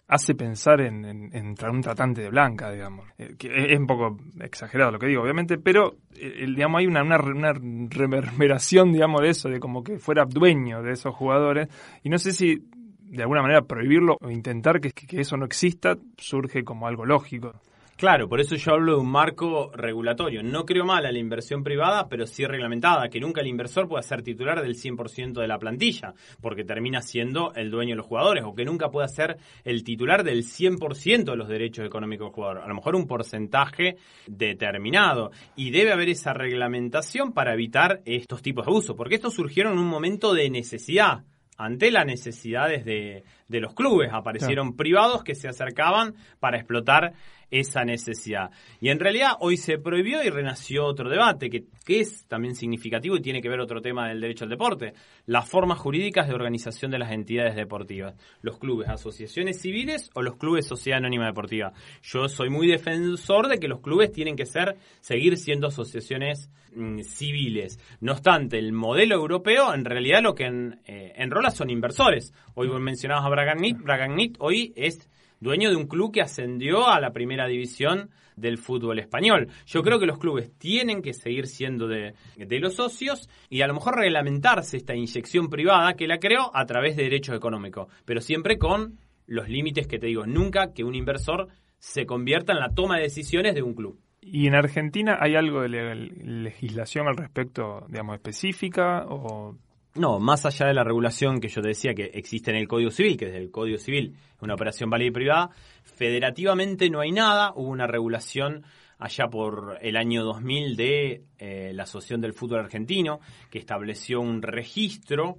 hace 0.07 0.35
pensar 0.35 0.81
en, 0.81 1.05
en, 1.05 1.55
un 1.71 1.81
tratante 1.81 2.21
de 2.21 2.31
blanca, 2.31 2.71
digamos. 2.71 3.07
Eh, 3.19 3.37
que 3.39 3.73
es 3.73 3.79
un 3.79 3.87
poco 3.87 4.19
exagerado 4.41 4.93
lo 4.93 4.99
que 4.99 5.07
digo, 5.07 5.23
obviamente, 5.23 5.59
pero 5.59 5.97
eh, 6.17 6.47
digamos 6.47 6.81
hay 6.81 6.87
una, 6.87 7.03
una, 7.03 7.53
reverberación, 7.89 8.93
digamos, 8.93 9.23
de 9.23 9.31
eso, 9.31 9.49
de 9.49 9.61
como 9.61 9.83
que 9.83 9.99
fuera 9.99 10.25
dueño 10.25 10.83
de 10.83 10.93
esos 10.93 11.15
jugadores. 11.15 11.69
Y 12.03 12.11
no 12.11 12.19
sé 12.19 12.33
si 12.33 12.63
de 13.01 13.23
alguna 13.23 13.43
manera 13.43 13.63
prohibirlo 13.63 14.17
o 14.21 14.31
intentar 14.31 14.81
que 14.81 14.93
eso 15.21 15.37
no 15.37 15.47
exista 15.47 15.97
surge 16.19 16.65
como 16.65 16.87
algo 16.87 17.07
lógico. 17.07 17.61
Claro, 18.05 18.29
por 18.29 18.39
eso 18.39 18.55
yo 18.57 18.73
hablo 18.73 18.97
de 18.97 19.01
un 19.01 19.11
marco 19.11 19.71
regulatorio. 19.73 20.43
No 20.43 20.67
creo 20.67 20.85
mal 20.85 21.07
a 21.07 21.11
la 21.11 21.19
inversión 21.19 21.65
privada, 21.65 22.07
pero 22.07 22.27
sí 22.27 22.45
reglamentada, 22.45 23.09
que 23.09 23.19
nunca 23.19 23.41
el 23.41 23.47
inversor 23.47 23.89
pueda 23.89 24.03
ser 24.03 24.21
titular 24.21 24.61
del 24.61 24.75
100% 24.75 25.41
de 25.41 25.49
la 25.49 25.59
plantilla, 25.59 26.13
porque 26.43 26.65
termina 26.65 27.01
siendo 27.01 27.55
el 27.55 27.71
dueño 27.71 27.93
de 27.93 27.97
los 27.97 28.07
jugadores, 28.07 28.45
o 28.45 28.55
que 28.55 28.67
nunca 28.67 28.91
pueda 28.91 29.09
ser 29.09 29.39
el 29.65 29.85
titular 29.85 30.23
del 30.23 30.45
100% 30.45 31.25
de 31.25 31.37
los 31.39 31.49
derechos 31.49 31.87
económicos 31.87 32.27
del 32.27 32.35
jugador. 32.35 32.59
A 32.59 32.69
lo 32.69 32.75
mejor 32.75 32.95
un 32.95 33.07
porcentaje 33.07 33.97
determinado. 34.27 35.31
Y 35.57 35.71
debe 35.71 35.95
haber 35.95 36.11
esa 36.11 36.35
reglamentación 36.35 37.33
para 37.33 37.55
evitar 37.55 38.03
estos 38.05 38.43
tipos 38.43 38.67
de 38.67 38.73
uso, 38.73 38.97
porque 38.97 39.15
estos 39.15 39.33
surgieron 39.33 39.73
en 39.73 39.79
un 39.79 39.89
momento 39.89 40.35
de 40.35 40.51
necesidad 40.51 41.25
ante 41.57 41.91
las 41.91 42.05
necesidades 42.05 42.85
de, 42.85 43.25
de 43.49 43.61
los 43.61 43.75
clubes. 43.75 44.11
Aparecieron 44.13 44.77
privados 44.77 45.25
que 45.25 45.35
se 45.35 45.49
acercaban 45.49 46.15
para 46.41 46.59
explotar 46.59 47.15
esa 47.55 47.85
necesidad. 47.85 48.51
Y 48.81 48.89
en 48.89 48.99
realidad 48.99 49.37
hoy 49.39 49.57
se 49.57 49.79
prohibió 49.79 50.25
y 50.25 50.29
renació 50.29 50.85
otro 50.87 51.09
debate 51.09 51.49
que, 51.49 51.65
que, 51.85 52.01
es 52.01 52.27
también 52.27 52.57
significativo 52.57 53.17
y 53.17 53.23
tiene 53.23 53.41
que 53.41 53.49
ver 53.49 53.61
otro 53.61 53.81
tema 53.81 54.09
del 54.09 54.21
derecho 54.21 54.45
al 54.45 54.51
deporte, 54.51 54.93
las 55.27 55.49
formas 55.49 55.79
jurídicas 55.79 56.27
de 56.27 56.35
organización 56.35 56.91
de 56.91 56.99
las 56.99 57.13
entidades 57.13 57.55
deportivas, 57.55 58.17
los 58.43 58.59
clubes, 58.59 58.89
asociaciones 58.89 59.61
civiles 59.61 60.11
o 60.15 60.23
los 60.23 60.37
clubes 60.37 60.67
sociedad 60.67 60.99
anónima 60.99 61.27
deportiva. 61.27 61.73
Yo 62.03 62.29
soy 62.29 62.51
muy 62.51 62.67
defensor 62.67 63.47
de 63.47 63.59
que 63.59 63.69
los 63.69 63.81
clubes 63.81 64.11
tienen 64.11 64.35
que 64.35 64.47
ser 64.47 64.77
seguir 65.01 65.37
siendo 65.37 65.69
asociaciones 65.69 66.51
mm, 66.75 67.03
civiles. 67.03 67.79
No 68.01 68.13
obstante, 68.13 68.59
el 68.59 68.73
modelo 68.73 69.15
europeo 69.15 69.73
en 69.75 69.85
realidad 69.85 70.23
lo 70.23 70.35
que 70.35 70.47
en, 70.47 70.81
eh, 70.87 71.13
enrola 71.17 71.51
son 71.51 71.71
inversores. 71.71 72.33
Hoy 72.55 72.69
mencionabas 72.81 73.25
a 73.25 73.29
Braganit, 73.29 73.79
Braganit 73.79 74.37
hoy 74.41 74.73
es 74.75 75.09
dueño 75.45 75.71
de 75.71 75.77
un 75.77 75.87
club 75.87 76.11
que 76.11 76.23
ascendió 76.23 76.89
a 76.89 76.99
la 76.99 77.13
primera 77.13 77.47
división 77.47 78.11
del 78.35 78.59
fútbol 78.59 78.99
español. 78.99 79.49
Yo 79.67 79.83
creo 79.83 80.01
que 80.01 80.07
los 80.07 80.19
clubes 80.19 80.51
tienen 80.59 81.03
que 81.03 81.13
seguir 81.13 81.47
siendo 81.47 81.87
de, 81.87 82.15
los 82.37 82.75
socios 82.75 83.29
y 83.51 83.61
a 83.61 83.67
lo 83.67 83.75
mejor 83.75 83.97
reglamentarse 83.97 84.79
esta 84.79 84.97
inyección 84.97 85.51
privada 85.51 85.95
que 85.95 86.09
la 86.09 86.19
creó 86.19 86.51
a 86.57 86.65
través 86.65 86.97
de 86.97 87.05
derechos 87.05 87.37
económicos, 87.37 87.93
pero 88.05 88.21
siempre 88.21 88.59
con 88.59 88.99
los 89.27 89.49
límites 89.49 89.87
que 89.87 89.99
te 89.99 90.07
digo, 90.07 90.27
nunca 90.27 90.73
que 90.73 90.83
un 90.83 90.95
inversor 90.95 91.49
se 91.79 92.07
convierta 92.07 92.53
en 92.53 92.61
la 92.61 92.71
toma 92.71 92.97
de 92.97 93.03
decisiones 93.03 93.55
de 93.55 93.63
un 93.63 93.75
club. 93.75 94.01
¿Y 94.21 94.47
en 94.47 94.55
Argentina 94.55 95.19
hay 95.21 95.37
algo 95.37 95.61
de 95.61 95.69
legislación 95.69 97.07
al 97.07 97.19
respecto, 97.19 97.85
digamos, 97.89 98.17
específica 98.17 99.05
o 99.07 99.59
no, 99.97 100.19
más 100.19 100.45
allá 100.45 100.67
de 100.67 100.75
la 100.75 100.85
regulación 100.85 101.41
que 101.41 101.49
yo 101.49 101.63
te 101.63 101.69
decía 101.69 101.95
que 101.95 102.11
existe 102.15 102.51
en 102.51 102.57
el 102.57 102.69
Código 102.69 102.91
Civil, 102.91 103.17
que 103.17 103.27
es 103.27 103.35
el 103.35 103.51
Código 103.51 103.79
Civil 103.79 104.17
una 104.41 104.55
operación 104.55 104.91
válida 104.91 105.09
y 105.09 105.13
privada, 105.13 105.51
federativamente 105.83 106.91
no 106.91 107.01
hay 107.01 107.13
nada. 107.13 107.53
Hubo 107.55 107.69
una 107.69 107.87
regulación 107.87 108.65
allá 108.99 109.29
por 109.29 109.79
el 109.81 109.97
año 109.97 110.25
2000 110.25 110.77
de 110.77 111.25
eh, 111.39 111.73
la 111.75 111.85
Asociación 111.85 112.21
del 112.21 112.35
Fútbol 112.35 112.61
Argentino, 112.61 113.21
que 113.51 113.59
estableció 113.59 114.21
un 114.21 114.43
registro 114.43 115.39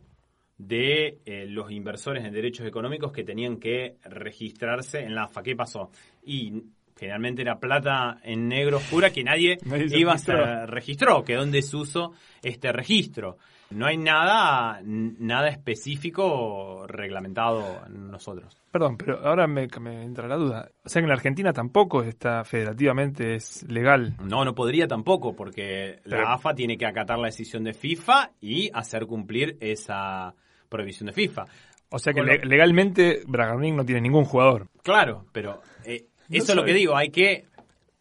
de 0.58 1.20
eh, 1.26 1.46
los 1.48 1.70
inversores 1.72 2.24
en 2.24 2.34
derechos 2.34 2.66
económicos 2.66 3.12
que 3.12 3.24
tenían 3.24 3.58
que 3.58 3.98
registrarse 4.04 5.02
en 5.02 5.16
la 5.16 5.24
AFA. 5.26 5.44
¿Qué 5.44 5.56
pasó? 5.56 5.92
Y 6.24 6.64
generalmente 6.98 7.42
era 7.42 7.60
plata 7.60 8.20
en 8.24 8.48
negro 8.48 8.78
oscura 8.78 9.12
que 9.12 9.24
nadie, 9.24 9.58
iba 9.92 10.14
a 10.14 10.66
registró, 10.66 11.24
quedó 11.24 11.44
en 11.44 11.52
desuso 11.52 12.14
este 12.42 12.72
registro. 12.72 13.38
No 13.72 13.88
hay 13.88 13.98
nada, 13.98 14.80
nada 14.84 15.50
específico 15.50 16.86
reglamentado 16.88 17.82
en 17.88 18.12
nosotros. 18.12 18.56
Perdón, 18.72 18.96
pero 18.96 19.26
ahora 19.26 19.48
me, 19.48 19.64
entra 20.04 20.28
la 20.28 20.36
duda. 20.36 20.70
O 20.84 20.90
sea 20.90 21.02
que 21.02 21.06
en 21.06 21.10
la 21.10 21.16
Argentina 21.16 21.52
tampoco 21.52 22.04
está 22.04 22.44
federativamente 22.44 23.36
es 23.36 23.64
legal. 23.70 24.16
No, 24.24 24.46
no 24.46 24.54
podría 24.54 24.88
tampoco, 24.88 25.36
porque 25.36 26.00
la 26.04 26.34
AFA 26.34 26.54
tiene 26.54 26.78
que 26.78 26.86
acatar 26.86 27.18
la 27.18 27.28
decisión 27.28 27.64
de 27.64 27.74
FIFA 27.74 28.32
y 28.40 28.70
hacer 28.72 29.08
cumplir 29.08 29.58
esa 29.60 30.36
prohibición 30.70 31.08
de 31.08 31.14
FIFA. 31.14 31.46
O 31.90 32.00
sea 32.00 32.14
que 32.14 32.22
legalmente 32.22 33.22
Bragarnik 33.28 33.74
no 33.74 33.86
tiene 33.86 34.02
ningún 34.02 34.26
jugador. 34.26 34.68
Claro, 34.84 35.26
pero 35.32 35.62
eh, 35.86 36.06
eso 36.30 36.52
es 36.52 36.56
lo 36.56 36.66
que 36.66 36.74
digo, 36.74 36.96
hay 36.96 37.10
que 37.10 37.46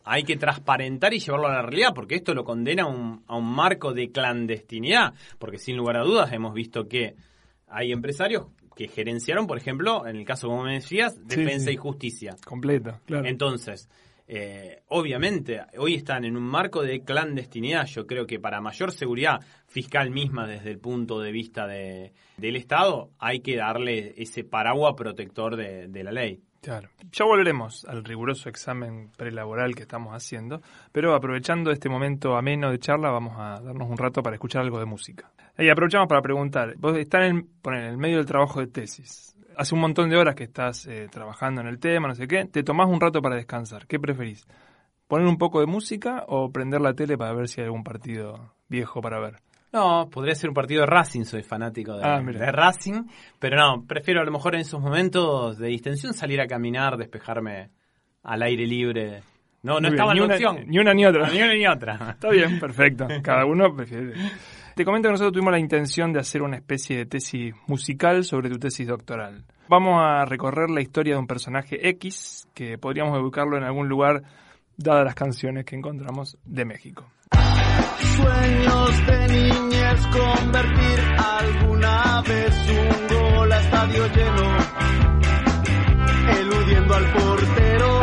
hay 0.07 0.23
que 0.23 0.37
transparentar 0.37 1.15
y 1.15 1.19
llevarlo 1.19 1.49
a 1.49 1.55
la 1.55 1.63
realidad, 1.63 1.95
porque 1.95 2.17
esto 2.17 2.35
lo 2.35 2.45
condena 2.45 2.83
a 2.83 2.87
un, 2.87 3.25
a 3.27 3.37
un 3.37 3.47
marco 3.47 3.95
de 3.95 4.11
clandestinidad, 4.11 5.15
porque 5.39 5.59
sin 5.59 5.77
lugar 5.77 5.97
a 5.97 6.03
dudas 6.03 6.31
hemos 6.33 6.53
visto 6.53 6.87
que 6.89 7.15
hay 7.69 7.91
empresarios 7.91 8.47
que 8.77 8.89
gerenciaron, 8.89 9.47
por 9.47 9.57
ejemplo, 9.57 10.07
en 10.07 10.17
el 10.17 10.25
caso, 10.25 10.49
como 10.49 10.65
me 10.65 10.75
decías, 10.75 11.27
defensa 11.27 11.71
y 11.71 11.77
justicia. 11.77 12.37
Completo, 12.45 13.01
claro. 13.07 13.27
Entonces, 13.27 13.89
eh, 14.27 14.83
obviamente, 14.89 15.61
hoy 15.79 15.95
están 15.95 16.25
en 16.25 16.37
un 16.37 16.43
marco 16.43 16.83
de 16.83 17.03
clandestinidad. 17.03 17.87
Yo 17.87 18.07
creo 18.07 18.27
que 18.27 18.41
para 18.41 18.61
mayor 18.61 18.93
seguridad 18.93 19.41
fiscal 19.67 20.11
misma 20.11 20.47
desde 20.47 20.71
el 20.71 20.79
punto 20.79 21.21
de 21.21 21.31
vista 21.31 21.67
de, 21.67 22.13
del 22.37 22.57
Estado, 22.57 23.11
hay 23.19 23.41
que 23.41 23.57
darle 23.57 24.15
ese 24.17 24.45
paraguas 24.45 24.95
protector 24.97 25.57
de, 25.57 25.89
de 25.89 26.05
la 26.05 26.13
ley. 26.13 26.41
Claro. 26.65 26.89
Ya 27.13 27.27
volveremos 27.27 27.85
al 27.85 28.03
riguroso 28.03 28.49
examen 28.49 29.11
prelaboral 29.19 29.75
que 29.75 29.83
estamos 29.83 30.15
haciendo, 30.15 30.63
pero 30.93 31.15
aprovechando 31.15 31.71
este 31.71 31.91
momento 31.91 32.39
ameno 32.39 32.71
de 32.71 32.79
charla, 32.79 33.11
vamos 33.11 33.35
a 33.37 33.61
darnos 33.61 33.91
un 33.91 33.99
rato 33.99 34.23
para 34.23 34.37
escuchar 34.37 34.63
algo 34.63 34.79
de 34.79 34.87
música. 34.87 35.31
Y 35.59 35.69
aprovechamos 35.69 36.09
para 36.09 36.23
preguntar, 36.23 36.75
vos 36.79 36.97
estás 36.97 37.29
en, 37.29 37.51
en 37.65 37.75
el 37.75 37.99
medio 37.99 38.17
del 38.17 38.25
trabajo 38.25 38.61
de 38.61 38.69
tesis, 38.69 39.37
hace 39.59 39.75
un 39.75 39.83
montón 39.83 40.09
de 40.09 40.17
horas 40.17 40.35
que 40.35 40.45
estás 40.45 40.87
eh, 40.87 41.07
trabajando 41.11 41.61
en 41.61 41.67
el 41.67 41.79
tema, 41.79 42.09
no 42.09 42.15
sé 42.15 42.27
qué, 42.27 42.47
te 42.47 42.63
tomás 42.63 42.89
un 42.89 42.99
rato 42.99 43.21
para 43.21 43.37
descansar, 43.37 43.87
¿qué 43.87 44.01
preferís? 44.01 44.47
¿Poner 45.07 45.27
un 45.27 45.37
poco 45.37 45.61
de 45.61 45.67
música 45.67 46.25
o 46.29 46.51
prender 46.51 46.81
la 46.81 46.95
tele 46.95 47.19
para 47.19 47.35
ver 47.35 47.47
si 47.47 47.61
hay 47.61 47.67
algún 47.67 47.85
partido 47.85 48.55
viejo 48.69 49.03
para 49.03 49.21
ver? 49.21 49.43
No, 49.75 50.09
podría 50.09 50.37
ser 50.37 50.51
un 50.51 50.55
partido 50.55 50.83
de 50.83 50.87
Racing, 50.87 51.25
soy 51.25 51.43
fanático 51.43 51.97
de, 51.97 52.05
ah, 52.05 52.23
de, 52.23 52.53
Racing, 52.53 53.09
pero 53.41 53.57
no, 53.57 53.85
prefiero 53.85 54.21
a 54.21 54.25
lo 54.25 54.31
mejor 54.31 54.55
en 54.55 54.61
esos 54.61 54.81
momentos 54.81 55.59
de 55.59 55.67
distensión 55.67 56.15
salir 56.15 56.41
a 56.41 56.47
caminar, 56.47 56.97
despejarme 56.97 57.71
al 58.23 58.43
aire 58.43 58.69
libre. 58.69 59.23
No, 59.65 59.81
no 59.81 59.89
estaba 59.89 60.15
la 60.15 60.27
opción. 60.27 60.59
Ni 60.69 60.79
una 60.79 60.95
ni 60.95 61.05
otra. 61.05 61.29
Ni 61.29 61.39
una 61.39 61.55
ni 61.55 61.67
otra. 61.67 62.11
Está 62.11 62.31
bien, 62.31 62.61
perfecto. 62.61 63.09
Cada 63.21 63.47
uno 63.47 63.75
prefiere. 63.75 64.13
Te 64.77 64.85
comento 64.85 65.09
que 65.09 65.13
nosotros 65.13 65.33
tuvimos 65.33 65.51
la 65.51 65.59
intención 65.59 66.13
de 66.13 66.21
hacer 66.21 66.43
una 66.43 66.57
especie 66.57 66.99
de 66.99 67.07
tesis 67.07 67.53
musical 67.67 68.23
sobre 68.23 68.51
tu 68.51 68.61
tesis 68.61 68.87
doctoral. 68.87 69.45
Vamos 69.69 70.01
a 70.01 70.25
recorrer 70.25 70.71
la 70.71 70.83
historia 70.83 71.15
de 71.15 71.19
un 71.19 71.27
personaje 71.27 71.89
X 71.89 72.47
que 72.55 72.79
podríamos 72.79 73.19
educarlo 73.19 73.57
en 73.57 73.65
algún 73.65 73.89
lugar 73.89 74.23
dadas 74.77 75.05
las 75.05 75.15
canciones 75.17 75.65
que 75.65 75.75
encontramos 75.75 76.39
de 76.45 76.65
México. 76.65 77.11
Sueños 78.17 79.07
de 79.07 79.29
niñez, 79.29 80.07
convertir 80.13 80.99
alguna 81.19 82.23
vez 82.23 82.55
un 82.69 83.17
gol 83.17 83.53
a 83.53 83.61
estadio 83.61 84.07
lleno, 84.15 84.57
eludiendo 86.39 86.95
al 86.95 87.13
portero. 87.13 88.01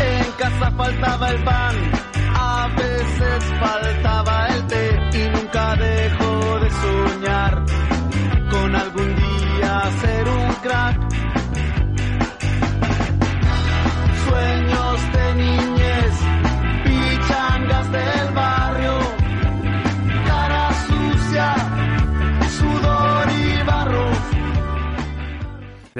En 0.00 0.32
casa 0.32 0.70
faltaba 0.76 1.30
el 1.30 1.44
pan, 1.44 1.76
a 2.34 2.68
veces 2.76 3.44
faltaba 3.60 4.41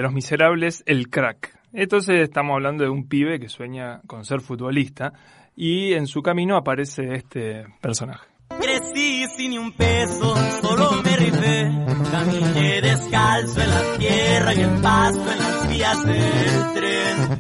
Los 0.03 0.13
miserables, 0.13 0.83
el 0.87 1.09
crack. 1.11 1.57
Entonces 1.73 2.23
estamos 2.23 2.55
hablando 2.55 2.83
de 2.83 2.91
un 2.91 3.07
pibe 3.07 3.39
que 3.39 3.49
sueña 3.49 4.01
con 4.09 4.25
ser 4.25 4.41
futbolista 4.41 5.13
y 5.55 5.93
en 5.93 6.09
su 6.09 6.23
camino 6.23 6.57
aparece 6.57 7.15
este 7.15 7.67
personaje. 7.81 8.27
Crecí 8.61 9.25
sin 9.37 9.57
un 9.61 9.71
peso, 9.71 10.35
solo 10.61 10.91
me 11.05 11.17
rifé. 11.17 11.71
Caminé 12.11 12.81
descalzo 12.81 13.63
en 13.63 13.71
la 13.71 13.83
tierra 13.97 14.55
y 14.55 14.61
el 14.63 14.81
pasto 14.81 15.33
en 15.33 15.39
las 15.39 15.69
vías 15.69 16.05
del 16.05 16.73
tren. 16.75 17.39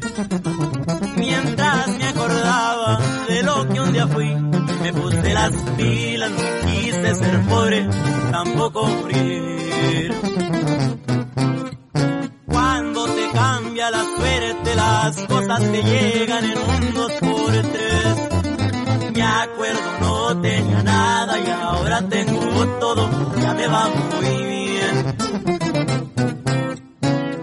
Mientras 1.16 1.98
me 1.98 2.05
acordaba 2.05 3.01
de 3.27 3.42
lo 3.42 3.68
que 3.70 3.81
un 3.81 3.92
día 3.92 4.07
fui, 4.07 4.37
me 4.37 4.92
puse 4.92 5.35
las 5.35 5.53
pilas, 5.77 6.31
no 6.31 6.70
quise 6.70 7.14
ser 7.16 7.40
pobre, 7.48 7.88
tampoco 8.31 8.87
morir. 8.87 10.14
Cuando 13.03 13.21
te 13.21 13.33
cambia 13.33 13.91
la 13.91 14.05
suerte, 14.05 14.77
las 14.77 15.17
cosas 15.27 15.73
te 15.73 15.83
llegan 15.83 16.45
en 16.45 16.59
un 16.59 16.95
dos 16.95 17.12
por 17.15 17.51
tres 17.51 18.33
me 19.12 19.23
acuerdo 19.23 19.81
no 20.01 20.41
tenía 20.41 20.83
nada 20.85 21.38
y 21.41 21.51
ahora 21.51 22.09
tengo 22.09 22.67
todo, 22.79 23.11
ya 23.41 23.55
me 23.55 23.67
va 23.67 23.88
muy 23.88 24.47
bien. 24.47 25.17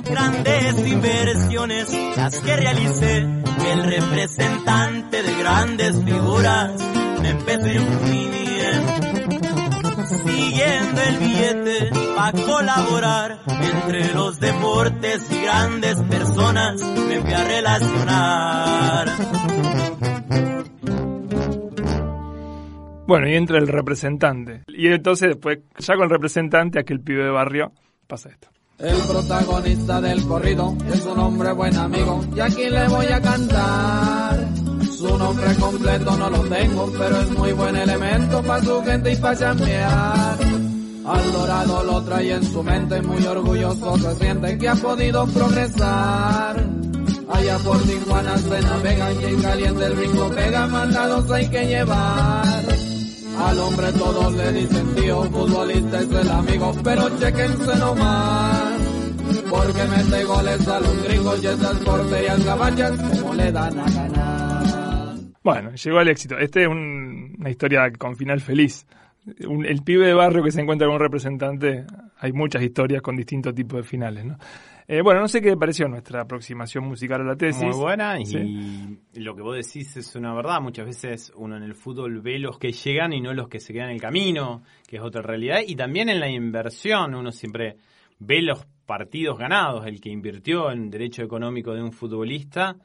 Grandes 0.06 0.88
inversiones 0.88 1.93
las 2.15 2.36
que 2.39 2.56
realicé, 2.56 3.17
el 3.17 3.84
representante 3.84 5.24
de 5.24 5.36
grandes 5.39 6.04
figuras 6.06 6.72
me 7.22 7.30
empecé 7.32 7.80
muy 7.80 8.28
bien. 8.28 8.49
Siguiendo 10.10 11.02
el 11.02 11.17
billete 11.19 11.89
para 12.15 12.32
colaborar 12.32 13.39
entre 13.48 14.13
los 14.13 14.39
deportes 14.39 15.32
y 15.32 15.41
grandes 15.43 15.95
personas 16.10 16.82
me 16.82 17.22
fui 17.22 17.34
a 17.34 17.43
relacionar. 17.43 19.10
Bueno, 23.05 23.28
y 23.28 23.36
entra 23.36 23.60
el 23.60 23.68
representante. 23.68 24.64
Y 24.68 24.88
entonces 24.88 25.30
después, 25.30 25.60
ya 25.78 25.95
con 25.95 26.03
el 26.05 26.10
representante, 26.10 26.80
aquel 26.80 27.01
pibe 27.01 27.24
de 27.24 27.32
barrio, 27.32 27.72
pasa 28.07 28.30
esto. 28.30 28.49
El 28.80 28.97
protagonista 29.07 29.99
del 29.99 30.24
corrido 30.26 30.76
es 30.91 31.05
un 31.05 31.20
hombre 31.20 31.51
buen 31.51 31.76
amigo 31.76 32.24
y 32.36 32.39
aquí 32.39 32.70
le 32.70 32.88
voy 32.88 33.07
a 33.07 33.22
cantar. 33.22 34.59
Su 35.00 35.18
nombre 35.18 35.56
completo 35.56 36.18
no 36.18 36.30
lo 36.30 36.39
tengo, 36.39 36.91
pero 36.91 37.22
es 37.22 37.30
muy 37.32 37.54
buen 37.54 37.74
elemento 37.74 38.43
para 38.43 38.62
su 38.62 38.84
gente 38.84 39.14
y 39.14 39.16
para 39.16 39.38
chambear. 39.38 40.38
Al 41.06 41.32
dorado 41.32 41.84
lo 41.86 42.04
trae 42.04 42.34
en 42.34 42.43
su 42.43 42.62
mente, 42.62 43.02
muy 43.02 43.26
orgulloso 43.26 43.97
se 43.97 44.16
siente 44.16 44.58
que 44.58 44.68
ha 44.68 44.76
podido 44.76 45.26
progresar. 45.28 46.66
Allá 47.32 47.58
por 47.60 47.82
Tijuana 47.84 48.38
se 48.39 48.62
navega 48.62 49.14
y 49.14 49.24
en 49.24 49.41
caliente 49.41 49.86
el 49.86 49.95
ritmo 49.95 50.30
pega, 50.32 50.68
mandados 50.68 51.32
hay 51.32 51.47
que 51.47 51.66
llevar. 51.66 52.66
Al 53.47 53.60
hombre 53.60 53.93
todos 53.93 54.34
le 54.34 54.52
dicen 54.52 54.95
tío, 54.95 55.24
futbolista 55.24 56.02
es 56.02 56.12
el 56.12 56.30
amigo, 56.30 56.76
pero 56.84 57.10
chequense 57.18 57.76
nomás. 57.78 58.74
Por 59.50 59.66
porque 59.66 59.84
mete 59.86 60.26
goles 60.26 60.68
a 60.68 60.80
los 60.82 61.04
gringos 61.04 61.41
y 61.41 61.47
esas 61.47 61.78
porterías 61.86 62.43
gabachas 62.43 62.91
como 62.97 63.34
le 63.36 63.50
dan 63.50 63.80
a 63.80 63.89
ganar. 63.89 64.39
Bueno, 65.54 65.72
llegó 65.76 66.00
al 66.00 66.08
éxito. 66.08 66.38
Esta 66.38 66.62
es 66.62 66.68
un- 66.68 67.36
una 67.39 67.50
historia 67.50 67.91
con 67.97 68.16
final 68.16 68.39
feliz. 68.41 68.86
Un- 69.47 69.66
el 69.66 69.84
pibe 69.84 70.08
de 70.08 70.14
barrio 70.14 70.43
que 70.43 70.52
se 70.52 70.62
encuentra 70.62 70.88
con 70.88 70.95
un 70.95 71.02
representante, 71.02 71.86
hay 72.20 72.32
muchas 72.32 72.64
historias 72.64 73.02
con 73.02 73.16
distintos 73.16 73.54
tipos 73.54 73.78
de 73.78 73.84
finales, 73.84 74.26
¿no? 74.26 74.38
Eh, 74.88 75.02
bueno, 75.04 75.20
no 75.20 75.28
sé 75.28 75.39
qué 75.39 75.56
pareció 75.56 75.88
nuestra 75.88 76.22
aproximación 76.22 76.84
musical 76.86 77.22
a 77.22 77.24
la 77.24 77.36
tesis. 77.36 77.62
Muy 77.64 77.76
buena 77.76 78.20
y 78.20 78.26
Sí. 78.26 78.97
lo 79.16 79.36
que 79.36 79.43
vos 79.43 79.56
decís 79.56 79.95
es 79.97 80.16
una 80.16 80.34
verdad. 80.34 80.60
Muchas 80.62 80.88
veces 80.88 81.32
uno 81.36 81.58
en 81.58 81.64
el 81.64 81.76
fútbol 81.76 82.22
ve 82.22 82.39
los 82.39 82.58
que 82.58 82.72
llegan 82.72 83.14
y 83.14 83.22
no 83.22 83.32
los 83.36 83.50
que 83.50 83.60
se 83.60 83.72
quedan 83.72 83.89
en 83.89 83.95
el 83.95 84.02
camino, 84.02 84.64
que 84.88 84.95
es 84.95 85.02
otra 85.04 85.22
realidad. 85.22 85.60
Y 85.68 85.76
también 85.76 86.10
en 86.10 86.20
la 86.20 86.28
inversión 86.30 87.14
uno 87.14 87.32
siempre 87.32 87.76
ve 88.18 88.41
los 88.41 88.66
partidos 88.88 89.38
ganados, 89.38 89.86
el 89.86 90.02
que 90.02 90.10
invirtió 90.10 90.72
en 90.72 90.89
derecho 90.89 91.22
económico 91.22 91.76
de 91.76 91.84
un 91.84 91.91
futbolista 91.91 92.76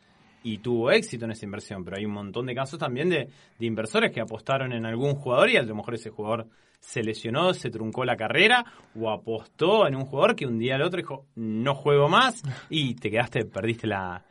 y 0.45 0.59
tuvo 0.59 0.93
éxito 0.93 1.25
en 1.25 1.33
esa 1.33 1.45
inversión. 1.45 1.85
Pero 1.85 1.97
hay 1.97 2.05
un 2.05 2.13
montón 2.13 2.47
de 2.47 2.55
casos 2.55 2.79
también 2.79 3.09
de, 3.09 3.29
de 3.59 3.67
inversores 3.67 4.13
que 4.13 4.21
apostaron 4.21 4.73
en 4.73 4.87
algún 4.87 5.17
jugador 5.17 5.51
y 5.51 5.57
a 5.57 5.63
lo 5.63 5.75
mejor 5.75 5.95
ese 5.95 6.11
jugador 6.11 6.47
se 6.79 7.03
lesionó, 7.03 7.55
se 7.55 7.71
truncó 7.71 8.05
la 8.05 8.17
carrera 8.17 8.65
o 8.95 9.11
apostó 9.11 9.89
en 9.89 9.97
un 9.97 10.05
jugador 10.05 10.37
que 10.37 10.47
un 10.47 10.59
día 10.59 10.77
al 10.77 10.83
otro 10.83 10.99
dijo 10.99 11.27
no 11.35 11.75
juego 11.75 12.09
más 12.09 12.43
y 12.69 12.95
te 12.95 13.11
quedaste, 13.11 13.47
perdiste 13.47 13.87
la, 13.87 14.23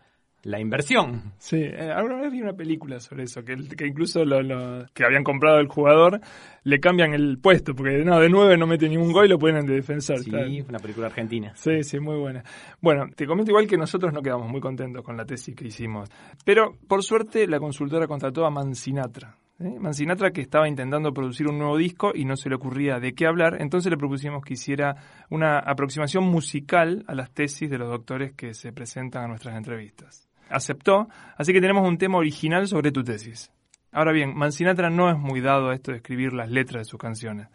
la 0.43 0.59
inversión. 0.59 1.33
Sí, 1.37 1.57
eh, 1.57 1.89
alguna 1.95 2.21
vez 2.21 2.31
vi 2.31 2.41
una 2.41 2.53
película 2.53 2.99
sobre 2.99 3.23
eso, 3.23 3.43
que, 3.43 3.55
que 3.77 3.87
incluso 3.87 4.23
lo, 4.25 4.41
lo- 4.41 4.85
que 4.93 5.03
habían 5.05 5.23
comprado 5.23 5.59
el 5.59 5.67
jugador 5.67 6.19
le 6.63 6.79
cambian 6.79 7.13
el 7.13 7.39
puesto, 7.39 7.73
porque 7.73 8.03
no, 8.05 8.19
de 8.19 8.29
nueve 8.29 8.57
no 8.57 8.67
mete 8.67 8.87
ningún 8.89 9.11
gol 9.11 9.25
y 9.25 9.29
lo 9.29 9.39
ponen 9.39 9.65
de 9.65 9.75
defensor. 9.75 10.19
Sí, 10.19 10.61
una 10.67 10.79
película 10.79 11.07
argentina. 11.07 11.53
Sí, 11.55 11.83
sí, 11.83 11.99
muy 11.99 12.17
buena. 12.17 12.43
Bueno, 12.81 13.05
te 13.15 13.25
comento 13.25 13.51
igual 13.51 13.67
que 13.67 13.77
nosotros 13.77 14.13
no 14.13 14.21
quedamos 14.21 14.49
muy 14.49 14.61
contentos 14.61 15.03
con 15.03 15.15
la 15.17 15.25
tesis 15.25 15.55
que 15.55 15.67
hicimos. 15.67 16.09
Pero, 16.45 16.77
por 16.87 17.03
suerte, 17.03 17.47
la 17.47 17.59
consultora 17.59 18.07
contrató 18.07 18.45
a 18.45 18.49
Mancinatra. 18.49 19.37
¿eh? 19.59 19.77
Mancinatra 19.79 20.31
que 20.31 20.41
estaba 20.41 20.67
intentando 20.67 21.13
producir 21.13 21.47
un 21.47 21.57
nuevo 21.57 21.77
disco 21.77 22.11
y 22.13 22.25
no 22.25 22.35
se 22.35 22.49
le 22.49 22.55
ocurría 22.55 22.99
de 22.99 23.13
qué 23.13 23.27
hablar, 23.27 23.61
entonces 23.61 23.89
le 23.91 23.97
propusimos 23.97 24.43
que 24.43 24.53
hiciera 24.55 24.95
una 25.29 25.59
aproximación 25.59 26.25
musical 26.25 27.03
a 27.07 27.15
las 27.15 27.31
tesis 27.31 27.69
de 27.69 27.77
los 27.77 27.89
doctores 27.89 28.33
que 28.33 28.53
se 28.53 28.73
presentan 28.73 29.23
a 29.23 29.27
nuestras 29.27 29.55
entrevistas. 29.55 30.27
Aceptó, 30.53 31.07
así 31.37 31.51
que 31.51 31.61
tenemos 31.61 31.87
un 31.87 31.97
tema 31.97 32.17
original 32.17 32.67
sobre 32.67 32.91
tu 32.91 33.03
tesis. 33.03 33.51
Ahora 33.91 34.11
bien, 34.11 34.35
Mancinatra 34.35 34.89
no 34.89 35.09
es 35.09 35.17
muy 35.17 35.41
dado 35.41 35.69
a 35.69 35.75
esto 35.75 35.91
de 35.91 35.97
escribir 35.97 36.33
las 36.33 36.49
letras 36.49 36.81
de 36.81 36.85
sus 36.85 36.99
canciones. 36.99 37.47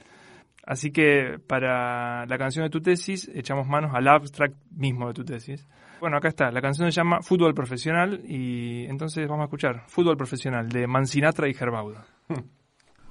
Así 0.64 0.90
que 0.90 1.38
para 1.46 2.26
la 2.26 2.38
canción 2.38 2.64
de 2.64 2.70
tu 2.70 2.82
tesis 2.82 3.30
echamos 3.34 3.66
manos 3.66 3.92
al 3.94 4.06
abstract 4.06 4.54
mismo 4.70 5.08
de 5.08 5.14
tu 5.14 5.24
tesis. 5.24 5.66
Bueno, 5.98 6.18
acá 6.18 6.28
está, 6.28 6.50
la 6.50 6.60
canción 6.60 6.92
se 6.92 6.96
llama 6.96 7.22
Fútbol 7.22 7.54
Profesional 7.54 8.20
y 8.24 8.84
entonces 8.84 9.26
vamos 9.26 9.44
a 9.44 9.46
escuchar 9.46 9.84
Fútbol 9.88 10.18
Profesional 10.18 10.68
de 10.68 10.86
Mancinatra 10.86 11.48
y 11.48 11.54
Gerbauda. 11.54 12.04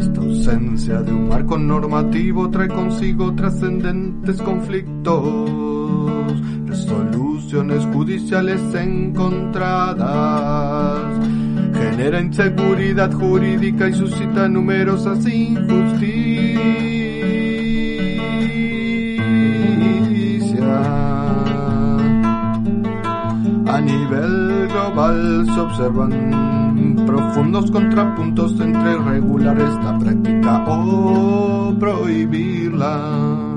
Esta 0.00 0.22
ausencia 0.22 1.02
de 1.02 1.12
un 1.12 1.28
marco 1.28 1.58
normativo 1.58 2.48
trae 2.48 2.68
consigo 2.68 3.34
trascendentes 3.34 4.40
conflictos, 4.40 6.40
resoluciones 6.66 7.84
judiciales 7.92 8.62
encontradas, 8.74 10.00
genera 11.80 12.20
inseguridad 12.20 13.12
jurídica 13.12 13.88
y 13.88 13.94
suscita 13.94 14.48
numerosas 14.48 15.26
injusticias. 15.26 16.20
A 23.66 23.80
nivel 23.80 24.68
global 24.68 25.46
se 25.46 25.60
observan 25.60 27.06
profundos 27.06 27.70
contrapuntos 27.70 28.60
entre 28.60 28.98
regular 28.98 29.58
esta 29.58 29.98
práctica 29.98 30.64
o 30.66 31.74
prohibirla. 31.78 33.49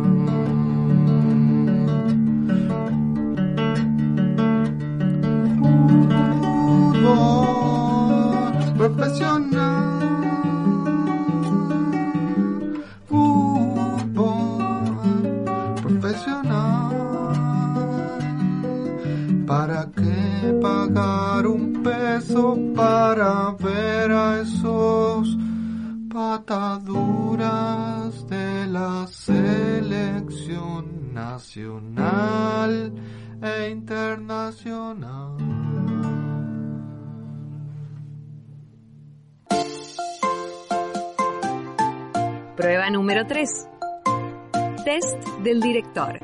Del 45.53 45.61
director. 45.61 46.19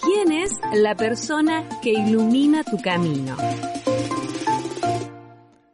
¿Quién 0.00 0.30
es 0.30 0.52
la 0.72 0.94
persona 0.94 1.68
que 1.82 1.90
ilumina 1.90 2.62
tu 2.62 2.80
camino. 2.80 3.36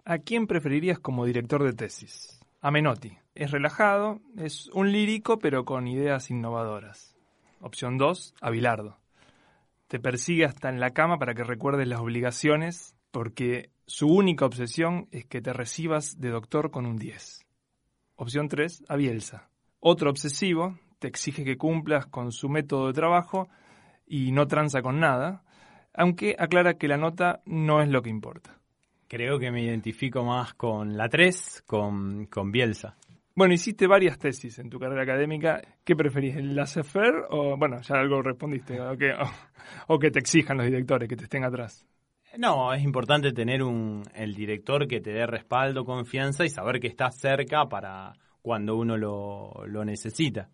¿A 0.07 0.19
quién 0.19 0.47
preferirías 0.47 0.99
como 0.99 1.27
director 1.27 1.63
de 1.65 1.75
tesis? 1.75 2.41
A 2.63 2.71
Menotti. 2.71 3.19
Es 3.35 3.51
relajado, 3.51 4.23
es 4.39 4.71
un 4.73 4.91
lírico 4.91 5.39
pero 5.39 5.67
con 5.67 5.87
ideas 5.87 6.31
innovadoras. 6.31 7.15
Opción 7.61 7.99
2, 7.99 8.35
a 8.41 8.51
Bilardo. 8.51 8.97
Te 9.89 10.01
persigue 10.01 10.47
hasta 10.47 10.71
en 10.71 10.81
la 10.81 10.91
cama 10.93 11.19
para 11.19 11.35
que 11.35 11.45
recuerdes 11.45 11.87
las 11.87 12.01
obligaciones 12.01 12.95
porque 13.11 13.69
su 13.87 14.09
única 14.09 14.47
obsesión 14.47 15.09
es 15.11 15.27
que 15.27 15.43
te 15.43 15.53
recibas 15.53 16.19
de 16.21 16.31
doctor 16.31 16.71
con 16.71 16.87
un 16.87 16.97
10. 16.97 17.45
Opción 18.17 18.49
3, 18.49 18.85
a 18.89 18.97
Bielsa. 18.97 19.51
Otro 19.81 20.11
obsesivo, 20.11 20.79
te 20.99 21.09
exige 21.09 21.45
que 21.45 21.57
cumplas 21.57 22.07
con 22.07 22.33
su 22.33 22.49
método 22.49 22.89
de 22.89 22.93
trabajo 22.93 23.49
y 24.07 24.33
no 24.33 24.47
tranza 24.47 24.83
con 24.83 25.01
nada, 25.01 25.43
aunque 25.95 26.37
aclara 26.39 26.75
que 26.75 26.89
la 26.89 26.97
nota 26.97 27.41
no 27.45 27.81
es 27.81 27.89
lo 27.89 28.03
que 28.03 28.11
importa. 28.11 28.59
Creo 29.09 29.39
que 29.39 29.51
me 29.51 29.63
identifico 29.63 30.25
más 30.25 30.55
con 30.55 30.97
la 30.97 31.09
3, 31.09 31.63
con, 31.67 32.27
con 32.27 32.51
Bielsa. 32.51 32.97
Bueno, 33.35 33.55
hiciste 33.55 33.87
varias 33.87 34.19
tesis 34.19 34.59
en 34.59 34.71
tu 34.71 34.79
carrera 34.79 35.03
académica. 35.03 35.61
¿Qué 35.85 35.95
preferís, 35.95 36.37
el 36.37 36.57
laissez 36.57 36.91
o, 37.29 37.57
bueno, 37.57 37.81
ya 37.83 37.97
algo 37.97 38.23
respondiste, 38.23 38.81
o 38.81 38.97
que, 38.97 39.13
o 39.89 39.99
que 39.99 40.11
te 40.11 40.19
exijan 40.19 40.57
los 40.57 40.67
directores, 40.67 41.09
que 41.09 41.17
te 41.17 41.25
estén 41.25 41.45
atrás? 41.45 41.87
No, 42.39 42.73
es 42.73 42.83
importante 42.83 43.33
tener 43.33 43.63
un, 43.63 44.03
el 44.15 44.35
director 44.35 44.87
que 44.89 45.01
te 45.01 45.11
dé 45.11 45.27
respaldo, 45.27 45.85
confianza 45.85 46.45
y 46.45 46.49
saber 46.49 46.81
que 46.81 46.89
está 46.89 47.11
cerca 47.11 47.67
para 47.67 48.15
cuando 48.43 48.77
uno 48.77 48.97
lo, 48.97 49.67
lo 49.67 49.85
necesita. 49.85 50.49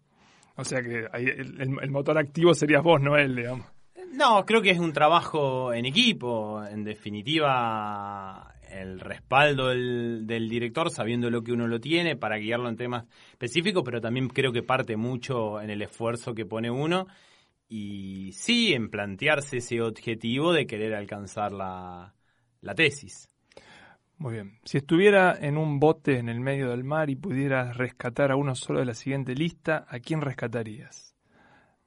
O 0.57 0.65
sea 0.65 0.83
que 0.83 1.07
el, 1.15 1.91
motor 1.91 2.19
activo 2.19 2.55
serías 2.55 2.83
vos, 2.83 3.01
no 3.01 3.17
él, 3.17 3.37
digamos. 3.37 3.67
No, 4.13 4.45
creo 4.45 4.61
que 4.61 4.71
es 4.71 4.79
un 4.79 4.93
trabajo 4.93 5.73
en 5.73 5.87
equipo. 5.87 6.63
En 6.65 6.85
definitiva, 6.85 8.55
el 8.71 9.01
respaldo 9.01 9.69
del, 9.69 10.49
director, 10.49 10.91
sabiendo 10.91 11.31
lo 11.31 11.43
que 11.43 11.53
uno 11.53 11.67
lo 11.67 11.81
tiene, 11.81 12.17
para 12.17 12.37
guiarlo 12.37 12.69
en 12.69 12.77
temas 12.77 13.05
específicos, 13.31 13.83
pero 13.85 14.01
también 14.01 14.29
creo 14.29 14.53
que 14.53 14.63
parte 14.63 14.97
mucho 14.97 15.61
en 15.61 15.71
el 15.71 15.83
esfuerzo 15.83 16.35
que 16.35 16.47
pone 16.47 16.71
uno 16.71 17.07
y 17.69 18.33
sí 18.33 18.75
en 18.75 18.91
plantearse 18.91 19.57
ese 19.59 19.81
objetivo 19.81 20.53
de 20.53 20.67
querer 20.67 20.95
alcanzar 20.95 21.53
la, 21.53 22.15
tesis. 22.77 23.31
Muy 24.23 24.35
bien. 24.35 24.61
Si 24.63 24.79
estuviera 24.79 25.37
en 25.37 25.59
un 25.59 25.81
bote 25.81 26.21
en 26.21 26.29
el 26.29 26.39
medio 26.39 26.71
del 26.71 26.85
mar 26.85 27.11
y 27.11 27.17
pudieras 27.17 27.77
rescatar 27.77 28.31
a 28.31 28.37
uno 28.37 28.55
solo 28.55 28.79
de 28.79 28.87
la 28.87 28.95
siguiente 28.95 29.35
lista, 29.35 29.85
¿a 29.89 29.99
quién 29.99 30.21
rescatarías? 30.21 31.17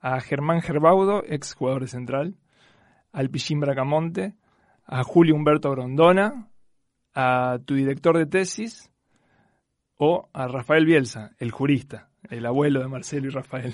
¿A 0.02 0.20
Germán 0.20 0.62
Gerbaudo, 0.62 1.24
ex 1.26 1.54
jugador 1.54 1.84
de 1.84 1.88
central? 1.88 2.36
¿Al 3.14 3.30
Pichín 3.30 3.62
Bracamonte? 3.62 4.36
¿A 4.86 5.06
Julio 5.06 5.34
Humberto 5.34 5.72
Grondona? 5.72 6.50
¿A 7.14 7.58
tu 7.64 7.76
director 7.76 8.18
de 8.18 8.26
tesis? 8.26 8.92
¿O 9.96 10.28
a 10.34 10.50
Rafael 10.50 10.86
Bielsa, 10.86 11.32
el 11.40 11.52
jurista, 11.52 12.10
el 12.30 12.46
abuelo 12.46 12.82
de 12.82 12.90
Marcelo 12.90 13.28
y 13.28 13.30
Rafael? 13.30 13.74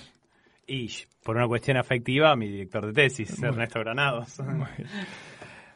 Y 0.67 0.87
por 1.23 1.35
una 1.35 1.47
cuestión 1.47 1.77
afectiva, 1.77 2.35
mi 2.35 2.47
director 2.47 2.85
de 2.85 2.93
tesis, 2.93 3.41
Ernesto 3.41 3.79
Granados. 3.79 4.39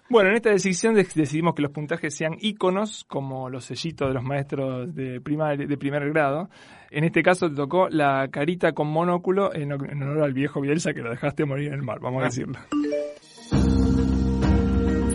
Bueno, 0.08 0.30
en 0.30 0.36
esta 0.36 0.52
decisión 0.52 0.94
decidimos 0.94 1.56
que 1.56 1.64
los 1.64 1.72
puntajes 1.72 2.16
sean 2.16 2.36
iconos, 2.40 3.06
como 3.06 3.50
los 3.50 3.66
sellitos 3.66 4.08
de 4.08 4.14
los 4.14 4.24
maestros 4.24 4.94
de, 4.94 5.20
primer, 5.20 5.68
de 5.68 5.78
primer 5.78 6.08
grado. 6.12 6.50
En 6.92 7.04
este 7.04 7.24
caso 7.24 7.50
te 7.50 7.56
tocó 7.56 7.90
la 7.90 8.28
carita 8.30 8.74
con 8.74 8.88
monóculo 8.88 9.54
en, 9.54 9.72
honor 9.72 10.24
al 10.24 10.34
viejo 10.34 10.62
Bielsa 10.62 10.94
que 10.94 11.02
lo 11.02 11.10
dejaste 11.10 11.46
morir 11.46 11.70
en 11.70 11.74
el 11.74 11.82
mar, 11.82 12.00
vamos 12.00 12.22
a 12.22 12.26
ah. 12.26 12.30
decirlo. 12.30 12.60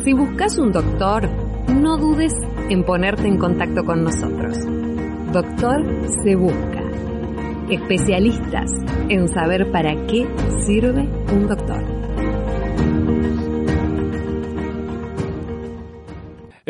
Si 0.02 0.12
buscas 0.12 0.58
un 0.58 0.72
doctor, 0.72 1.30
no 1.72 1.96
dudes 1.96 2.32
en 2.68 2.82
ponerte 2.82 3.28
en 3.28 3.38
contacto 3.38 3.84
con 3.84 4.02
nosotros. 4.02 4.58
Doctor 5.32 5.84
se 6.24 6.34
busca. 6.34 6.80
Especialistas 7.70 8.72
en 9.08 9.28
saber 9.28 9.70
para 9.70 9.94
qué 10.06 10.26
sirve 10.66 11.02
un 11.32 11.46
doctor. 11.46 11.89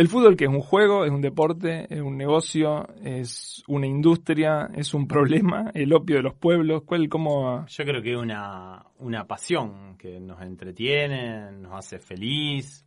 El 0.01 0.09
fútbol 0.09 0.35
que 0.35 0.45
es 0.45 0.51
un 0.51 0.63
juego, 0.63 1.05
es 1.05 1.11
un 1.11 1.21
deporte, 1.21 1.87
es 1.93 2.01
un 2.01 2.17
negocio, 2.17 2.89
es 3.05 3.63
una 3.69 3.87
industria, 3.87 4.71
es 4.75 4.95
un 4.95 5.07
problema, 5.07 5.71
el 5.75 5.93
opio 5.93 6.17
de 6.17 6.23
los 6.23 6.33
pueblos, 6.33 6.85
¿cuál, 6.87 7.11
cómo? 7.11 7.67
Yo 7.67 7.85
creo 7.85 8.01
que 8.01 8.13
es 8.13 8.17
una, 8.17 8.83
una 8.97 9.27
pasión 9.27 9.99
que 9.99 10.19
nos 10.19 10.41
entretiene, 10.41 11.53
nos 11.53 11.75
hace 11.75 11.99
feliz, 11.99 12.87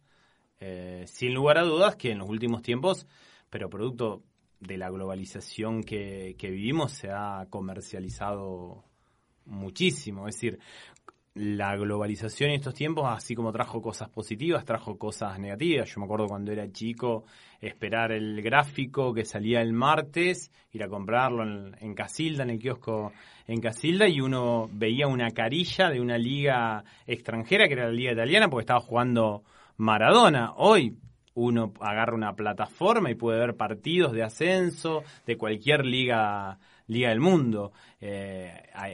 eh, 0.59 1.03
sin 1.05 1.35
lugar 1.35 1.59
a 1.59 1.61
dudas 1.61 1.97
que 1.97 2.09
en 2.09 2.17
los 2.17 2.27
últimos 2.27 2.63
tiempos, 2.63 3.05
pero 3.51 3.69
producto 3.69 4.23
de 4.59 4.79
la 4.79 4.89
globalización 4.89 5.83
que, 5.83 6.35
vivimos 6.41 6.93
se 6.93 7.11
ha 7.11 7.45
comercializado 7.47 8.85
muchísimo. 9.45 10.27
Es 10.27 10.33
decir, 10.33 10.57
la 11.35 11.75
globalización 11.75 12.51
en 12.51 12.57
estos 12.57 12.75
tiempos, 12.75 13.05
así 13.07 13.33
como 13.33 13.51
trajo 13.51 13.81
cosas 13.81 14.09
positivas, 14.09 14.65
trajo 14.65 14.97
cosas 14.97 15.39
negativas. 15.39 15.89
Yo 15.89 15.99
me 15.99 16.05
acuerdo 16.05 16.27
cuando 16.27 16.51
era 16.51 16.71
chico 16.71 17.25
esperar 17.59 18.11
el 18.11 18.41
gráfico 18.41 19.13
que 19.13 19.25
salía 19.25 19.61
el 19.61 19.73
martes, 19.73 20.51
ir 20.71 20.83
a 20.83 20.89
comprarlo 20.89 21.43
en, 21.43 21.93
Casilda, 21.95 22.43
en 22.43 22.51
el 22.51 22.59
kiosco 22.59 23.13
en 23.47 23.59
Casilda, 23.61 24.07
y 24.07 24.21
uno 24.21 24.69
veía 24.71 25.07
una 25.07 25.31
carilla 25.31 25.89
de 25.89 26.01
una 26.01 26.17
liga 26.17 26.83
extranjera, 27.07 27.67
que 27.67 27.73
era 27.73 27.85
la 27.85 27.93
liga 27.93 28.11
italiana, 28.11 28.47
porque 28.47 28.63
estaba 28.63 28.79
jugando 28.79 29.43
Maradona. 29.77 30.53
Hoy 30.55 30.95
uno 31.35 31.73
agarra 31.79 32.15
una 32.15 32.35
plataforma 32.35 33.09
y 33.09 33.15
puede 33.15 33.39
ver 33.39 33.55
partidos 33.55 34.11
de 34.13 34.23
ascenso 34.23 35.03
de 35.25 35.37
cualquier 35.37 35.85
liga 35.85 36.59
liga 36.87 37.09
del 37.09 37.19
mundo. 37.19 37.71
Eh, 37.99 38.51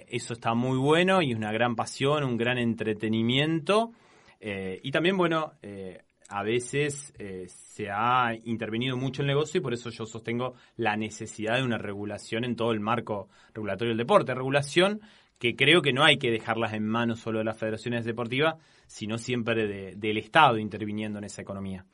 eso 0.07 0.33
está 0.33 0.53
muy 0.53 0.77
bueno 0.77 1.21
y 1.21 1.31
es 1.31 1.37
una 1.37 1.51
gran 1.51 1.75
pasión, 1.75 2.23
un 2.23 2.37
gran 2.37 2.57
entretenimiento. 2.57 3.91
Eh, 4.39 4.79
y 4.83 4.91
también, 4.91 5.17
bueno, 5.17 5.53
eh, 5.61 6.01
a 6.29 6.43
veces 6.43 7.11
se 7.47 7.89
ha 7.89 8.35
intervenido 8.45 8.95
mucho 8.95 9.23
el 9.23 9.27
negocio 9.27 9.59
y 9.59 9.61
por 9.61 9.73
eso 9.73 9.89
yo 9.89 10.05
sostengo 10.05 10.53
la 10.77 10.95
necesidad 10.95 11.55
de 11.55 11.63
una 11.63 11.79
regulación 11.79 12.43
en 12.43 12.55
todo 12.55 12.71
el 12.71 12.79
marco 12.79 13.29
regulatorio 13.53 13.91
del 13.91 13.97
deporte. 13.97 14.35
Regulación 14.35 15.01
que 15.39 15.55
creo 15.55 15.81
que 15.81 15.93
no 15.93 16.03
hay 16.03 16.17
que 16.17 16.29
dejarlas 16.29 16.73
en 16.73 16.85
manos 16.85 17.21
solo 17.21 17.39
de 17.39 17.45
las 17.45 17.57
federaciones 17.57 18.05
deportivas, 18.05 18.55
sino 18.87 19.17
siempre 19.17 19.95
del 19.95 20.17
Estado 20.17 20.57
interviniendo 20.57 21.17
en 21.17 21.25
esa 21.25 21.41
economía. 21.41 21.85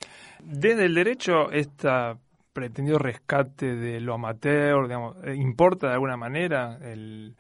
Desde 0.44 0.86
el 0.86 0.96
derecho, 0.96 1.52
este 1.52 1.88
pretendido 2.56 2.98
rescate 2.98 3.76
de 3.76 4.00
lo 4.00 4.14
amateur, 4.16 4.88
digamos, 4.88 5.18
eh, 5.26 5.36
¿importa 5.36 5.88
de 5.88 5.94
alguna 5.94 6.16
manera? 6.16 6.80
El, 6.82 7.36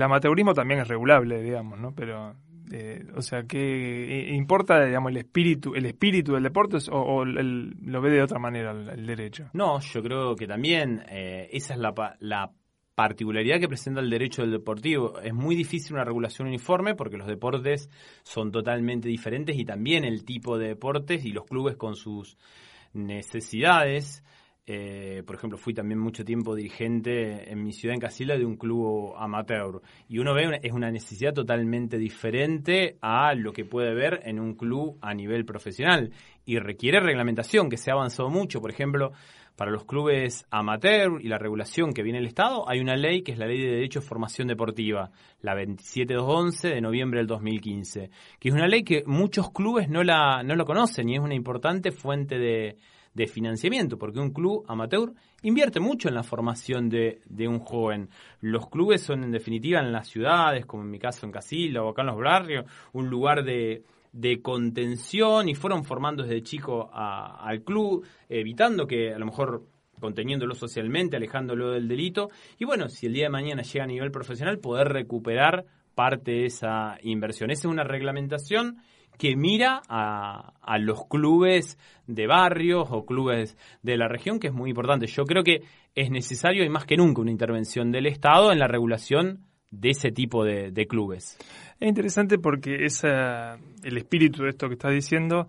amateurismo 0.00 0.52
también 0.52 0.80
es 0.80 0.88
regulable, 0.88 1.42
digamos, 1.42 1.80
¿no? 1.80 1.94
Pero, 1.94 2.36
eh, 2.70 3.06
o 3.16 3.22
sea, 3.22 3.44
¿qué 3.44 3.58
eh, 3.58 4.34
importa, 4.34 4.84
digamos, 4.84 5.10
el 5.10 5.16
espíritu, 5.16 5.74
el 5.74 5.86
espíritu 5.86 6.34
del 6.34 6.42
deporte 6.42 6.76
o, 6.92 7.24
lo 7.24 8.00
ve 8.02 8.10
de 8.10 8.22
otra 8.22 8.38
manera 8.38 8.72
el, 8.72 9.06
derecho? 9.06 9.48
No, 9.54 9.80
yo 9.80 10.02
creo 10.02 10.36
que 10.36 10.46
también 10.46 11.02
esa 11.08 11.74
es 11.74 11.80
la, 11.80 12.16
la 12.20 12.52
particularidad 13.00 13.58
que 13.58 13.66
presenta 13.66 14.02
el 14.02 14.10
derecho 14.10 14.42
del 14.42 14.50
deportivo. 14.50 15.18
Es 15.22 15.32
muy 15.32 15.56
difícil 15.56 15.94
una 15.94 16.04
regulación 16.04 16.48
uniforme 16.48 16.94
porque 16.94 17.16
los 17.16 17.26
deportes 17.26 17.88
son 18.24 18.52
totalmente 18.52 19.08
diferentes 19.08 19.56
y 19.56 19.64
también 19.64 20.04
el 20.04 20.22
tipo 20.22 20.58
de 20.58 20.68
deportes 20.68 21.24
y 21.24 21.30
los 21.30 21.46
clubes 21.46 21.76
con 21.76 21.96
sus 21.96 22.36
necesidades. 22.92 24.22
Eh, 24.66 25.22
por 25.26 25.36
ejemplo, 25.36 25.56
fui 25.56 25.72
también 25.72 25.98
mucho 25.98 26.26
tiempo 26.26 26.54
dirigente 26.54 27.50
en 27.50 27.64
mi 27.64 27.72
ciudad, 27.72 27.94
en 27.94 28.00
Casilda, 28.00 28.36
de 28.36 28.44
un 28.44 28.58
club 28.58 29.14
amateur. 29.16 29.80
Y 30.06 30.18
uno 30.18 30.34
ve, 30.34 30.60
es 30.62 30.72
una 30.72 30.90
necesidad 30.90 31.32
totalmente 31.32 31.96
diferente 31.96 32.98
a 33.00 33.32
lo 33.32 33.54
que 33.54 33.64
puede 33.64 33.94
ver 33.94 34.20
en 34.24 34.38
un 34.38 34.56
club 34.56 34.98
a 35.00 35.14
nivel 35.14 35.46
profesional. 35.46 36.12
Y 36.44 36.58
requiere 36.58 37.00
reglamentación, 37.00 37.70
que 37.70 37.78
se 37.78 37.90
ha 37.90 37.94
avanzado 37.94 38.28
mucho. 38.28 38.60
Por 38.60 38.70
ejemplo, 38.70 39.12
para 39.60 39.72
los 39.72 39.84
clubes 39.84 40.46
amateur 40.50 41.20
y 41.20 41.28
la 41.28 41.36
regulación 41.36 41.92
que 41.92 42.02
viene 42.02 42.18
el 42.18 42.24
Estado, 42.24 42.66
hay 42.66 42.80
una 42.80 42.96
ley 42.96 43.20
que 43.20 43.32
es 43.32 43.38
la 43.38 43.44
Ley 43.44 43.60
de 43.60 43.72
Derecho 43.72 44.00
de 44.00 44.06
Formación 44.06 44.48
Deportiva, 44.48 45.10
la 45.42 45.54
27211 45.54 46.68
de 46.68 46.80
noviembre 46.80 47.20
del 47.20 47.26
2015, 47.26 48.10
que 48.38 48.48
es 48.48 48.54
una 48.54 48.66
ley 48.66 48.84
que 48.84 49.02
muchos 49.04 49.50
clubes 49.50 49.90
no 49.90 50.02
la, 50.02 50.42
no 50.42 50.56
lo 50.56 50.64
conocen 50.64 51.10
y 51.10 51.16
es 51.16 51.20
una 51.20 51.34
importante 51.34 51.92
fuente 51.92 52.38
de, 52.38 52.78
de 53.12 53.26
financiamiento, 53.26 53.98
porque 53.98 54.18
un 54.18 54.30
club 54.30 54.64
amateur 54.66 55.12
invierte 55.42 55.78
mucho 55.78 56.08
en 56.08 56.14
la 56.14 56.22
formación 56.22 56.88
de, 56.88 57.20
de, 57.26 57.46
un 57.46 57.58
joven. 57.58 58.08
Los 58.40 58.66
clubes 58.70 59.02
son 59.02 59.24
en 59.24 59.30
definitiva 59.30 59.80
en 59.80 59.92
las 59.92 60.08
ciudades, 60.08 60.64
como 60.64 60.84
en 60.84 60.90
mi 60.90 60.98
caso 60.98 61.26
en 61.26 61.32
Casilda 61.32 61.82
o 61.82 61.90
acá 61.90 62.00
en 62.00 62.06
los 62.06 62.16
barrios, 62.16 62.64
un 62.94 63.10
lugar 63.10 63.44
de, 63.44 63.82
de 64.12 64.42
contención 64.42 65.48
y 65.48 65.54
fueron 65.54 65.84
formando 65.84 66.22
desde 66.22 66.42
chico 66.42 66.90
al 66.92 67.62
club, 67.62 68.04
evitando 68.28 68.86
que 68.86 69.14
a 69.14 69.18
lo 69.18 69.26
mejor 69.26 69.66
conteniéndolo 70.00 70.54
socialmente, 70.54 71.16
alejándolo 71.16 71.70
del 71.70 71.86
delito. 71.86 72.30
Y 72.58 72.64
bueno, 72.64 72.88
si 72.88 73.06
el 73.06 73.12
día 73.12 73.24
de 73.24 73.30
mañana 73.30 73.62
llega 73.62 73.84
a 73.84 73.88
nivel 73.88 74.10
profesional, 74.10 74.58
poder 74.58 74.88
recuperar 74.88 75.66
parte 75.94 76.32
de 76.32 76.46
esa 76.46 76.96
inversión. 77.02 77.50
Esa 77.50 77.68
es 77.68 77.72
una 77.72 77.84
reglamentación 77.84 78.78
que 79.18 79.36
mira 79.36 79.82
a, 79.88 80.54
a 80.62 80.78
los 80.78 81.06
clubes 81.06 81.78
de 82.06 82.26
barrios 82.26 82.88
o 82.90 83.04
clubes 83.04 83.58
de 83.82 83.98
la 83.98 84.08
región, 84.08 84.40
que 84.40 84.46
es 84.46 84.54
muy 84.54 84.70
importante. 84.70 85.06
Yo 85.06 85.24
creo 85.24 85.44
que 85.44 85.62
es 85.94 86.10
necesario 86.10 86.64
y 86.64 86.70
más 86.70 86.86
que 86.86 86.96
nunca 86.96 87.20
una 87.20 87.30
intervención 87.30 87.92
del 87.92 88.06
Estado 88.06 88.50
en 88.50 88.58
la 88.58 88.66
regulación 88.66 89.49
de 89.70 89.90
ese 89.90 90.10
tipo 90.10 90.44
de, 90.44 90.70
de 90.70 90.86
clubes. 90.86 91.38
Es 91.78 91.88
interesante 91.88 92.38
porque 92.38 92.84
esa, 92.84 93.54
el 93.82 93.96
espíritu 93.96 94.42
de 94.42 94.50
esto 94.50 94.68
que 94.68 94.74
estás 94.74 94.92
diciendo 94.92 95.48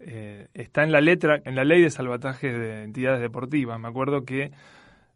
eh, 0.00 0.48
está 0.54 0.82
en 0.82 0.92
la 0.92 1.00
letra, 1.00 1.40
en 1.44 1.54
la 1.54 1.64
ley 1.64 1.82
de 1.82 1.90
salvataje 1.90 2.52
de 2.52 2.84
entidades 2.84 3.20
deportivas. 3.20 3.78
Me 3.78 3.88
acuerdo 3.88 4.24
que, 4.24 4.50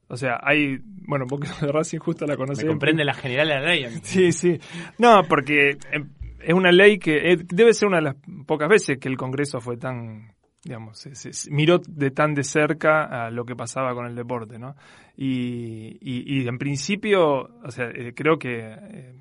o 0.08 0.16
sea, 0.16 0.38
hay, 0.42 0.78
bueno, 0.84 1.26
porque 1.28 1.48
de 1.60 1.72
Racing 1.72 1.98
justo 1.98 2.26
la 2.26 2.36
conocemos. 2.36 2.72
Comprende 2.72 3.04
la 3.04 3.14
general 3.14 3.48
de 3.48 3.54
la 3.54 3.60
ley. 3.62 3.86
Sí, 4.02 4.32
sí. 4.32 4.58
No, 4.98 5.22
porque 5.28 5.70
eh, 5.70 6.04
es 6.40 6.54
una 6.54 6.70
ley 6.70 6.98
que 6.98 7.32
eh, 7.32 7.38
debe 7.46 7.72
ser 7.72 7.88
una 7.88 7.98
de 7.98 8.04
las 8.04 8.16
pocas 8.46 8.68
veces 8.68 8.98
que 8.98 9.08
el 9.08 9.16
Congreso 9.16 9.60
fue 9.60 9.76
tan 9.76 10.33
digamos, 10.64 10.98
se, 10.98 11.14
se, 11.14 11.50
miró 11.50 11.78
de 11.78 12.10
tan 12.10 12.34
de 12.34 12.42
cerca 12.42 13.26
a 13.26 13.30
lo 13.30 13.44
que 13.44 13.54
pasaba 13.54 13.94
con 13.94 14.06
el 14.06 14.14
deporte, 14.14 14.58
¿no? 14.58 14.74
Y, 15.16 15.98
y, 16.00 16.42
y 16.42 16.48
en 16.48 16.58
principio, 16.58 17.50
o 17.62 17.70
sea, 17.70 17.90
eh, 17.90 18.12
creo 18.14 18.38
que 18.38 18.60
eh, 18.60 19.14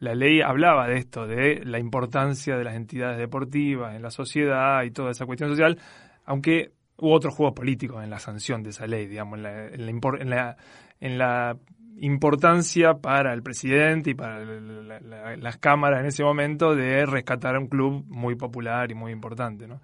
la 0.00 0.14
ley 0.14 0.40
hablaba 0.40 0.88
de 0.88 0.96
esto, 0.96 1.26
de 1.26 1.62
la 1.64 1.78
importancia 1.78 2.56
de 2.56 2.64
las 2.64 2.74
entidades 2.74 3.18
deportivas 3.18 3.94
en 3.94 4.02
la 4.02 4.10
sociedad 4.10 4.82
y 4.84 4.90
toda 4.90 5.10
esa 5.10 5.26
cuestión 5.26 5.50
social, 5.50 5.78
aunque 6.24 6.72
hubo 6.96 7.14
otros 7.14 7.34
juegos 7.34 7.54
políticos 7.54 8.02
en 8.02 8.10
la 8.10 8.18
sanción 8.18 8.62
de 8.62 8.70
esa 8.70 8.86
ley, 8.86 9.06
digamos, 9.06 9.38
en 9.38 9.42
la, 9.42 9.66
en 9.66 9.86
la, 9.86 9.90
en 10.20 10.30
la, 10.30 10.56
en 11.00 11.18
la 11.18 11.56
importancia 12.00 12.94
para 12.94 13.34
el 13.34 13.42
presidente 13.42 14.10
y 14.10 14.14
para 14.14 14.44
la, 14.44 15.00
la, 15.00 15.36
las 15.36 15.58
cámaras 15.58 16.00
en 16.00 16.06
ese 16.06 16.22
momento 16.22 16.74
de 16.74 17.04
rescatar 17.04 17.56
a 17.56 17.58
un 17.58 17.66
club 17.66 18.04
muy 18.08 18.36
popular 18.36 18.90
y 18.90 18.94
muy 18.94 19.12
importante, 19.12 19.66
¿no? 19.66 19.80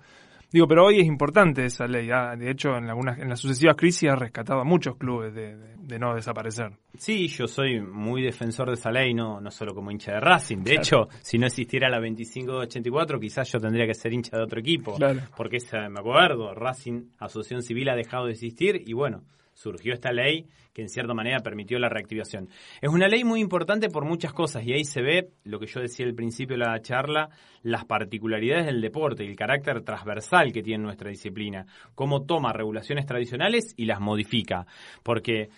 Digo, 0.55 0.69
pero 0.69 0.85
hoy 0.85 1.01
es 1.01 1.07
importante 1.09 1.65
esa 1.65 1.89
ley. 1.89 2.09
¿ah? 2.13 2.37
De 2.37 2.49
hecho, 2.49 2.77
en, 2.77 2.89
algunas, 2.89 3.19
en 3.19 3.29
las 3.29 3.41
sucesivas 3.41 3.75
crisis 3.75 4.09
ha 4.09 4.15
rescatado 4.15 4.61
a 4.61 4.65
muchos 4.65 4.97
clubes 4.97 5.35
de, 5.35 5.57
de, 5.57 5.75
de, 5.77 5.99
no 5.99 6.15
desaparecer. 6.15 6.71
Sí, 6.97 7.27
yo 7.27 7.49
soy 7.49 7.81
muy 7.81 8.23
defensor 8.23 8.69
de 8.69 8.75
esa 8.75 8.93
ley, 8.93 9.15
no, 9.15 9.41
no 9.41 9.51
solo 9.51 9.75
como 9.75 9.91
hincha 9.91 10.13
de 10.13 10.21
Racing. 10.21 10.59
De 10.59 10.77
claro. 10.77 10.81
hecho, 10.81 11.09
si 11.23 11.39
no 11.39 11.49
existiera 11.49 11.91
la 11.91 11.99
2584, 11.99 13.19
quizás 13.19 13.51
yo 13.51 13.59
tendría 13.59 13.85
que 13.85 13.95
ser 13.95 14.13
hincha 14.13 14.37
de 14.37 14.45
otro 14.45 14.61
equipo. 14.61 14.95
Claro. 14.95 15.23
Porque 15.37 15.57
esa, 15.57 15.89
me 15.89 15.99
acuerdo, 15.99 16.55
Racing, 16.55 17.07
Asociación 17.19 17.63
Civil, 17.63 17.89
ha 17.89 17.97
dejado 17.97 18.27
de 18.27 18.35
existir 18.35 18.81
y 18.87 18.93
bueno, 18.93 19.25
surgió 19.55 19.95
esta 19.95 20.13
ley 20.13 20.47
que 20.73 20.83
en 20.83 20.89
cierta 20.89 21.15
manera 21.15 21.41
permitió 21.41 21.79
la 21.79 21.89
reactivación. 21.89 22.49
Es 22.81 22.91
una 22.91 23.09
ley 23.09 23.25
muy 23.25 23.41
importante 23.41 23.89
por 23.89 24.05
muchas 24.05 24.33
cosas 24.33 24.65
y 24.65 24.73
ahí 24.73 24.85
se 24.85 25.01
ve 25.01 25.31
lo 25.45 25.59
que 25.59 25.67
yo 25.67 25.81
decía 25.81 26.05
al 26.05 26.15
principio 26.15 26.59
de 26.59 26.65
la 26.65 26.81
charla, 26.83 27.31
las 27.63 27.85
particularidades 27.85 28.67
del 28.67 28.81
deporte 28.81 29.25
y 29.25 29.29
el 29.29 29.37
carácter 29.37 29.83
transversal 29.83 30.53
que 30.53 30.63
tiene 30.63 30.83
nuestra 30.83 31.11
disciplina, 31.11 31.65
cómo 31.95 32.25
toma 32.25 32.53
regulaciones 32.53 33.07
tradicionales 33.07 33.73
y 33.77 33.87
las 33.87 34.01
modifica, 34.01 34.67
porque 35.03 35.49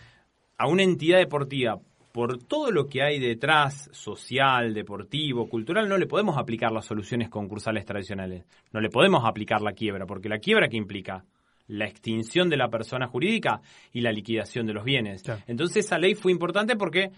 a 0.58 0.68
una 0.68 0.82
entidad 0.82 1.18
deportiva 1.18 1.80
por 2.12 2.38
todo 2.38 2.70
lo 2.70 2.86
que 2.86 3.02
hay 3.02 3.18
detrás, 3.18 3.90
social, 3.92 4.72
deportivo, 4.72 5.50
cultural, 5.50 5.86
no 5.86 5.98
le 5.98 6.06
podemos 6.06 6.38
aplicar 6.38 6.72
las 6.72 6.86
soluciones 6.86 7.28
concursales 7.28 7.84
tradicionales. 7.84 8.46
No 8.72 8.80
le 8.80 8.88
podemos 8.88 9.26
aplicar 9.26 9.60
la 9.60 9.72
quiebra, 9.72 10.06
porque 10.06 10.30
la 10.30 10.38
quiebra 10.38 10.68
que 10.70 10.78
implica 10.78 11.26
la 11.68 11.86
extinción 11.86 12.48
de 12.48 12.56
la 12.56 12.68
persona 12.68 13.06
jurídica 13.06 13.60
y 13.92 14.00
la 14.00 14.12
liquidación 14.12 14.66
de 14.66 14.74
los 14.74 14.84
bienes. 14.84 15.22
Claro. 15.22 15.42
Entonces 15.46 15.84
esa 15.86 15.98
ley 15.98 16.14
fue 16.14 16.32
importante 16.32 16.76
porque 16.76 17.10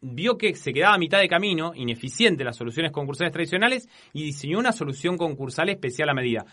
vio 0.00 0.38
que 0.38 0.54
se 0.54 0.72
quedaba 0.72 0.94
a 0.94 0.98
mitad 0.98 1.20
de 1.20 1.28
camino, 1.28 1.72
ineficiente 1.74 2.44
las 2.44 2.56
soluciones 2.56 2.92
concursales 2.92 3.32
tradicionales, 3.32 3.88
y 4.12 4.24
diseñó 4.24 4.58
una 4.58 4.72
solución 4.72 5.16
concursal 5.16 5.68
especial 5.68 6.08
a 6.08 6.14
medida. 6.14 6.44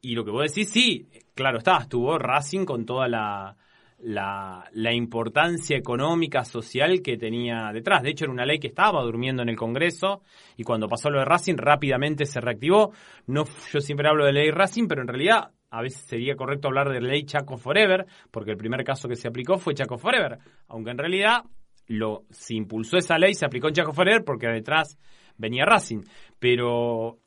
Y 0.00 0.14
lo 0.14 0.24
que 0.24 0.32
vos 0.32 0.42
decís, 0.48 0.70
sí, 0.70 1.08
claro 1.34 1.58
está, 1.58 1.78
estuvo 1.78 2.18
Racing 2.18 2.64
con 2.64 2.84
toda 2.84 3.06
la, 3.06 3.56
la, 4.00 4.68
la, 4.72 4.92
importancia 4.92 5.76
económica, 5.76 6.44
social 6.44 7.02
que 7.02 7.16
tenía 7.16 7.70
detrás. 7.72 8.02
De 8.02 8.10
hecho, 8.10 8.24
era 8.24 8.32
una 8.32 8.44
ley 8.44 8.58
que 8.58 8.66
estaba 8.66 9.00
durmiendo 9.02 9.42
en 9.42 9.48
el 9.48 9.56
Congreso 9.56 10.22
y 10.56 10.64
cuando 10.64 10.88
pasó 10.88 11.08
lo 11.08 11.20
de 11.20 11.24
Racing 11.24 11.56
rápidamente 11.56 12.26
se 12.26 12.40
reactivó. 12.40 12.92
No, 13.28 13.44
yo 13.72 13.80
siempre 13.80 14.08
hablo 14.08 14.24
de 14.24 14.32
ley 14.32 14.50
Racing, 14.50 14.88
pero 14.88 15.02
en 15.02 15.08
realidad 15.08 15.52
a 15.72 15.80
veces 15.80 16.02
sería 16.02 16.36
correcto 16.36 16.68
hablar 16.68 16.90
de 16.90 17.00
ley 17.00 17.24
Chaco 17.24 17.56
Forever, 17.56 18.04
porque 18.30 18.50
el 18.50 18.58
primer 18.58 18.84
caso 18.84 19.08
que 19.08 19.16
se 19.16 19.26
aplicó 19.26 19.56
fue 19.56 19.72
Chaco 19.72 19.96
Forever, 19.96 20.38
aunque 20.68 20.90
en 20.90 20.98
realidad 20.98 21.44
lo 21.86 22.24
se 22.30 22.54
impulsó 22.54 22.98
esa 22.98 23.18
ley, 23.18 23.34
se 23.34 23.46
aplicó 23.46 23.68
en 23.68 23.74
Chaco 23.74 23.94
Forever 23.94 24.22
porque 24.22 24.48
detrás 24.48 24.98
venía 25.38 25.64
Racing, 25.64 26.02
pero 26.38 27.18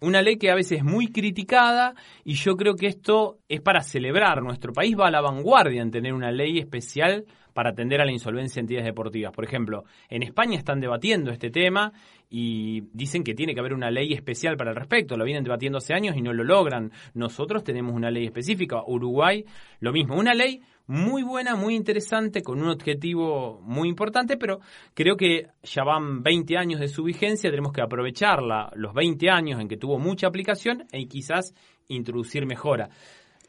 una 0.00 0.22
ley 0.22 0.36
que 0.36 0.50
a 0.50 0.56
veces 0.56 0.78
es 0.78 0.84
muy 0.84 1.06
criticada 1.06 1.94
y 2.24 2.34
yo 2.34 2.56
creo 2.56 2.74
que 2.74 2.88
esto 2.88 3.38
es 3.48 3.60
para 3.60 3.80
celebrar. 3.80 4.42
Nuestro 4.42 4.72
país 4.72 4.96
va 4.98 5.06
a 5.06 5.12
la 5.12 5.20
vanguardia 5.20 5.80
en 5.80 5.92
tener 5.92 6.14
una 6.14 6.32
ley 6.32 6.58
especial 6.58 7.24
para 7.54 7.70
atender 7.70 8.02
a 8.02 8.04
la 8.04 8.12
insolvencia 8.12 8.56
de 8.56 8.60
entidades 8.64 8.86
deportivas. 8.86 9.32
Por 9.32 9.44
ejemplo, 9.44 9.84
en 10.10 10.22
España 10.22 10.58
están 10.58 10.80
debatiendo 10.80 11.30
este 11.30 11.50
tema 11.50 11.92
y 12.28 12.82
dicen 12.92 13.24
que 13.24 13.32
tiene 13.32 13.54
que 13.54 13.60
haber 13.60 13.72
una 13.72 13.90
ley 13.90 14.12
especial 14.12 14.56
para 14.56 14.70
el 14.70 14.76
respecto. 14.76 15.16
Lo 15.16 15.24
vienen 15.24 15.44
debatiendo 15.44 15.78
hace 15.78 15.94
años 15.94 16.16
y 16.16 16.20
no 16.20 16.32
lo 16.32 16.44
logran. 16.44 16.92
Nosotros 17.14 17.64
tenemos 17.64 17.94
una 17.94 18.10
ley 18.10 18.26
específica. 18.26 18.82
Uruguay, 18.86 19.44
lo 19.80 19.92
mismo. 19.92 20.16
Una 20.16 20.34
ley 20.34 20.60
muy 20.86 21.22
buena, 21.22 21.54
muy 21.54 21.74
interesante, 21.74 22.42
con 22.42 22.60
un 22.60 22.68
objetivo 22.68 23.60
muy 23.62 23.88
importante, 23.88 24.36
pero 24.36 24.60
creo 24.92 25.16
que 25.16 25.48
ya 25.62 25.82
van 25.82 26.22
20 26.22 26.58
años 26.58 26.80
de 26.80 26.88
su 26.88 27.04
vigencia, 27.04 27.50
tenemos 27.50 27.72
que 27.72 27.80
aprovecharla, 27.80 28.70
los 28.74 28.92
20 28.92 29.30
años 29.30 29.60
en 29.60 29.68
que 29.68 29.78
tuvo 29.78 29.98
mucha 29.98 30.26
aplicación 30.26 30.84
y 30.92 31.06
quizás 31.06 31.54
introducir 31.88 32.44
mejora. 32.46 32.90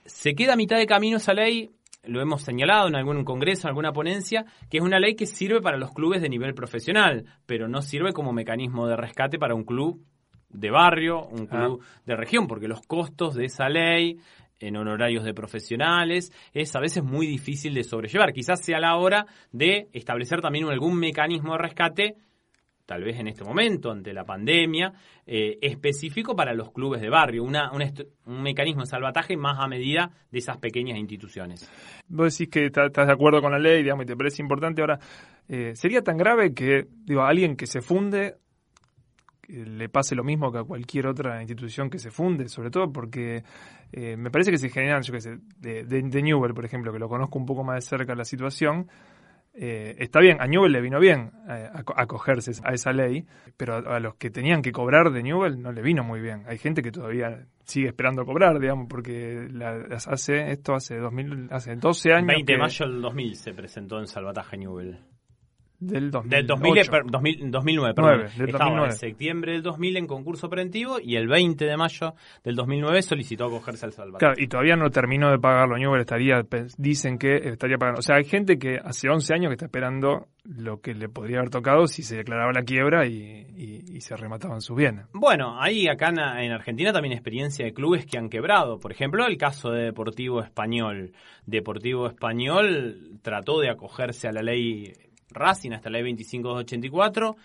Se 0.06 0.34
queda 0.34 0.54
a 0.54 0.58
mitad 0.58 0.78
de 0.78 0.86
camino 0.86 1.18
esa 1.18 1.34
ley, 1.34 1.72
lo 2.08 2.22
hemos 2.22 2.42
señalado 2.42 2.88
en 2.88 2.96
algún 2.96 3.24
congreso, 3.24 3.68
en 3.68 3.70
alguna 3.70 3.94
ponencia, 3.94 4.46
que 4.70 4.78
es 4.78 4.84
una 4.84 5.00
ley 5.00 5.16
que 5.16 5.26
sirve 5.26 5.62
para 5.62 5.78
los 5.78 5.92
clubes 5.92 6.22
de 6.22 6.30
nivel 6.30 6.54
profesional, 6.54 7.26
pero 7.46 7.68
no 7.68 7.82
sirve 7.82 8.14
como 8.14 8.34
mecanismo 8.34 8.88
de 8.88 8.96
rescate 8.96 9.38
para 9.38 9.56
un 9.56 9.64
club 9.64 10.02
de 10.50 10.72
barrio, 10.72 11.26
un 11.26 11.48
club 11.48 11.82
ah. 11.82 12.02
de 12.06 12.16
región, 12.16 12.48
porque 12.48 12.68
los 12.68 12.82
costos 12.82 13.36
de 13.36 13.46
esa 13.46 13.68
ley 13.68 14.20
en 14.60 14.78
honorarios 14.78 15.24
de 15.24 15.34
profesionales, 15.34 16.32
es 16.54 16.76
a 16.76 16.80
veces 16.80 17.04
muy 17.04 17.28
difícil 17.28 17.74
de 17.74 17.84
sobrellevar. 17.84 18.34
Quizás 18.34 18.64
sea 18.64 18.80
la 18.80 18.96
hora 18.96 19.26
de 19.52 19.90
establecer 19.94 20.42
también 20.42 20.66
algún 20.68 20.98
mecanismo 20.98 21.54
de 21.54 21.60
rescate, 21.60 22.16
tal 22.86 23.04
vez 23.04 23.20
en 23.20 23.28
este 23.28 23.44
momento, 23.44 23.92
ante 23.92 24.14
la 24.14 24.24
pandemia, 24.24 24.94
eh, 25.26 25.58
específico 25.62 26.36
para 26.36 26.54
los 26.54 26.72
clubes 26.72 27.02
de 27.02 27.10
barrio, 27.10 27.44
una, 27.44 27.72
un, 27.72 27.84
un, 28.26 28.44
mecanismo 28.44 28.82
de 28.82 28.88
salvataje 28.88 29.36
más 29.38 29.58
a 29.60 29.68
medida 29.68 30.12
de 30.32 30.40
esas 30.40 30.58
pequeñas 30.58 30.98
instituciones. 30.98 31.70
Vos 32.08 32.38
decís 32.38 32.52
que 32.52 32.66
estás 32.68 33.08
de 33.08 33.14
acuerdo 33.14 33.42
con 33.42 33.52
la 33.52 33.60
ley, 33.60 33.84
digamos, 33.84 34.04
y 34.04 34.08
te 34.08 34.16
parece 34.16 34.42
importante. 34.42 34.82
Ahora, 34.82 35.00
eh, 35.48 35.72
¿sería 35.76 36.02
tan 36.02 36.18
grave 36.18 36.54
que, 36.54 36.88
digo, 37.06 37.24
alguien 37.24 37.56
que 37.56 37.68
se 37.68 37.82
funde 37.82 38.36
le 39.48 39.90
pase 39.90 40.16
lo 40.16 40.24
mismo 40.24 40.52
que 40.52 40.60
a 40.60 40.64
cualquier 40.64 41.08
otra 41.08 41.42
institución 41.42 41.90
que 41.90 42.00
se 42.00 42.12
funde, 42.12 42.50
sobre 42.50 42.72
todo 42.72 42.92
porque 42.92 43.44
eh, 43.92 44.18
me 44.18 44.32
parece 44.32 44.52
que 44.52 44.58
se 44.58 44.70
generan, 44.70 45.02
yo 45.04 45.14
qué 45.14 45.22
sé, 45.22 45.38
de, 45.60 45.84
de, 45.84 46.02
de, 46.02 46.54
por 46.54 46.66
ejemplo, 46.66 46.92
que 46.92 47.00
lo 47.00 47.08
conozco 47.08 47.38
un 47.38 47.46
poco 47.46 47.64
más 47.64 47.76
de 47.76 47.82
cerca 47.82 48.16
la 48.16 48.26
situación, 48.26 48.88
eh, 49.58 49.96
está 50.00 50.20
bien, 50.20 50.42
a 50.42 50.48
Newell 50.48 50.72
le 50.72 50.82
vino 50.82 51.00
bien 51.00 51.32
eh, 51.50 51.70
acogerse 51.96 52.52
a 52.64 52.74
esa 52.74 52.92
ley, 52.92 53.26
pero 53.56 53.76
a, 53.76 53.96
a, 53.96 54.00
los 54.00 54.16
que 54.16 54.30
tenían 54.30 54.62
que 54.62 54.72
cobrar 54.72 55.12
de 55.12 55.24
Newell 55.24 55.62
no 55.62 55.72
le 55.72 55.82
vino 55.82 56.04
muy 56.04 56.20
bien. 56.20 56.44
Hay 56.48 56.58
gente 56.58 56.82
que 56.82 56.92
todavía 56.92 57.46
sigue 57.64 57.88
esperando 57.88 58.26
cobrar, 58.26 58.60
digamos, 58.60 58.88
porque 58.90 59.48
la, 59.52 59.86
hace 60.08 60.52
esto 60.52 60.76
hace 60.76 60.98
2000, 60.98 61.48
hace 61.52 61.76
12 61.76 62.14
años. 62.14 62.28
20 62.28 62.52
de 62.52 62.58
que, 62.58 62.62
mayo 62.62 62.86
del 62.86 63.02
2000 63.02 63.36
se 63.36 63.54
presentó 63.54 64.00
en 64.00 64.08
Salvataje 64.08 64.58
Newell. 64.58 65.00
Del, 65.80 66.10
2000, 66.12 66.30
del 66.30 66.48
2000, 66.48 66.84
2000, 67.08 67.52
2009, 67.52 67.94
perdón. 67.94 68.14
9, 68.18 68.32
del 68.38 68.50
Estaba 68.50 68.66
2009. 68.66 68.88
en 68.94 68.98
septiembre 68.98 69.52
del 69.52 69.62
2000 69.62 69.98
en 69.98 70.08
concurso 70.08 70.50
preventivo 70.50 70.98
y 71.02 71.16
el 71.16 71.28
20 71.28 71.66
de 71.66 71.78
mayo 71.78 72.14
del 72.44 72.56
2009 72.56 73.02
solicitó 73.02 73.46
acogerse 73.46 73.86
al 73.86 73.94
Salvador. 73.94 74.20
Claro, 74.20 74.36
y 74.38 74.48
todavía 74.48 74.76
no 74.76 74.90
terminó 74.90 75.32
de 75.32 75.40
pagarlo. 75.40 75.78
Newell 75.78 76.02
estaría, 76.02 76.42
dicen 76.78 77.18
que 77.18 77.36
estaría 77.36 77.78
pagando. 77.78 78.00
O 78.00 78.02
sea, 78.02 78.16
hay 78.16 78.26
gente 78.26 78.58
que 78.58 78.80
hace 78.84 79.10
11 79.10 79.34
años 79.34 79.50
que 79.50 79.54
está 79.54 79.66
esperando 79.66 80.28
lo 80.44 80.80
que 80.80 80.94
le 80.94 81.10
podría 81.10 81.40
haber 81.40 81.50
tocado 81.50 81.88
si 81.88 82.04
se 82.04 82.18
declaraba 82.18 82.52
la 82.54 82.64
quiebra 82.64 83.08
y, 83.08 83.14
y, 83.14 83.96
y 83.96 84.02
se 84.02 84.16
remataban 84.16 84.62
sus 84.62 84.78
bienes. 84.78 85.06
Bueno, 85.14 85.60
hay 85.60 85.88
acá 85.88 86.10
en, 86.10 86.20
en, 86.20 86.52
Argentina 86.52 86.94
también 86.94 87.14
experiencia 87.14 87.66
de 87.66 87.74
clubes 87.74 88.06
que 88.06 88.18
han 88.18 88.30
quebrado. 88.30 88.80
Por 88.80 88.92
ejemplo, 88.92 89.26
el 89.26 89.38
caso 89.38 89.72
de 89.72 89.86
Deportivo 89.86 90.42
Español. 90.42 91.14
Deportivo 91.46 92.08
Español 92.08 93.20
trató 93.22 93.60
de 93.60 93.70
acogerse 93.70 94.28
a 94.28 94.32
la 94.32 94.42
ley 94.42 94.94
Racing 95.30 95.72
hasta 95.72 95.90
la 95.90 96.00
ley 96.00 96.14
25284 96.14 97.36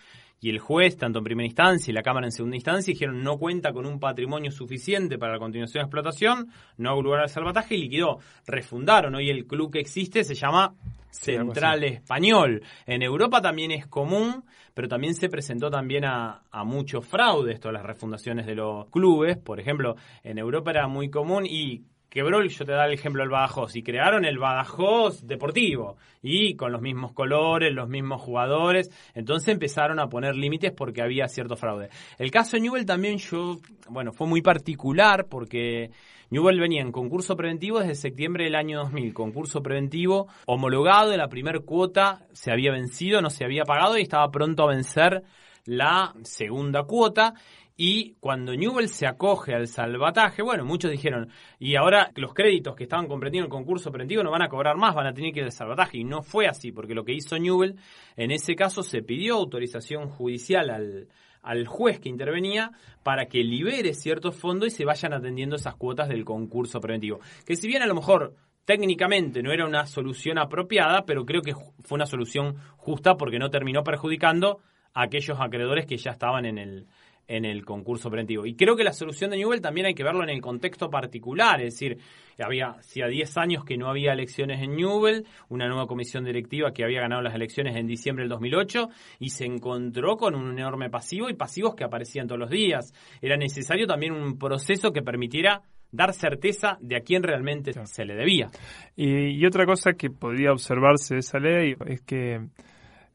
y 0.43 0.49
el 0.49 0.57
juez, 0.57 0.97
tanto 0.97 1.19
en 1.19 1.23
primera 1.23 1.45
instancia 1.45 1.91
y 1.91 1.93
la 1.93 2.01
Cámara 2.01 2.25
en 2.25 2.31
segunda 2.31 2.55
instancia, 2.55 2.91
dijeron 2.91 3.23
no 3.23 3.37
cuenta 3.37 3.71
con 3.71 3.85
un 3.85 3.99
patrimonio 3.99 4.51
suficiente 4.51 5.19
para 5.19 5.33
la 5.33 5.39
continuación 5.39 5.83
de 5.83 5.85
explotación, 5.85 6.47
no 6.77 6.89
hago 6.89 7.03
lugar 7.03 7.21
al 7.21 7.29
salvataje 7.29 7.75
y 7.75 7.83
liquidó. 7.83 8.17
Refundaron. 8.47 9.13
Hoy 9.13 9.29
el 9.29 9.45
club 9.45 9.71
que 9.71 9.79
existe 9.79 10.23
se 10.23 10.33
llama 10.33 10.73
Central 11.11 11.83
Español. 11.83 12.63
En 12.87 13.03
Europa 13.03 13.39
también 13.39 13.69
es 13.69 13.85
común, 13.85 14.43
pero 14.73 14.87
también 14.87 15.13
se 15.13 15.29
presentó 15.29 15.69
también 15.69 16.05
a, 16.05 16.41
a 16.49 16.63
mucho 16.63 17.01
fraude 17.01 17.53
esto, 17.53 17.71
las 17.71 17.83
refundaciones 17.83 18.47
de 18.47 18.55
los 18.55 18.87
clubes. 18.89 19.37
Por 19.37 19.59
ejemplo, 19.59 19.95
en 20.23 20.39
Europa 20.39 20.71
era 20.71 20.87
muy 20.87 21.11
común 21.11 21.45
y 21.45 21.83
quebró, 22.11 22.43
yo 22.43 22.65
te 22.65 22.73
da 22.73 22.85
el 22.85 22.93
ejemplo 22.93 23.23
del 23.23 23.31
Badajoz, 23.31 23.75
y 23.77 23.83
crearon 23.83 24.25
el 24.25 24.37
Badajoz 24.37 25.25
deportivo, 25.25 25.95
y 26.21 26.55
con 26.55 26.73
los 26.73 26.81
mismos 26.81 27.13
colores, 27.13 27.73
los 27.73 27.87
mismos 27.87 28.21
jugadores, 28.21 28.91
entonces 29.15 29.47
empezaron 29.47 29.97
a 29.97 30.09
poner 30.09 30.35
límites 30.35 30.73
porque 30.73 31.01
había 31.01 31.29
cierto 31.29 31.55
fraude. 31.55 31.89
El 32.19 32.29
caso 32.29 32.57
de 32.57 32.63
Newell 32.63 32.85
también 32.85 33.17
yo, 33.17 33.59
bueno, 33.89 34.11
fue 34.11 34.27
muy 34.27 34.41
particular 34.41 35.27
porque 35.29 35.89
Newell 36.29 36.59
venía 36.59 36.81
en 36.81 36.91
concurso 36.91 37.37
preventivo 37.37 37.79
desde 37.79 37.95
septiembre 37.95 38.43
del 38.43 38.55
año 38.55 38.79
2000, 38.79 39.13
concurso 39.13 39.63
preventivo 39.63 40.27
homologado 40.45 41.11
de 41.11 41.17
la 41.17 41.29
primer 41.29 41.61
cuota, 41.61 42.25
se 42.33 42.51
había 42.51 42.73
vencido, 42.73 43.21
no 43.21 43.29
se 43.29 43.45
había 43.45 43.63
pagado 43.63 43.97
y 43.97 44.01
estaba 44.01 44.29
pronto 44.31 44.63
a 44.63 44.73
vencer 44.73 45.23
la 45.65 46.13
segunda 46.23 46.83
cuota 46.83 47.35
y 47.77 48.13
cuando 48.19 48.53
Newell 48.55 48.89
se 48.89 49.07
acoge 49.07 49.53
al 49.53 49.67
salvataje, 49.67 50.41
bueno, 50.41 50.65
muchos 50.65 50.91
dijeron, 50.91 51.29
y 51.59 51.75
ahora 51.75 52.11
los 52.15 52.33
créditos 52.33 52.75
que 52.75 52.83
estaban 52.83 53.07
comprendiendo 53.07 53.45
el 53.45 53.51
concurso 53.51 53.91
preventivo 53.91 54.23
no 54.23 54.31
van 54.31 54.43
a 54.43 54.49
cobrar 54.49 54.77
más, 54.77 54.93
van 54.93 55.07
a 55.07 55.13
tener 55.13 55.33
que 55.33 55.39
ir 55.39 55.45
al 55.45 55.51
salvataje. 55.51 55.97
Y 55.97 56.03
no 56.03 56.21
fue 56.21 56.47
así, 56.47 56.71
porque 56.71 56.93
lo 56.93 57.03
que 57.03 57.13
hizo 57.13 57.37
Newell, 57.39 57.77
en 58.15 58.31
ese 58.31 58.55
caso 58.55 58.83
se 58.83 59.01
pidió 59.01 59.35
autorización 59.35 60.09
judicial 60.09 60.69
al, 60.69 61.07
al 61.41 61.65
juez 61.65 61.99
que 61.99 62.09
intervenía 62.09 62.71
para 63.03 63.25
que 63.25 63.43
libere 63.43 63.93
ciertos 63.93 64.35
fondos 64.35 64.67
y 64.67 64.71
se 64.71 64.85
vayan 64.85 65.13
atendiendo 65.13 65.55
esas 65.55 65.75
cuotas 65.75 66.09
del 66.09 66.25
concurso 66.25 66.79
preventivo. 66.79 67.19
Que 67.45 67.55
si 67.55 67.67
bien 67.67 67.81
a 67.81 67.87
lo 67.87 67.95
mejor 67.95 68.35
técnicamente 68.65 69.41
no 69.41 69.51
era 69.51 69.65
una 69.65 69.85
solución 69.85 70.37
apropiada, 70.37 71.05
pero 71.05 71.25
creo 71.25 71.41
que 71.41 71.53
fue 71.53 71.95
una 71.95 72.05
solución 72.05 72.57
justa 72.77 73.17
porque 73.17 73.39
no 73.39 73.49
terminó 73.49 73.83
perjudicando 73.83 74.59
a 74.93 75.03
aquellos 75.03 75.39
acreedores 75.39 75.85
que 75.85 75.97
ya 75.97 76.11
estaban 76.11 76.45
en 76.45 76.57
el, 76.57 76.87
en 77.27 77.45
el 77.45 77.63
concurso 77.65 78.09
preventivo. 78.09 78.45
Y 78.45 78.55
creo 78.55 78.75
que 78.75 78.83
la 78.83 78.93
solución 78.93 79.31
de 79.31 79.37
Newell 79.37 79.61
también 79.61 79.87
hay 79.87 79.93
que 79.93 80.03
verlo 80.03 80.23
en 80.23 80.29
el 80.29 80.41
contexto 80.41 80.89
particular, 80.89 81.61
es 81.61 81.73
decir, 81.73 81.97
había 82.43 82.71
hacía 82.71 83.07
10 83.07 83.37
años 83.37 83.65
que 83.65 83.77
no 83.77 83.89
había 83.89 84.13
elecciones 84.13 84.61
en 84.61 84.75
Newell, 84.75 85.25
una 85.49 85.67
nueva 85.67 85.87
comisión 85.87 86.25
directiva 86.25 86.73
que 86.73 86.83
había 86.83 87.01
ganado 87.01 87.21
las 87.21 87.35
elecciones 87.35 87.75
en 87.75 87.87
diciembre 87.87 88.23
del 88.23 88.29
2008 88.29 88.89
y 89.19 89.29
se 89.29 89.45
encontró 89.45 90.17
con 90.17 90.35
un 90.35 90.57
enorme 90.57 90.89
pasivo 90.89 91.29
y 91.29 91.33
pasivos 91.33 91.75
que 91.75 91.83
aparecían 91.83 92.27
todos 92.27 92.39
los 92.39 92.49
días. 92.49 92.93
Era 93.21 93.37
necesario 93.37 93.87
también 93.87 94.13
un 94.13 94.37
proceso 94.37 94.91
que 94.91 95.01
permitiera 95.01 95.61
dar 95.91 96.13
certeza 96.13 96.77
de 96.79 96.95
a 96.95 97.01
quién 97.01 97.21
realmente 97.21 97.73
se 97.85 98.05
le 98.05 98.15
debía. 98.15 98.49
Y, 98.95 99.39
y 99.39 99.45
otra 99.45 99.65
cosa 99.65 99.93
que 99.93 100.09
podría 100.09 100.51
observarse 100.51 101.15
de 101.15 101.19
esa 101.19 101.39
ley 101.39 101.75
es 101.85 102.01
que 102.01 102.39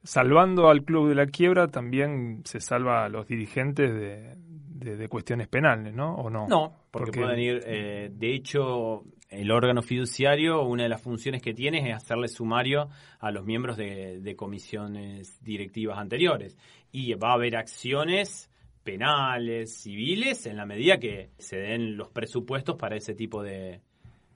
salvando 0.06 0.68
al 0.68 0.84
club 0.84 1.08
de 1.08 1.14
la 1.16 1.26
quiebra 1.26 1.68
también 1.68 2.42
se 2.44 2.60
salva 2.60 3.04
a 3.04 3.08
los 3.08 3.26
dirigentes 3.26 3.92
de, 3.92 4.96
de, 4.96 5.08
cuestiones 5.08 5.48
penales, 5.48 5.92
¿no? 5.92 6.14
¿O 6.14 6.30
no? 6.30 6.46
No, 6.48 6.72
porque, 6.90 7.20
pueden 7.20 7.38
ir, 7.40 7.60
eh, 7.66 8.10
de 8.12 8.34
hecho, 8.34 9.02
el 9.28 9.50
órgano 9.50 9.82
fiduciario, 9.82 10.62
una 10.62 10.84
de 10.84 10.88
las 10.88 11.02
funciones 11.02 11.42
que 11.42 11.54
tiene 11.54 11.90
es 11.90 11.96
hacerle 11.96 12.28
sumario 12.28 12.88
a 13.18 13.30
los 13.32 13.44
miembros 13.44 13.76
de, 13.76 14.20
de 14.20 14.36
comisiones 14.36 15.42
directivas 15.42 15.98
anteriores. 15.98 16.56
Y 16.92 17.12
va 17.14 17.30
a 17.30 17.34
haber 17.34 17.56
acciones 17.56 18.48
penales, 18.84 19.82
civiles, 19.82 20.46
en 20.46 20.56
la 20.56 20.64
medida 20.64 20.98
que 20.98 21.30
se 21.38 21.56
den 21.56 21.96
los 21.96 22.10
presupuestos 22.10 22.76
para 22.76 22.96
ese 22.96 23.14
tipo 23.14 23.42
de, 23.42 23.80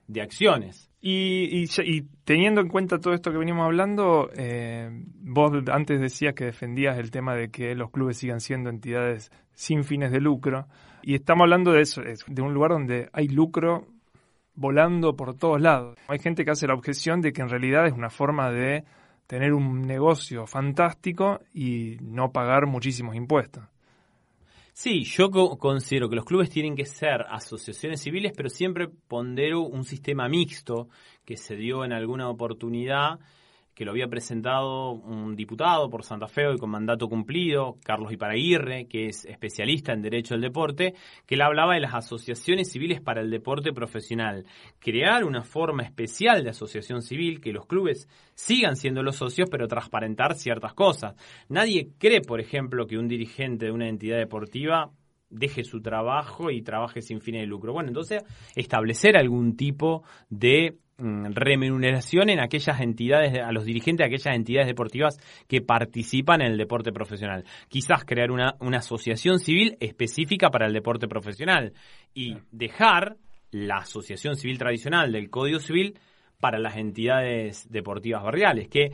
de 0.09 0.21
acciones. 0.21 0.90
Y, 1.03 1.65
y, 1.65 2.03
teniendo 2.25 2.61
en 2.61 2.69
cuenta 2.69 2.99
todo 2.99 3.15
esto 3.15 3.33
que 3.33 3.39
venimos 3.39 3.65
hablando, 3.65 4.29
eh, 4.37 4.91
vos 5.23 5.51
antes 5.73 5.99
decías 5.99 6.35
que 6.35 6.45
defendías 6.45 6.99
el 6.99 7.11
tema 7.11 7.35
de 7.35 7.51
que 7.51 7.75
los 7.75 7.91
clubes 7.91 8.19
sigan 8.19 8.41
siendo 8.41 8.69
entidades 8.69 9.33
sin 9.55 9.85
fines 9.85 10.13
de 10.13 10.21
lucro, 10.21 10.67
y 11.03 11.15
estamos 11.15 11.45
hablando 11.45 11.73
de 11.73 11.81
eso, 11.81 12.03
de 12.03 12.43
un 12.43 12.53
lugar 12.53 12.73
donde 12.73 13.09
hay 13.15 13.29
lucro 13.29 13.87
volando 14.55 15.17
por 15.17 15.35
todos 15.37 15.61
lados. 15.61 15.97
Hay 16.09 16.19
gente 16.19 16.45
que 16.45 16.51
hace 16.51 16.67
la 16.67 16.75
objeción 16.75 17.23
de 17.23 17.33
que 17.33 17.41
en 17.41 17.49
realidad 17.49 17.87
es 17.87 17.95
una 17.95 18.11
forma 18.11 18.51
de 18.51 18.85
tener 19.27 19.55
un 19.55 19.83
negocio 19.83 20.47
fantástico 20.47 21.41
y 21.55 21.97
no 22.03 22.31
pagar 22.31 22.67
muchísimos 22.67 23.15
impuestos. 23.15 23.65
Sí, 24.83 25.05
yo 25.05 25.31
considero 25.31 26.09
que 26.09 26.17
los 26.17 26.25
clubes 26.25 26.49
tienen 26.49 26.75
que 26.75 26.87
ser 26.87 27.27
asociaciones 27.29 28.01
civiles, 28.01 28.33
pero 28.35 28.49
siempre 28.49 28.89
pondero 28.89 29.61
un 29.61 29.85
sistema 29.85 30.27
mixto 30.27 30.89
que 31.23 31.37
se 31.37 31.55
dio 31.55 31.85
en 31.85 31.93
alguna 31.93 32.31
oportunidad 32.31 33.21
que 33.75 33.85
lo 33.85 33.93
había 33.93 34.09
presentado 34.09 34.91
un 34.93 35.37
diputado 35.37 35.89
por 35.89 36.05
Santa 36.05 36.27
Fe 36.27 36.53
y 36.55 36.59
con 36.59 36.71
mandato 36.71 37.09
cumplido, 37.09 37.79
Carlos 37.85 38.13
Iparaguirre, 38.13 38.87
que 38.87 39.07
es 39.07 39.25
especialista 39.25 39.93
en 39.93 40.03
Derecho 40.03 40.35
del 40.35 40.43
Deporte, 40.43 40.95
que 41.27 41.35
él 41.35 41.43
hablaba 41.43 41.75
de 41.75 41.81
las 41.81 41.95
asociaciones 41.95 42.71
civiles 42.71 43.01
para 43.01 43.21
el 43.21 43.31
deporte 43.31 43.73
profesional. 43.73 44.45
Crear 44.79 45.25
una 45.25 45.43
forma 45.43 45.83
especial 45.83 46.45
de 46.45 46.51
asociación 46.51 47.03
civil, 47.03 47.41
que 47.41 47.53
los 47.53 47.67
clubes 47.67 48.09
sigan 48.35 48.77
siendo 48.77 49.03
los 49.03 49.17
socios, 49.17 49.49
pero 49.51 49.69
transparentar 49.69 50.35
ciertas 50.35 50.75
cosas. 50.75 51.15
Nadie 51.49 51.91
cree, 51.99 52.21
por 52.21 52.41
ejemplo, 52.41 52.87
que 52.87 52.99
un 52.99 53.09
dirigente 53.09 53.67
de 53.67 53.73
una 53.73 53.89
entidad 53.89 54.19
deportiva 54.19 54.91
deje 55.31 55.63
su 55.65 55.81
trabajo 55.81 56.51
y 56.51 56.63
trabaje 56.63 57.01
sin 57.01 57.21
fines 57.21 57.43
de 57.43 57.47
lucro. 57.47 57.73
Bueno, 57.73 57.89
entonces 57.89 58.23
establecer 58.57 59.17
algún 59.17 59.57
tipo 59.57 60.03
de 60.29 60.77
remuneración 61.01 62.31
en 62.31 62.41
aquellas 62.41 62.81
entidades, 62.81 63.39
a 63.39 63.53
los 63.53 63.65
dirigentes 63.65 64.05
de 64.05 64.15
aquellas 64.15 64.35
entidades 64.35 64.69
deportivas 64.69 65.19
que 65.49 65.61
participan 65.61 66.43
en 66.43 66.53
el 66.53 66.59
deporte 66.59 66.93
profesional. 66.93 67.45
Quizás 67.69 68.05
crear 68.05 68.31
una, 68.31 68.55
una 68.61 68.79
asociación 68.79 69.39
civil 69.39 69.77
específica 69.81 70.51
para 70.51 70.67
el 70.67 70.73
deporte 70.73 71.09
profesional 71.09 71.73
y 72.15 72.37
dejar 72.51 73.17
la 73.51 73.79
asociación 73.79 74.37
civil 74.37 74.59
tradicional 74.59 75.13
del 75.13 75.31
Código 75.31 75.59
Civil 75.59 75.99
para 76.39 76.59
las 76.59 76.77
entidades 76.77 77.71
deportivas 77.71 78.23
barriales, 78.23 78.69
que 78.69 78.93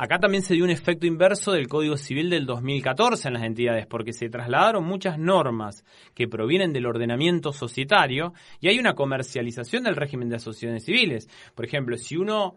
Acá 0.00 0.20
también 0.20 0.44
se 0.44 0.54
dio 0.54 0.62
un 0.62 0.70
efecto 0.70 1.08
inverso 1.08 1.50
del 1.50 1.66
Código 1.66 1.96
Civil 1.96 2.30
del 2.30 2.46
2014 2.46 3.26
en 3.26 3.34
las 3.34 3.42
entidades, 3.42 3.84
porque 3.88 4.12
se 4.12 4.28
trasladaron 4.28 4.84
muchas 4.84 5.18
normas 5.18 5.84
que 6.14 6.28
provienen 6.28 6.72
del 6.72 6.86
ordenamiento 6.86 7.52
societario 7.52 8.32
y 8.60 8.68
hay 8.68 8.78
una 8.78 8.94
comercialización 8.94 9.82
del 9.82 9.96
régimen 9.96 10.28
de 10.28 10.36
asociaciones 10.36 10.84
civiles. 10.84 11.28
Por 11.56 11.64
ejemplo, 11.64 11.96
si 11.96 12.16
uno 12.16 12.54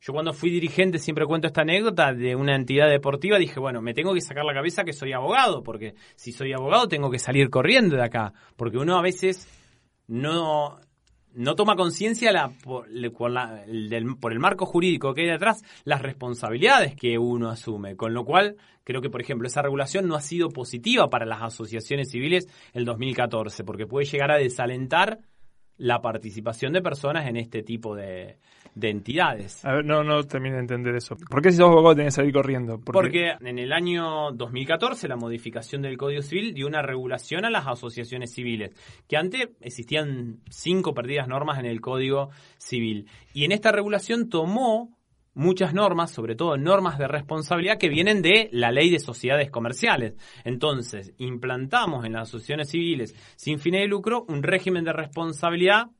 yo 0.00 0.14
cuando 0.14 0.32
fui 0.32 0.48
dirigente 0.48 0.98
siempre 0.98 1.26
cuento 1.26 1.48
esta 1.48 1.60
anécdota 1.60 2.14
de 2.14 2.34
una 2.34 2.56
entidad 2.56 2.88
deportiva, 2.88 3.36
dije, 3.36 3.60
bueno, 3.60 3.82
me 3.82 3.92
tengo 3.92 4.14
que 4.14 4.22
sacar 4.22 4.46
la 4.46 4.54
cabeza 4.54 4.84
que 4.84 4.94
soy 4.94 5.12
abogado, 5.12 5.62
porque 5.62 5.94
si 6.16 6.32
soy 6.32 6.54
abogado 6.54 6.88
tengo 6.88 7.10
que 7.10 7.18
salir 7.18 7.50
corriendo 7.50 7.96
de 7.96 8.04
acá, 8.04 8.32
porque 8.56 8.78
uno 8.78 8.96
a 8.96 9.02
veces 9.02 9.46
no, 10.06 10.80
no 11.38 11.54
toma 11.54 11.76
conciencia 11.76 12.32
la, 12.32 12.50
por, 12.64 12.88
el 12.90 14.38
marco 14.40 14.66
jurídico 14.66 15.14
que 15.14 15.22
hay 15.22 15.28
detrás 15.28 15.62
las 15.84 16.02
responsabilidades 16.02 16.96
que 16.96 17.16
uno 17.16 17.48
asume, 17.48 17.94
con 17.94 18.12
lo 18.12 18.24
cual 18.24 18.56
creo 18.82 19.00
que, 19.00 19.08
por 19.08 19.20
ejemplo, 19.20 19.46
esa 19.46 19.62
regulación 19.62 20.08
no 20.08 20.16
ha 20.16 20.20
sido 20.20 20.48
positiva 20.48 21.08
para 21.10 21.26
las 21.26 21.42
asociaciones 21.42 22.10
civiles 22.10 22.48
el 22.72 22.84
2014, 22.84 23.62
porque 23.62 23.86
puede 23.86 24.06
llegar 24.06 24.32
a 24.32 24.36
desalentar 24.36 25.20
la 25.76 26.02
participación 26.02 26.72
de 26.72 26.82
personas 26.82 27.28
en 27.28 27.36
este 27.36 27.62
tipo 27.62 27.94
de, 27.94 28.38
de 28.78 28.90
entidades. 28.90 29.64
A 29.64 29.74
ver, 29.74 29.84
no, 29.84 30.04
no 30.04 30.22
termino 30.24 30.56
de 30.56 30.62
entender 30.62 30.94
eso. 30.94 31.16
¿Por 31.28 31.42
qué 31.42 31.50
si 31.50 31.58
sos 31.58 31.66
abogado 31.66 31.96
tenés 31.96 32.14
que 32.14 32.20
salir 32.20 32.32
corriendo? 32.32 32.80
Porque... 32.80 33.32
en 33.40 33.58
el 33.58 33.72
año 33.72 34.32
2014 34.32 35.08
la 35.08 35.16
modificación 35.16 35.82
del 35.82 35.96
Código 35.96 36.22
Civil 36.22 36.54
dio 36.54 36.66
una 36.66 36.82
regulación 36.82 37.44
a 37.44 37.50
las 37.50 37.66
asociaciones 37.66 38.32
civiles, 38.32 38.70
que 39.08 39.16
antes 39.16 39.48
existían 39.60 40.40
cinco 40.48 40.94
perdidas 40.94 41.28
normas 41.28 41.58
en 41.58 41.66
el 41.66 41.80
Código 41.80 42.30
Civil. 42.58 43.08
Y 43.34 43.44
en 43.44 43.52
esta 43.52 43.72
regulación 43.72 44.28
tomó 44.28 44.96
muchas 45.34 45.74
normas, 45.74 46.10
sobre 46.10 46.34
todo 46.34 46.56
normas 46.56 46.98
de 46.98 47.08
responsabilidad 47.08 47.78
que 47.78 47.88
vienen 47.88 48.22
de 48.22 48.48
la 48.52 48.70
ley 48.70 48.90
de 48.90 48.98
sociedades 48.98 49.50
comerciales. 49.50 50.14
Entonces, 50.44 51.12
implantamos 51.18 52.04
en 52.04 52.12
las 52.12 52.28
asociaciones 52.28 52.70
civiles 52.70 53.14
sin 53.36 53.58
fines 53.58 53.82
de 53.82 53.88
lucro 53.88 54.24
un 54.28 54.42
régimen 54.42 54.84
de 54.84 54.92
responsabilidad 54.92 55.90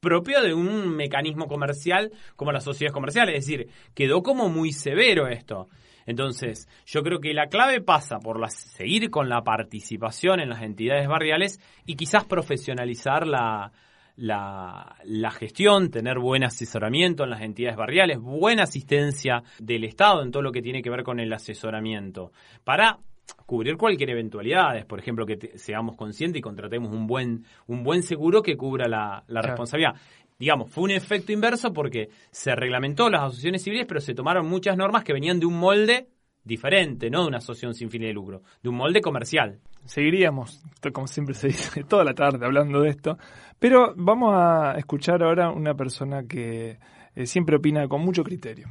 propio 0.00 0.42
de 0.42 0.54
un 0.54 0.94
mecanismo 0.94 1.46
comercial 1.46 2.12
como 2.36 2.52
las 2.52 2.64
sociedades 2.64 2.94
comerciales. 2.94 3.38
Es 3.38 3.46
decir, 3.46 3.68
quedó 3.94 4.22
como 4.22 4.48
muy 4.48 4.72
severo 4.72 5.28
esto. 5.28 5.68
Entonces, 6.06 6.68
yo 6.86 7.02
creo 7.02 7.20
que 7.20 7.34
la 7.34 7.48
clave 7.48 7.80
pasa 7.80 8.20
por 8.20 8.48
seguir 8.50 9.10
con 9.10 9.28
la 9.28 9.42
participación 9.42 10.40
en 10.40 10.48
las 10.48 10.62
entidades 10.62 11.08
barriales 11.08 11.60
y 11.84 11.96
quizás 11.96 12.24
profesionalizar 12.24 13.26
la, 13.26 13.72
la, 14.14 14.96
la 15.04 15.30
gestión, 15.32 15.90
tener 15.90 16.20
buen 16.20 16.44
asesoramiento 16.44 17.24
en 17.24 17.30
las 17.30 17.42
entidades 17.42 17.76
barriales, 17.76 18.20
buena 18.20 18.62
asistencia 18.62 19.42
del 19.58 19.82
Estado 19.82 20.22
en 20.22 20.30
todo 20.30 20.42
lo 20.42 20.52
que 20.52 20.62
tiene 20.62 20.80
que 20.80 20.90
ver 20.90 21.02
con 21.02 21.18
el 21.18 21.32
asesoramiento, 21.32 22.30
para 22.62 22.98
cubrir 23.46 23.76
cualquier 23.76 24.10
eventualidad, 24.10 24.86
por 24.86 24.98
ejemplo, 24.98 25.24
que 25.26 25.36
te- 25.36 25.58
seamos 25.58 25.96
conscientes 25.96 26.38
y 26.38 26.42
contratemos 26.42 26.92
un 26.92 27.06
buen, 27.06 27.44
un 27.66 27.82
buen 27.82 28.02
seguro 28.02 28.42
que 28.42 28.56
cubra 28.56 28.88
la, 28.88 29.24
la 29.26 29.40
Claro. 29.40 29.48
responsabilidad. 29.48 29.94
Digamos, 30.38 30.70
fue 30.70 30.84
un 30.84 30.90
efecto 30.90 31.32
inverso 31.32 31.72
porque 31.72 32.10
se 32.30 32.54
reglamentó 32.54 33.08
las 33.08 33.22
asociaciones 33.22 33.62
civiles, 33.62 33.86
pero 33.86 34.00
se 34.00 34.14
tomaron 34.14 34.46
muchas 34.46 34.76
normas 34.76 35.02
que 35.04 35.12
venían 35.14 35.40
de 35.40 35.46
un 35.46 35.58
molde 35.58 36.08
diferente, 36.44 37.08
no 37.10 37.22
de 37.22 37.28
una 37.28 37.38
asociación 37.38 37.74
sin 37.74 37.90
fines 37.90 38.08
de 38.08 38.14
lucro, 38.14 38.42
de 38.62 38.68
un 38.68 38.76
molde 38.76 39.00
comercial. 39.00 39.60
Seguiríamos, 39.84 40.62
como 40.92 41.06
siempre 41.06 41.34
se 41.34 41.48
dice, 41.48 41.84
toda 41.88 42.04
la 42.04 42.14
tarde 42.14 42.44
hablando 42.44 42.80
de 42.82 42.90
esto, 42.90 43.16
pero 43.58 43.94
vamos 43.96 44.34
a 44.36 44.74
escuchar 44.76 45.22
ahora 45.22 45.50
una 45.50 45.74
persona 45.74 46.24
que 46.24 46.78
eh, 47.14 47.26
siempre 47.26 47.56
opina 47.56 47.88
con 47.88 48.02
mucho 48.02 48.22
criterio. 48.22 48.68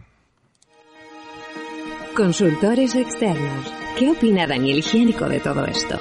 Consultores 2.15 2.95
externos. 2.95 3.73
¿Qué 3.99 4.09
opina 4.09 4.47
Daniel 4.47 4.77
Higiénico 4.77 5.27
de 5.27 5.41
todo 5.41 5.65
esto? 5.65 5.99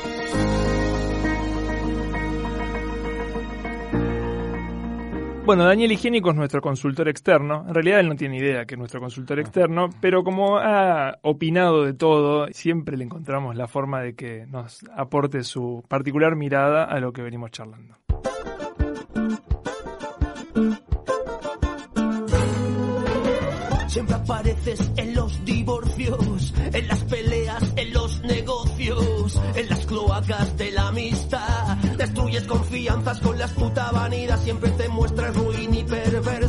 Bueno, 5.44 5.64
Daniel 5.64 5.90
Higiénico 5.90 6.30
es 6.30 6.36
nuestro 6.36 6.60
consultor 6.60 7.08
externo. 7.08 7.64
En 7.66 7.74
realidad 7.74 7.98
él 7.98 8.08
no 8.08 8.14
tiene 8.14 8.38
idea 8.38 8.64
que 8.64 8.76
es 8.76 8.78
nuestro 8.78 9.00
consultor 9.00 9.40
externo, 9.40 9.90
pero 10.00 10.22
como 10.22 10.58
ha 10.58 11.18
opinado 11.22 11.84
de 11.84 11.94
todo, 11.94 12.46
siempre 12.52 12.96
le 12.96 13.02
encontramos 13.02 13.56
la 13.56 13.66
forma 13.66 14.00
de 14.00 14.14
que 14.14 14.46
nos 14.46 14.84
aporte 14.96 15.42
su 15.42 15.84
particular 15.88 16.36
mirada 16.36 16.84
a 16.84 17.00
lo 17.00 17.12
que 17.12 17.22
venimos 17.22 17.50
charlando. 17.50 17.96
Siempre 23.94 24.16
apareces 24.16 24.90
en 24.96 25.14
los 25.14 25.43
en 26.72 26.88
las 26.88 27.00
peleas, 27.04 27.62
en 27.76 27.92
los 27.92 28.20
negocios, 28.20 29.40
en 29.54 29.68
las 29.68 29.86
cloacas 29.86 30.56
de 30.56 30.70
la 30.72 30.88
amistad. 30.88 31.76
Destruyes 31.96 32.44
confianzas 32.44 33.20
con 33.20 33.38
la 33.38 33.48
puta 33.48 33.90
vanidad, 33.92 34.40
siempre 34.42 34.70
te 34.70 34.88
muestras 34.88 35.34
ruin 35.36 35.74
y 35.74 35.84
perverso. 35.84 36.43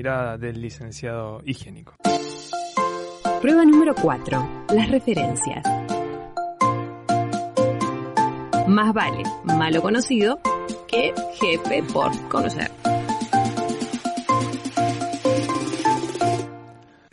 Mirada 0.00 0.38
del 0.38 0.62
licenciado 0.62 1.42
higiénico. 1.44 1.94
Prueba 3.42 3.66
número 3.66 3.94
4. 4.00 4.64
Las 4.74 4.90
referencias. 4.90 5.62
Más 8.66 8.94
vale 8.94 9.22
malo 9.44 9.82
conocido 9.82 10.40
que 10.88 11.12
jefe 11.34 11.82
por 11.92 12.10
conocer. 12.28 12.79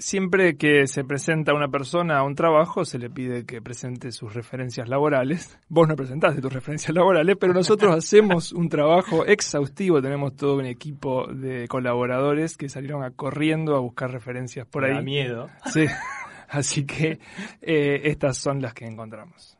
Siempre 0.07 0.55
que 0.55 0.87
se 0.87 1.03
presenta 1.03 1.53
una 1.53 1.67
persona 1.67 2.19
a 2.19 2.23
un 2.23 2.33
trabajo, 2.33 2.85
se 2.85 2.97
le 2.97 3.09
pide 3.09 3.45
que 3.45 3.61
presente 3.61 4.13
sus 4.13 4.33
referencias 4.33 4.87
laborales. 4.87 5.59
Vos 5.67 5.85
no 5.85 5.97
presentaste 5.97 6.39
tus 6.39 6.53
referencias 6.53 6.95
laborales, 6.95 7.35
pero 7.37 7.51
nosotros 7.51 7.93
hacemos 7.97 8.53
un 8.53 8.69
trabajo 8.69 9.25
exhaustivo. 9.25 10.01
Tenemos 10.01 10.37
todo 10.37 10.55
un 10.55 10.65
equipo 10.65 11.27
de 11.27 11.67
colaboradores 11.67 12.55
que 12.55 12.69
salieron 12.69 13.03
a 13.03 13.11
corriendo 13.11 13.75
a 13.75 13.79
buscar 13.79 14.09
referencias 14.09 14.65
por 14.65 14.85
ahí. 14.85 14.93
da 14.93 15.01
miedo. 15.01 15.49
Sí, 15.65 15.87
así 16.47 16.85
que 16.85 17.19
eh, 17.61 17.99
estas 18.05 18.37
son 18.37 18.61
las 18.61 18.73
que 18.73 18.85
encontramos. 18.85 19.56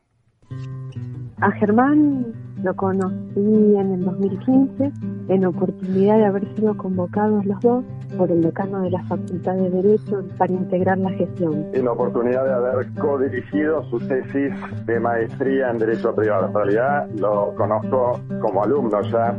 A 1.40 1.50
Germán 1.52 2.26
lo 2.62 2.74
conocí 2.74 3.76
en 3.76 3.92
el 3.92 4.04
2015 4.04 4.92
en 5.28 5.46
oportunidad 5.46 6.18
de 6.18 6.24
haber 6.24 6.56
sido 6.56 6.76
convocados 6.76 7.46
los 7.46 7.60
dos 7.60 7.84
por 8.16 8.30
el 8.30 8.42
decano 8.42 8.82
de 8.82 8.90
la 8.90 9.02
Facultad 9.04 9.54
de 9.54 9.70
Derecho 9.70 10.24
para 10.36 10.52
integrar 10.52 10.98
la 10.98 11.10
gestión. 11.10 11.66
y 11.72 11.78
la 11.80 11.92
oportunidad 11.92 12.44
de 12.44 12.54
haber 12.54 12.92
codirigido 12.94 13.84
su 13.90 13.98
tesis 14.00 14.52
de 14.86 14.98
maestría 14.98 15.70
en 15.70 15.78
Derecho 15.78 16.14
Privado. 16.14 16.48
En 16.48 16.54
realidad 16.54 17.08
lo 17.16 17.54
conozco 17.54 18.20
como 18.40 18.64
alumno 18.64 19.00
ya 19.02 19.36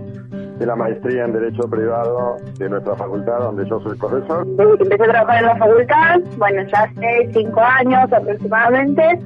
de 0.59 0.65
la 0.65 0.75
maestría 0.75 1.25
en 1.25 1.33
Derecho 1.33 1.69
Privado 1.69 2.37
de 2.57 2.69
nuestra 2.69 2.95
facultad, 2.95 3.39
donde 3.39 3.67
yo 3.67 3.79
soy 3.81 3.97
profesor. 3.97 4.45
Desde 4.45 4.77
que 4.77 4.83
empecé 4.83 5.03
a 5.03 5.07
trabajar 5.07 5.41
en 5.41 5.45
la 5.47 5.55
facultad, 5.57 6.19
bueno, 6.37 6.61
ya 6.71 6.83
hace 6.83 7.29
cinco 7.33 7.61
años 7.61 8.13
aproximadamente, 8.13 9.19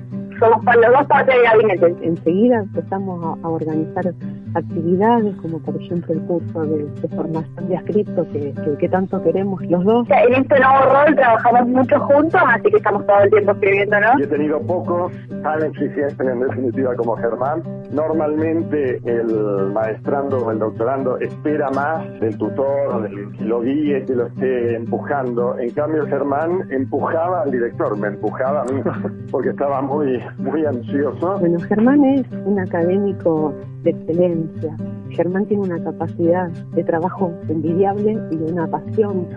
los 0.49 0.91
dos 0.91 1.07
partes 1.07 1.35
del 1.35 1.43
gabinete. 1.43 1.95
Enseguida 2.05 2.59
empezamos 2.59 3.37
a, 3.43 3.47
a 3.47 3.49
organizar 3.49 4.13
actividades, 4.55 5.35
como 5.37 5.59
por 5.59 5.75
ejemplo 5.75 6.13
el 6.13 6.21
curso 6.21 6.61
de, 6.61 6.85
de 6.85 7.07
formación 7.09 7.67
de 7.67 7.77
ascripto 7.77 8.23
que, 8.31 8.53
que, 8.53 8.77
que 8.77 8.89
tanto 8.89 9.21
queremos 9.23 9.61
los 9.65 9.83
dos. 9.83 10.07
En 10.09 10.33
este 10.33 10.59
nuevo 10.59 10.93
rol 10.93 11.15
trabajamos 11.15 11.67
mucho 11.67 11.99
juntos, 12.01 12.41
así 12.47 12.69
que 12.69 12.77
estamos 12.77 13.05
todo 13.05 13.19
el 13.19 13.29
tiempo 13.29 13.51
escribiendo, 13.51 13.99
¿no? 13.99 14.19
Y 14.19 14.23
he 14.23 14.27
tenido 14.27 14.61
pocos 14.61 15.11
tan 15.41 15.63
exigentes 15.63 16.19
en 16.19 16.39
definitiva 16.39 16.95
como 16.95 17.15
Germán. 17.17 17.63
Normalmente 17.91 19.01
el 19.05 19.71
maestrando 19.73 20.37
o 20.39 20.51
el 20.51 20.59
doctorando 20.59 21.17
espera 21.19 21.69
más 21.71 22.19
del 22.19 22.37
tutor 22.37 22.95
o 22.95 23.01
del 23.01 23.31
que 23.37 23.43
lo 23.43 23.61
guíe, 23.61 24.05
que 24.05 24.15
lo 24.15 24.27
esté 24.27 24.75
empujando. 24.75 25.57
En 25.59 25.71
cambio 25.71 26.05
Germán 26.05 26.67
empujaba 26.71 27.41
al 27.41 27.51
director, 27.51 27.97
me 27.97 28.07
empujaba 28.07 28.61
a 28.61 28.65
mí 28.65 28.81
porque 29.31 29.49
estaba 29.49 29.81
muy, 29.81 30.21
muy 30.37 30.65
ansioso. 30.65 31.37
Bueno, 31.39 31.59
Germán 31.61 32.03
es 32.05 32.25
un 32.45 32.59
académico 32.59 33.53
de 33.83 33.91
excelencia. 33.91 34.75
Germán 35.09 35.45
tiene 35.45 35.63
una 35.63 35.83
capacidad 35.83 36.49
de 36.49 36.83
trabajo 36.83 37.31
envidiable 37.47 38.17
y 38.31 38.51
una 38.51 38.67
pasión 38.67 39.27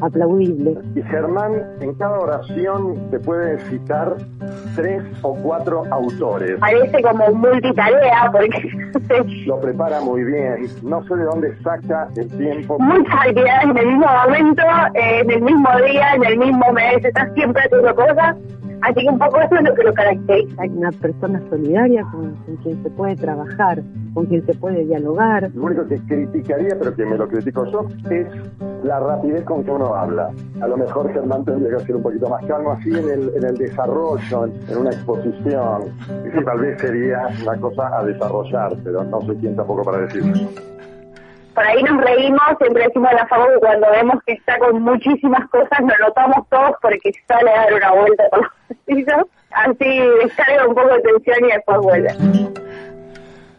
aplaudible. 0.00 0.76
Y 0.94 1.02
Germán 1.02 1.52
en 1.80 1.94
cada 1.94 2.18
oración 2.18 3.10
te 3.10 3.18
puede 3.20 3.58
citar 3.70 4.16
tres 4.74 5.02
o 5.22 5.34
cuatro 5.34 5.84
autores. 5.90 6.58
Parece 6.60 7.02
como 7.02 7.30
multitarea 7.32 8.30
porque 8.32 8.70
Lo 9.46 9.60
prepara 9.60 10.00
muy 10.00 10.24
bien, 10.24 10.66
no 10.82 11.02
sé 11.06 11.16
de 11.16 11.24
dónde 11.24 11.56
saca 11.62 12.08
el 12.16 12.28
tiempo. 12.28 12.78
muchas 12.78 13.14
actividades 13.14 13.64
en 13.64 13.78
el 13.78 13.86
mismo 13.86 14.06
momento, 14.24 14.62
eh, 14.94 15.20
en 15.20 15.30
el 15.30 15.42
mismo 15.42 15.68
día, 15.86 16.14
en 16.14 16.24
el 16.24 16.38
mismo 16.38 16.72
mes, 16.72 17.04
estás 17.04 17.32
siempre 17.34 17.62
haciendo 17.62 17.94
cosas. 17.94 18.36
Así 18.84 19.00
que 19.00 19.08
un 19.08 19.18
poco 19.18 19.40
eso 19.40 19.54
es 19.56 19.62
lo 19.62 19.74
que 19.74 19.82
lo 19.82 19.94
caracteriza. 19.94 20.62
Una 20.64 20.92
persona 20.92 21.40
solidaria 21.48 22.02
con, 22.12 22.34
con 22.34 22.56
quien 22.56 22.82
se 22.82 22.90
puede 22.90 23.16
trabajar, 23.16 23.82
con 24.12 24.26
quien 24.26 24.44
se 24.44 24.52
puede 24.54 24.84
dialogar. 24.84 25.50
Lo 25.54 25.64
único 25.64 25.86
que 25.86 25.98
criticaría, 26.00 26.76
pero 26.78 26.94
que 26.94 27.06
me 27.06 27.16
lo 27.16 27.26
critico 27.26 27.64
yo, 27.64 27.86
es 28.10 28.26
la 28.84 29.00
rapidez 29.00 29.42
con 29.44 29.64
que 29.64 29.70
uno 29.70 29.94
habla. 29.94 30.30
A 30.60 30.66
lo 30.68 30.76
mejor 30.76 31.10
Germán 31.14 31.46
tendría 31.46 31.78
que 31.78 31.84
ser 31.86 31.96
un 31.96 32.02
poquito 32.02 32.28
más 32.28 32.44
calmo 32.44 32.72
así 32.72 32.90
en 32.90 33.08
el, 33.08 33.32
en 33.34 33.44
el 33.44 33.56
desarrollo, 33.56 34.44
en, 34.44 34.52
en 34.68 34.78
una 34.78 34.90
exposición. 34.90 35.84
Eso 36.26 36.42
tal 36.44 36.60
vez 36.60 36.78
sería 36.78 37.28
una 37.42 37.58
cosa 37.58 37.98
a 37.98 38.04
desarrollar, 38.04 38.76
pero 38.84 39.02
no 39.04 39.22
soy 39.22 39.36
quien 39.36 39.56
tampoco 39.56 39.82
para 39.82 39.98
decirlo. 40.02 40.34
Por 41.54 41.64
ahí 41.64 41.82
nos 41.84 42.02
reímos, 42.02 42.42
siempre 42.58 42.84
decimos 42.84 43.10
a 43.10 43.14
la 43.14 43.26
favor 43.28 43.52
que 43.54 43.60
cuando 43.60 43.86
vemos 43.92 44.16
que 44.26 44.32
está 44.32 44.58
con 44.58 44.82
muchísimas 44.82 45.48
cosas, 45.50 45.80
nos 45.82 45.98
notamos 46.00 46.48
todos 46.50 46.72
porque 46.82 47.12
sale 47.28 47.50
a 47.50 47.62
dar 47.62 47.74
una 47.74 47.92
vuelta 47.92 48.24
por 48.30 48.40
los 48.40 48.52
pasillos. 48.68 49.26
Así 49.52 49.98
descarga 50.24 50.66
un 50.66 50.74
poco 50.74 50.88
de 50.88 51.02
tensión 51.02 51.48
y 51.48 51.52
después 51.52 51.78
vuelve. 51.78 52.08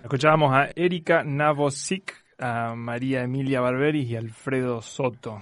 Escuchábamos 0.03 0.53
a 0.53 0.67
Erika 0.75 1.23
Navosic, 1.23 2.13
a 2.37 2.75
María 2.75 3.23
Emilia 3.23 3.61
Barberis 3.61 4.09
y 4.09 4.17
Alfredo 4.17 4.81
Soto. 4.81 5.41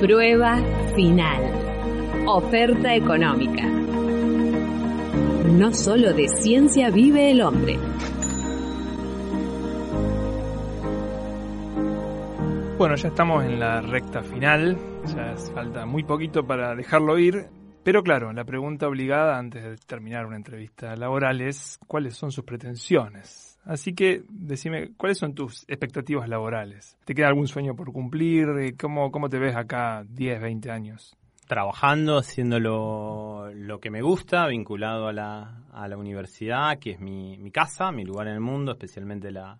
Prueba 0.00 0.56
final. 0.94 1.42
Oferta 2.26 2.94
económica. 2.94 3.62
No 5.52 5.72
solo 5.72 6.12
de 6.12 6.28
ciencia 6.28 6.90
vive 6.90 7.30
el 7.30 7.40
hombre. 7.40 7.78
Bueno, 12.78 12.94
ya 12.96 13.08
estamos 13.08 13.42
en 13.42 13.58
la 13.58 13.80
recta 13.80 14.22
final, 14.22 14.76
ya 15.06 15.34
falta 15.54 15.86
muy 15.86 16.04
poquito 16.04 16.46
para 16.46 16.74
dejarlo 16.74 17.18
ir, 17.18 17.46
pero 17.82 18.02
claro, 18.02 18.34
la 18.34 18.44
pregunta 18.44 18.86
obligada 18.86 19.38
antes 19.38 19.64
de 19.64 19.76
terminar 19.78 20.26
una 20.26 20.36
entrevista 20.36 20.94
laboral 20.94 21.40
es 21.40 21.78
cuáles 21.86 22.16
son 22.16 22.32
sus 22.32 22.44
pretensiones. 22.44 23.58
Así 23.64 23.94
que 23.94 24.24
decime, 24.28 24.90
¿cuáles 24.98 25.16
son 25.16 25.34
tus 25.34 25.64
expectativas 25.68 26.28
laborales? 26.28 26.98
¿Te 27.06 27.14
queda 27.14 27.28
algún 27.28 27.48
sueño 27.48 27.74
por 27.74 27.92
cumplir? 27.92 28.46
Eh, 28.60 28.74
¿Cómo, 28.78 29.10
cómo 29.10 29.30
te 29.30 29.38
ves 29.38 29.56
acá 29.56 30.04
10, 30.06 30.42
20 30.42 30.70
años? 30.70 31.16
trabajando, 31.46 32.18
haciendo 32.18 32.58
lo, 32.58 33.52
lo 33.54 33.78
que 33.78 33.88
me 33.88 34.02
gusta, 34.02 34.48
vinculado 34.48 35.06
a 35.06 35.12
la, 35.12 35.62
a 35.72 35.86
la 35.86 35.96
universidad, 35.96 36.76
que 36.80 36.90
es 36.90 37.00
mi, 37.00 37.38
mi 37.38 37.52
casa, 37.52 37.92
mi 37.92 38.04
lugar 38.04 38.26
en 38.26 38.34
el 38.34 38.40
mundo, 38.40 38.72
especialmente 38.72 39.30
la, 39.30 39.56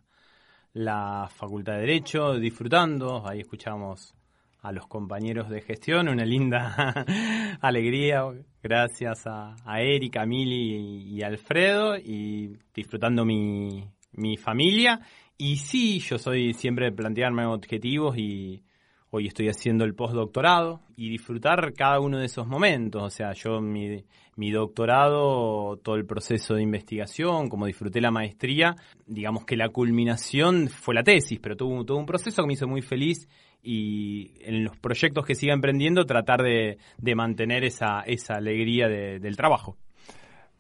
la 0.77 1.27
Facultad 1.35 1.73
de 1.73 1.81
Derecho, 1.81 2.35
disfrutando. 2.35 3.27
Ahí 3.27 3.41
escuchamos 3.41 4.15
a 4.61 4.73
los 4.73 4.87
compañeros 4.87 5.49
de 5.49 5.63
gestión, 5.63 6.07
una 6.07 6.27
linda 6.27 6.93
alegría, 7.63 8.25
gracias 8.63 9.27
a, 9.27 9.57
a 9.65 9.81
Erika, 9.81 10.27
Mili 10.27 11.15
y, 11.15 11.23
Alfredo, 11.23 11.97
y 11.97 12.59
disfrutando 12.75 13.25
mi, 13.25 13.89
mi 14.13 14.37
familia. 14.37 15.01
Y 15.39 15.57
sí, 15.57 15.99
yo 16.01 16.19
soy 16.19 16.53
siempre 16.53 16.93
plantearme 16.93 17.47
objetivos 17.47 18.19
y 18.19 18.63
hoy 19.11 19.29
estoy 19.29 19.49
haciendo 19.49 19.85
el 19.85 19.95
postdoctorado 19.95 20.81
y 20.97 21.09
disfrutar 21.11 21.73
cada 21.75 22.01
uno 22.01 22.19
de 22.19 22.27
esos 22.27 22.47
momentos. 22.47 23.03
O 23.03 23.11
sea, 23.11 23.33
yo 23.33 23.61
mi, 23.61 24.05
mi 24.37 24.51
doctorado, 24.51 25.79
todo 25.83 25.95
el 25.97 26.07
proceso 26.07 26.55
de 26.55 26.63
investigación, 26.63 27.49
como 27.49 27.67
disfruté 27.67 28.01
la 28.01 28.11
maestría, 28.11 28.77
digamos 29.07 29.45
que 29.45 29.57
la 29.57 29.69
culminación 29.69 30.69
fue 30.69 30.95
la 30.95 31.03
tesis, 31.03 31.39
pero 31.41 31.57
tuvo 31.57 31.85
todo 31.85 31.99
un 31.99 32.07
proceso 32.07 32.43
que 32.43 32.47
me 32.47 32.55
hizo 32.55 32.67
muy 32.69 32.83
feliz 32.83 33.29
y 33.63 34.33
en 34.41 34.65
los 34.65 34.77
proyectos 34.77 35.25
que 35.25 35.35
siga 35.35 35.53
emprendiendo 35.55 36.05
tratar 36.05 36.43
de, 36.43 36.79
de 36.99 37.15
mantener 37.15 37.65
esa, 37.65 38.01
esa 38.07 38.35
alegría 38.35 38.89
de- 38.89 39.19
del 39.19 39.37
trabajo. 39.37 39.77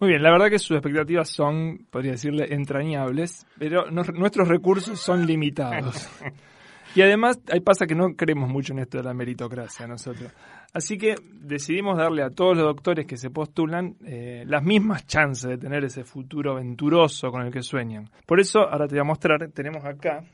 Muy 0.00 0.10
bien, 0.10 0.22
la 0.22 0.30
verdad 0.30 0.50
que 0.50 0.58
sus 0.58 0.72
expectativas 0.76 1.28
son, 1.30 1.86
podría 1.90 2.12
decirle, 2.12 2.52
entrañables, 2.52 3.46
pero 3.58 3.90
nuestros 3.90 4.46
recursos 4.48 5.00
son 5.00 5.26
limitados. 5.26 6.08
Y 6.96 7.02
además, 7.02 7.38
ahí 7.52 7.60
pasa 7.60 7.86
que 7.86 7.94
no 7.94 8.16
creemos 8.16 8.48
mucho 8.48 8.72
en 8.72 8.78
esto 8.78 8.96
de 8.96 9.04
la 9.04 9.12
meritocracia 9.12 9.86
nosotros. 9.86 10.32
Así 10.72 10.96
que 10.96 11.14
decidimos 11.42 11.98
darle 11.98 12.22
a 12.22 12.30
todos 12.30 12.56
los 12.56 12.64
doctores 12.64 13.06
que 13.06 13.18
se 13.18 13.28
postulan 13.28 13.96
eh, 14.06 14.44
las 14.46 14.62
mismas 14.62 15.06
chances 15.06 15.50
de 15.50 15.58
tener 15.58 15.84
ese 15.84 16.04
futuro 16.04 16.52
aventuroso 16.52 17.30
con 17.30 17.42
el 17.42 17.52
que 17.52 17.62
sueñan. 17.62 18.08
Por 18.24 18.40
eso, 18.40 18.60
ahora 18.60 18.88
te 18.88 18.94
voy 18.94 19.00
a 19.00 19.04
mostrar, 19.04 19.46
tenemos 19.52 19.84
acá 19.84 20.24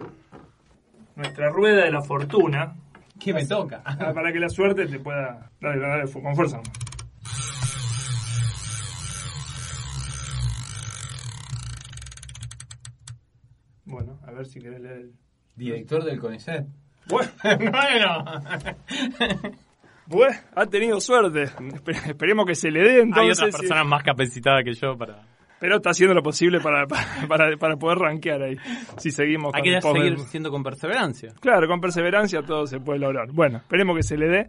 nuestra 1.16 1.50
rueda 1.50 1.84
de 1.84 1.90
la 1.90 2.00
fortuna. 2.02 2.74
¿Qué 3.18 3.32
me 3.34 3.44
toca? 3.44 3.82
Ah, 3.84 4.12
Para 4.14 4.32
que 4.32 4.38
la 4.38 4.48
suerte 4.48 4.86
te 4.86 5.00
pueda... 5.00 5.50
Dale, 5.60 5.80
dale, 5.80 6.06
fu- 6.06 6.22
con 6.22 6.34
fuerza. 6.36 6.60
Bueno, 13.84 14.18
a 14.24 14.30
ver 14.30 14.46
si 14.46 14.60
querés 14.60 14.80
leer 14.80 14.96
el... 14.98 15.14
Director 15.56 16.04
del 16.04 16.18
CONICET. 16.18 16.66
Bueno, 17.08 17.30
bueno. 17.58 18.24
Bueno, 20.06 20.36
ha 20.54 20.66
tenido 20.66 21.00
suerte. 21.00 21.44
Espe- 21.44 22.10
Esperemos 22.10 22.44
que 22.46 22.54
se 22.54 22.70
le 22.70 22.80
dé 22.80 22.90
Hay 22.96 23.00
entonces. 23.00 23.38
otras 23.38 23.54
sí. 23.54 23.60
personas 23.62 23.86
más 23.86 24.02
capacitadas 24.02 24.64
que 24.64 24.72
yo 24.74 24.96
para... 24.96 25.22
Pero 25.60 25.76
está 25.76 25.90
haciendo 25.90 26.12
lo 26.12 26.24
posible 26.24 26.58
para, 26.58 26.86
para, 27.28 27.56
para, 27.56 27.76
poder 27.76 27.98
rankear 27.98 28.42
ahí. 28.42 28.56
Si 28.98 29.12
seguimos 29.12 29.54
Hay 29.54 29.62
con 29.62 29.72
que 29.72 29.80
seguir 29.80 30.18
siendo 30.26 30.50
con 30.50 30.64
perseverancia. 30.64 31.34
Claro, 31.40 31.68
con 31.68 31.80
perseverancia 31.80 32.42
todo 32.42 32.66
se 32.66 32.80
puede 32.80 32.98
lograr. 32.98 33.28
Bueno, 33.32 33.58
esperemos 33.58 33.96
que 33.96 34.02
se 34.02 34.16
le 34.16 34.26
dé. 34.26 34.46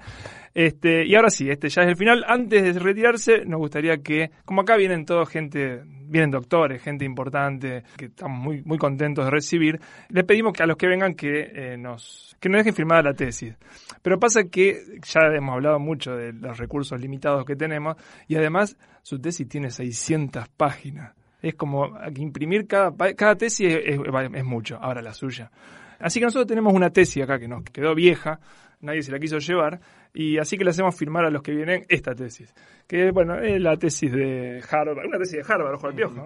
Este, 0.55 1.05
y 1.05 1.13
ahora 1.13 1.29
sí, 1.29 1.47
este 1.51 1.69
ya 1.69 1.83
es 1.83 1.89
el 1.89 1.97
final. 1.97 2.25
Antes 2.27 2.63
de 2.73 2.79
retirarse, 2.79 3.45
nos 3.45 3.59
gustaría 3.59 3.97
que, 3.97 4.31
como 4.43 4.61
acá 4.61 4.75
vienen 4.75 5.05
todos 5.05 5.29
gente, 5.29 5.83
vienen 6.05 6.31
doctores, 6.31 6.81
gente 6.81 7.05
importante, 7.05 7.83
que 7.97 8.05
estamos 8.05 8.39
muy, 8.39 8.61
muy 8.63 8.77
contentos 8.77 9.25
de 9.25 9.31
recibir, 9.31 9.79
les 10.09 10.23
pedimos 10.23 10.53
que 10.53 10.63
a 10.63 10.65
los 10.65 10.77
que 10.77 10.87
vengan 10.87 11.15
que 11.15 11.51
eh, 11.53 11.77
nos, 11.77 12.35
que 12.39 12.49
nos 12.49 12.59
dejen 12.59 12.73
firmada 12.73 13.01
la 13.03 13.13
tesis. 13.13 13.55
Pero 14.01 14.19
pasa 14.19 14.43
que 14.45 14.81
ya 15.03 15.21
hemos 15.35 15.53
hablado 15.53 15.79
mucho 15.79 16.15
de 16.15 16.33
los 16.33 16.57
recursos 16.57 16.99
limitados 16.99 17.45
que 17.45 17.55
tenemos 17.55 17.95
y 18.27 18.35
además 18.35 18.77
su 19.01 19.19
tesis 19.19 19.47
tiene 19.47 19.69
600 19.69 20.47
páginas. 20.49 21.13
Es 21.41 21.55
como 21.55 21.89
imprimir 22.15 22.67
cada, 22.67 22.93
cada 23.15 23.35
tesis 23.35 23.67
es, 23.73 23.81
es- 23.85 23.99
es 24.33 24.43
mucho, 24.45 24.77
ahora 24.81 25.01
la 25.01 25.13
suya. 25.13 25.51
Así 25.99 26.19
que 26.19 26.25
nosotros 26.25 26.47
tenemos 26.47 26.73
una 26.73 26.89
tesis 26.89 27.23
acá 27.23 27.37
que 27.39 27.47
nos 27.47 27.63
quedó 27.63 27.93
vieja, 27.95 28.39
nadie 28.83 29.01
se 29.01 29.11
la 29.11 29.19
quiso 29.19 29.39
llevar, 29.39 29.79
y 30.13 30.37
así 30.37 30.57
que 30.57 30.63
le 30.63 30.69
hacemos 30.69 30.95
firmar 30.95 31.25
a 31.25 31.29
los 31.29 31.41
que 31.41 31.53
vienen 31.53 31.85
esta 31.89 32.13
tesis. 32.13 32.53
Que, 32.87 33.11
bueno, 33.11 33.39
es 33.39 33.59
la 33.59 33.77
tesis 33.77 34.11
de 34.11 34.61
Harvard, 34.69 35.05
una 35.05 35.17
tesis 35.17 35.45
de 35.45 35.53
Harvard, 35.53 35.75
ojo 35.75 35.87
al 35.87 35.95
piojo. 35.95 36.15
¿no? 36.15 36.25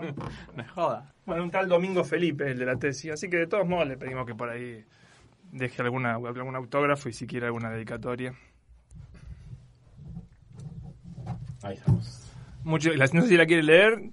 Me 0.56 0.68
joda. 0.68 1.14
Bueno, 1.26 1.44
un 1.44 1.52
tal 1.52 1.70
Domingo 1.70 2.04
Felipe 2.04 2.46
es 2.46 2.52
el 2.52 2.60
de 2.60 2.66
la 2.66 2.76
tesis, 2.76 3.12
así 3.12 3.30
que 3.30 3.38
de 3.38 3.48
todos 3.48 3.68
modos 3.68 3.88
le 3.88 3.98
pedimos 3.98 4.26
que 4.26 4.36
por 4.36 4.50
ahí 4.50 4.84
deje 5.52 5.82
alguna, 5.82 6.16
algún 6.16 6.56
autógrafo 6.56 7.10
y 7.10 7.14
si 7.14 7.28
quiere 7.28 7.46
alguna 7.46 7.70
dedicatoria. 7.70 8.34
Ahí 11.64 11.76
estamos. 11.76 12.32
Mucho, 12.64 12.92
no 12.94 13.22
sé 13.22 13.28
si 13.28 13.38
la 13.38 13.46
quiere 13.46 13.64
leer. 13.64 14.12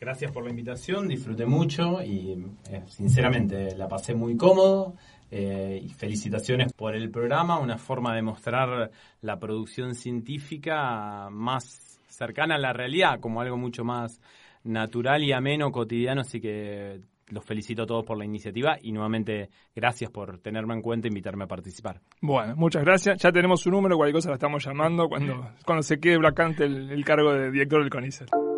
Gracias 0.00 0.32
por 0.32 0.42
la 0.42 0.50
invitación, 0.50 1.06
disfruté 1.06 1.46
mucho 1.46 2.02
y 2.02 2.32
eh, 2.70 2.82
sinceramente 2.88 3.76
la 3.76 3.86
pasé 3.86 4.16
muy 4.16 4.36
cómodo. 4.36 4.96
Eh, 5.34 5.80
y 5.82 5.88
felicitaciones 5.88 6.74
por 6.74 6.94
el 6.94 7.10
programa, 7.10 7.58
una 7.58 7.78
forma 7.78 8.14
de 8.14 8.20
mostrar 8.20 8.90
la 9.22 9.38
producción 9.38 9.94
científica 9.94 11.30
más 11.30 11.98
cercana 12.06 12.56
a 12.56 12.58
la 12.58 12.74
realidad, 12.74 13.18
como 13.18 13.40
algo 13.40 13.56
mucho 13.56 13.82
más 13.82 14.20
natural 14.62 15.24
y 15.24 15.32
ameno, 15.32 15.72
cotidiano, 15.72 16.20
así 16.20 16.38
que 16.38 17.00
los 17.28 17.42
felicito 17.46 17.84
a 17.84 17.86
todos 17.86 18.04
por 18.04 18.18
la 18.18 18.26
iniciativa 18.26 18.76
y 18.82 18.92
nuevamente 18.92 19.48
gracias 19.74 20.10
por 20.10 20.38
tenerme 20.40 20.74
en 20.74 20.82
cuenta 20.82 21.08
e 21.08 21.10
invitarme 21.10 21.44
a 21.44 21.48
participar. 21.48 22.02
Bueno, 22.20 22.54
muchas 22.54 22.84
gracias. 22.84 23.22
Ya 23.22 23.32
tenemos 23.32 23.62
su 23.62 23.70
número, 23.70 23.96
cualquier 23.96 24.16
cosa 24.16 24.28
la 24.28 24.34
estamos 24.34 24.62
llamando 24.62 25.08
cuando, 25.08 25.48
cuando 25.64 25.82
se 25.82 25.98
quede 25.98 26.18
vacante 26.18 26.64
el, 26.64 26.90
el 26.90 27.04
cargo 27.06 27.32
de 27.32 27.50
director 27.50 27.80
del 27.80 27.88
CONICET. 27.88 28.51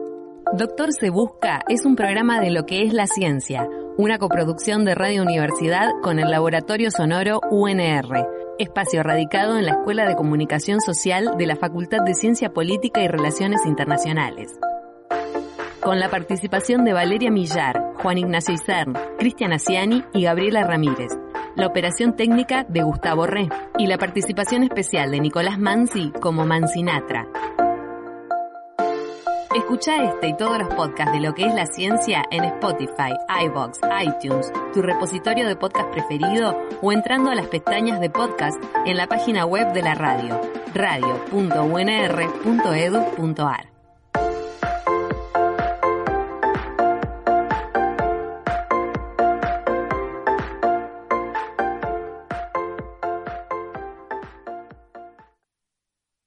Doctor 0.52 0.92
Se 0.92 1.10
Busca 1.10 1.62
es 1.68 1.84
un 1.84 1.96
programa 1.96 2.40
de 2.40 2.50
lo 2.50 2.64
que 2.64 2.82
es 2.82 2.92
la 2.92 3.06
ciencia, 3.06 3.68
una 3.96 4.18
coproducción 4.18 4.84
de 4.84 4.94
Radio 4.94 5.22
Universidad 5.22 5.88
con 6.02 6.20
el 6.20 6.30
Laboratorio 6.30 6.90
Sonoro 6.92 7.40
UNR, 7.50 8.28
espacio 8.58 9.02
radicado 9.02 9.58
en 9.58 9.66
la 9.66 9.72
Escuela 9.72 10.06
de 10.06 10.14
Comunicación 10.14 10.80
Social 10.80 11.32
de 11.36 11.46
la 11.46 11.56
Facultad 11.56 12.04
de 12.04 12.14
Ciencia 12.14 12.52
Política 12.52 13.02
y 13.02 13.08
Relaciones 13.08 13.66
Internacionales. 13.66 14.52
Con 15.80 15.98
la 15.98 16.08
participación 16.08 16.84
de 16.84 16.92
Valeria 16.92 17.32
Millar, 17.32 17.92
Juan 17.96 18.18
Ignacio 18.18 18.54
Isern, 18.54 18.94
Cristian 19.18 19.52
Asiani 19.52 20.04
y 20.12 20.22
Gabriela 20.22 20.62
Ramírez. 20.64 21.10
La 21.56 21.66
operación 21.66 22.16
técnica 22.16 22.64
de 22.68 22.82
Gustavo 22.82 23.26
Re 23.26 23.48
y 23.78 23.86
la 23.86 23.98
participación 23.98 24.62
especial 24.62 25.10
de 25.10 25.20
Nicolás 25.20 25.58
Mansi 25.58 26.12
como 26.20 26.46
Mansinatra. 26.46 27.28
Escucha 29.54 30.02
este 30.02 30.28
y 30.28 30.36
todos 30.36 30.58
los 30.58 30.74
podcasts 30.74 31.12
de 31.12 31.20
lo 31.20 31.32
que 31.32 31.46
es 31.46 31.54
la 31.54 31.66
ciencia 31.66 32.24
en 32.32 32.42
Spotify, 32.42 33.12
iBox, 33.44 33.78
iTunes, 34.02 34.52
tu 34.72 34.82
repositorio 34.82 35.46
de 35.46 35.54
podcast 35.54 35.92
preferido 35.92 36.60
o 36.82 36.90
entrando 36.90 37.30
a 37.30 37.36
las 37.36 37.46
pestañas 37.46 38.00
de 38.00 38.10
podcast 38.10 38.60
en 38.84 38.96
la 38.96 39.06
página 39.06 39.46
web 39.46 39.72
de 39.72 39.82
la 39.82 39.94
radio, 39.94 40.40
radio.unr.edu.ar. 40.74 41.34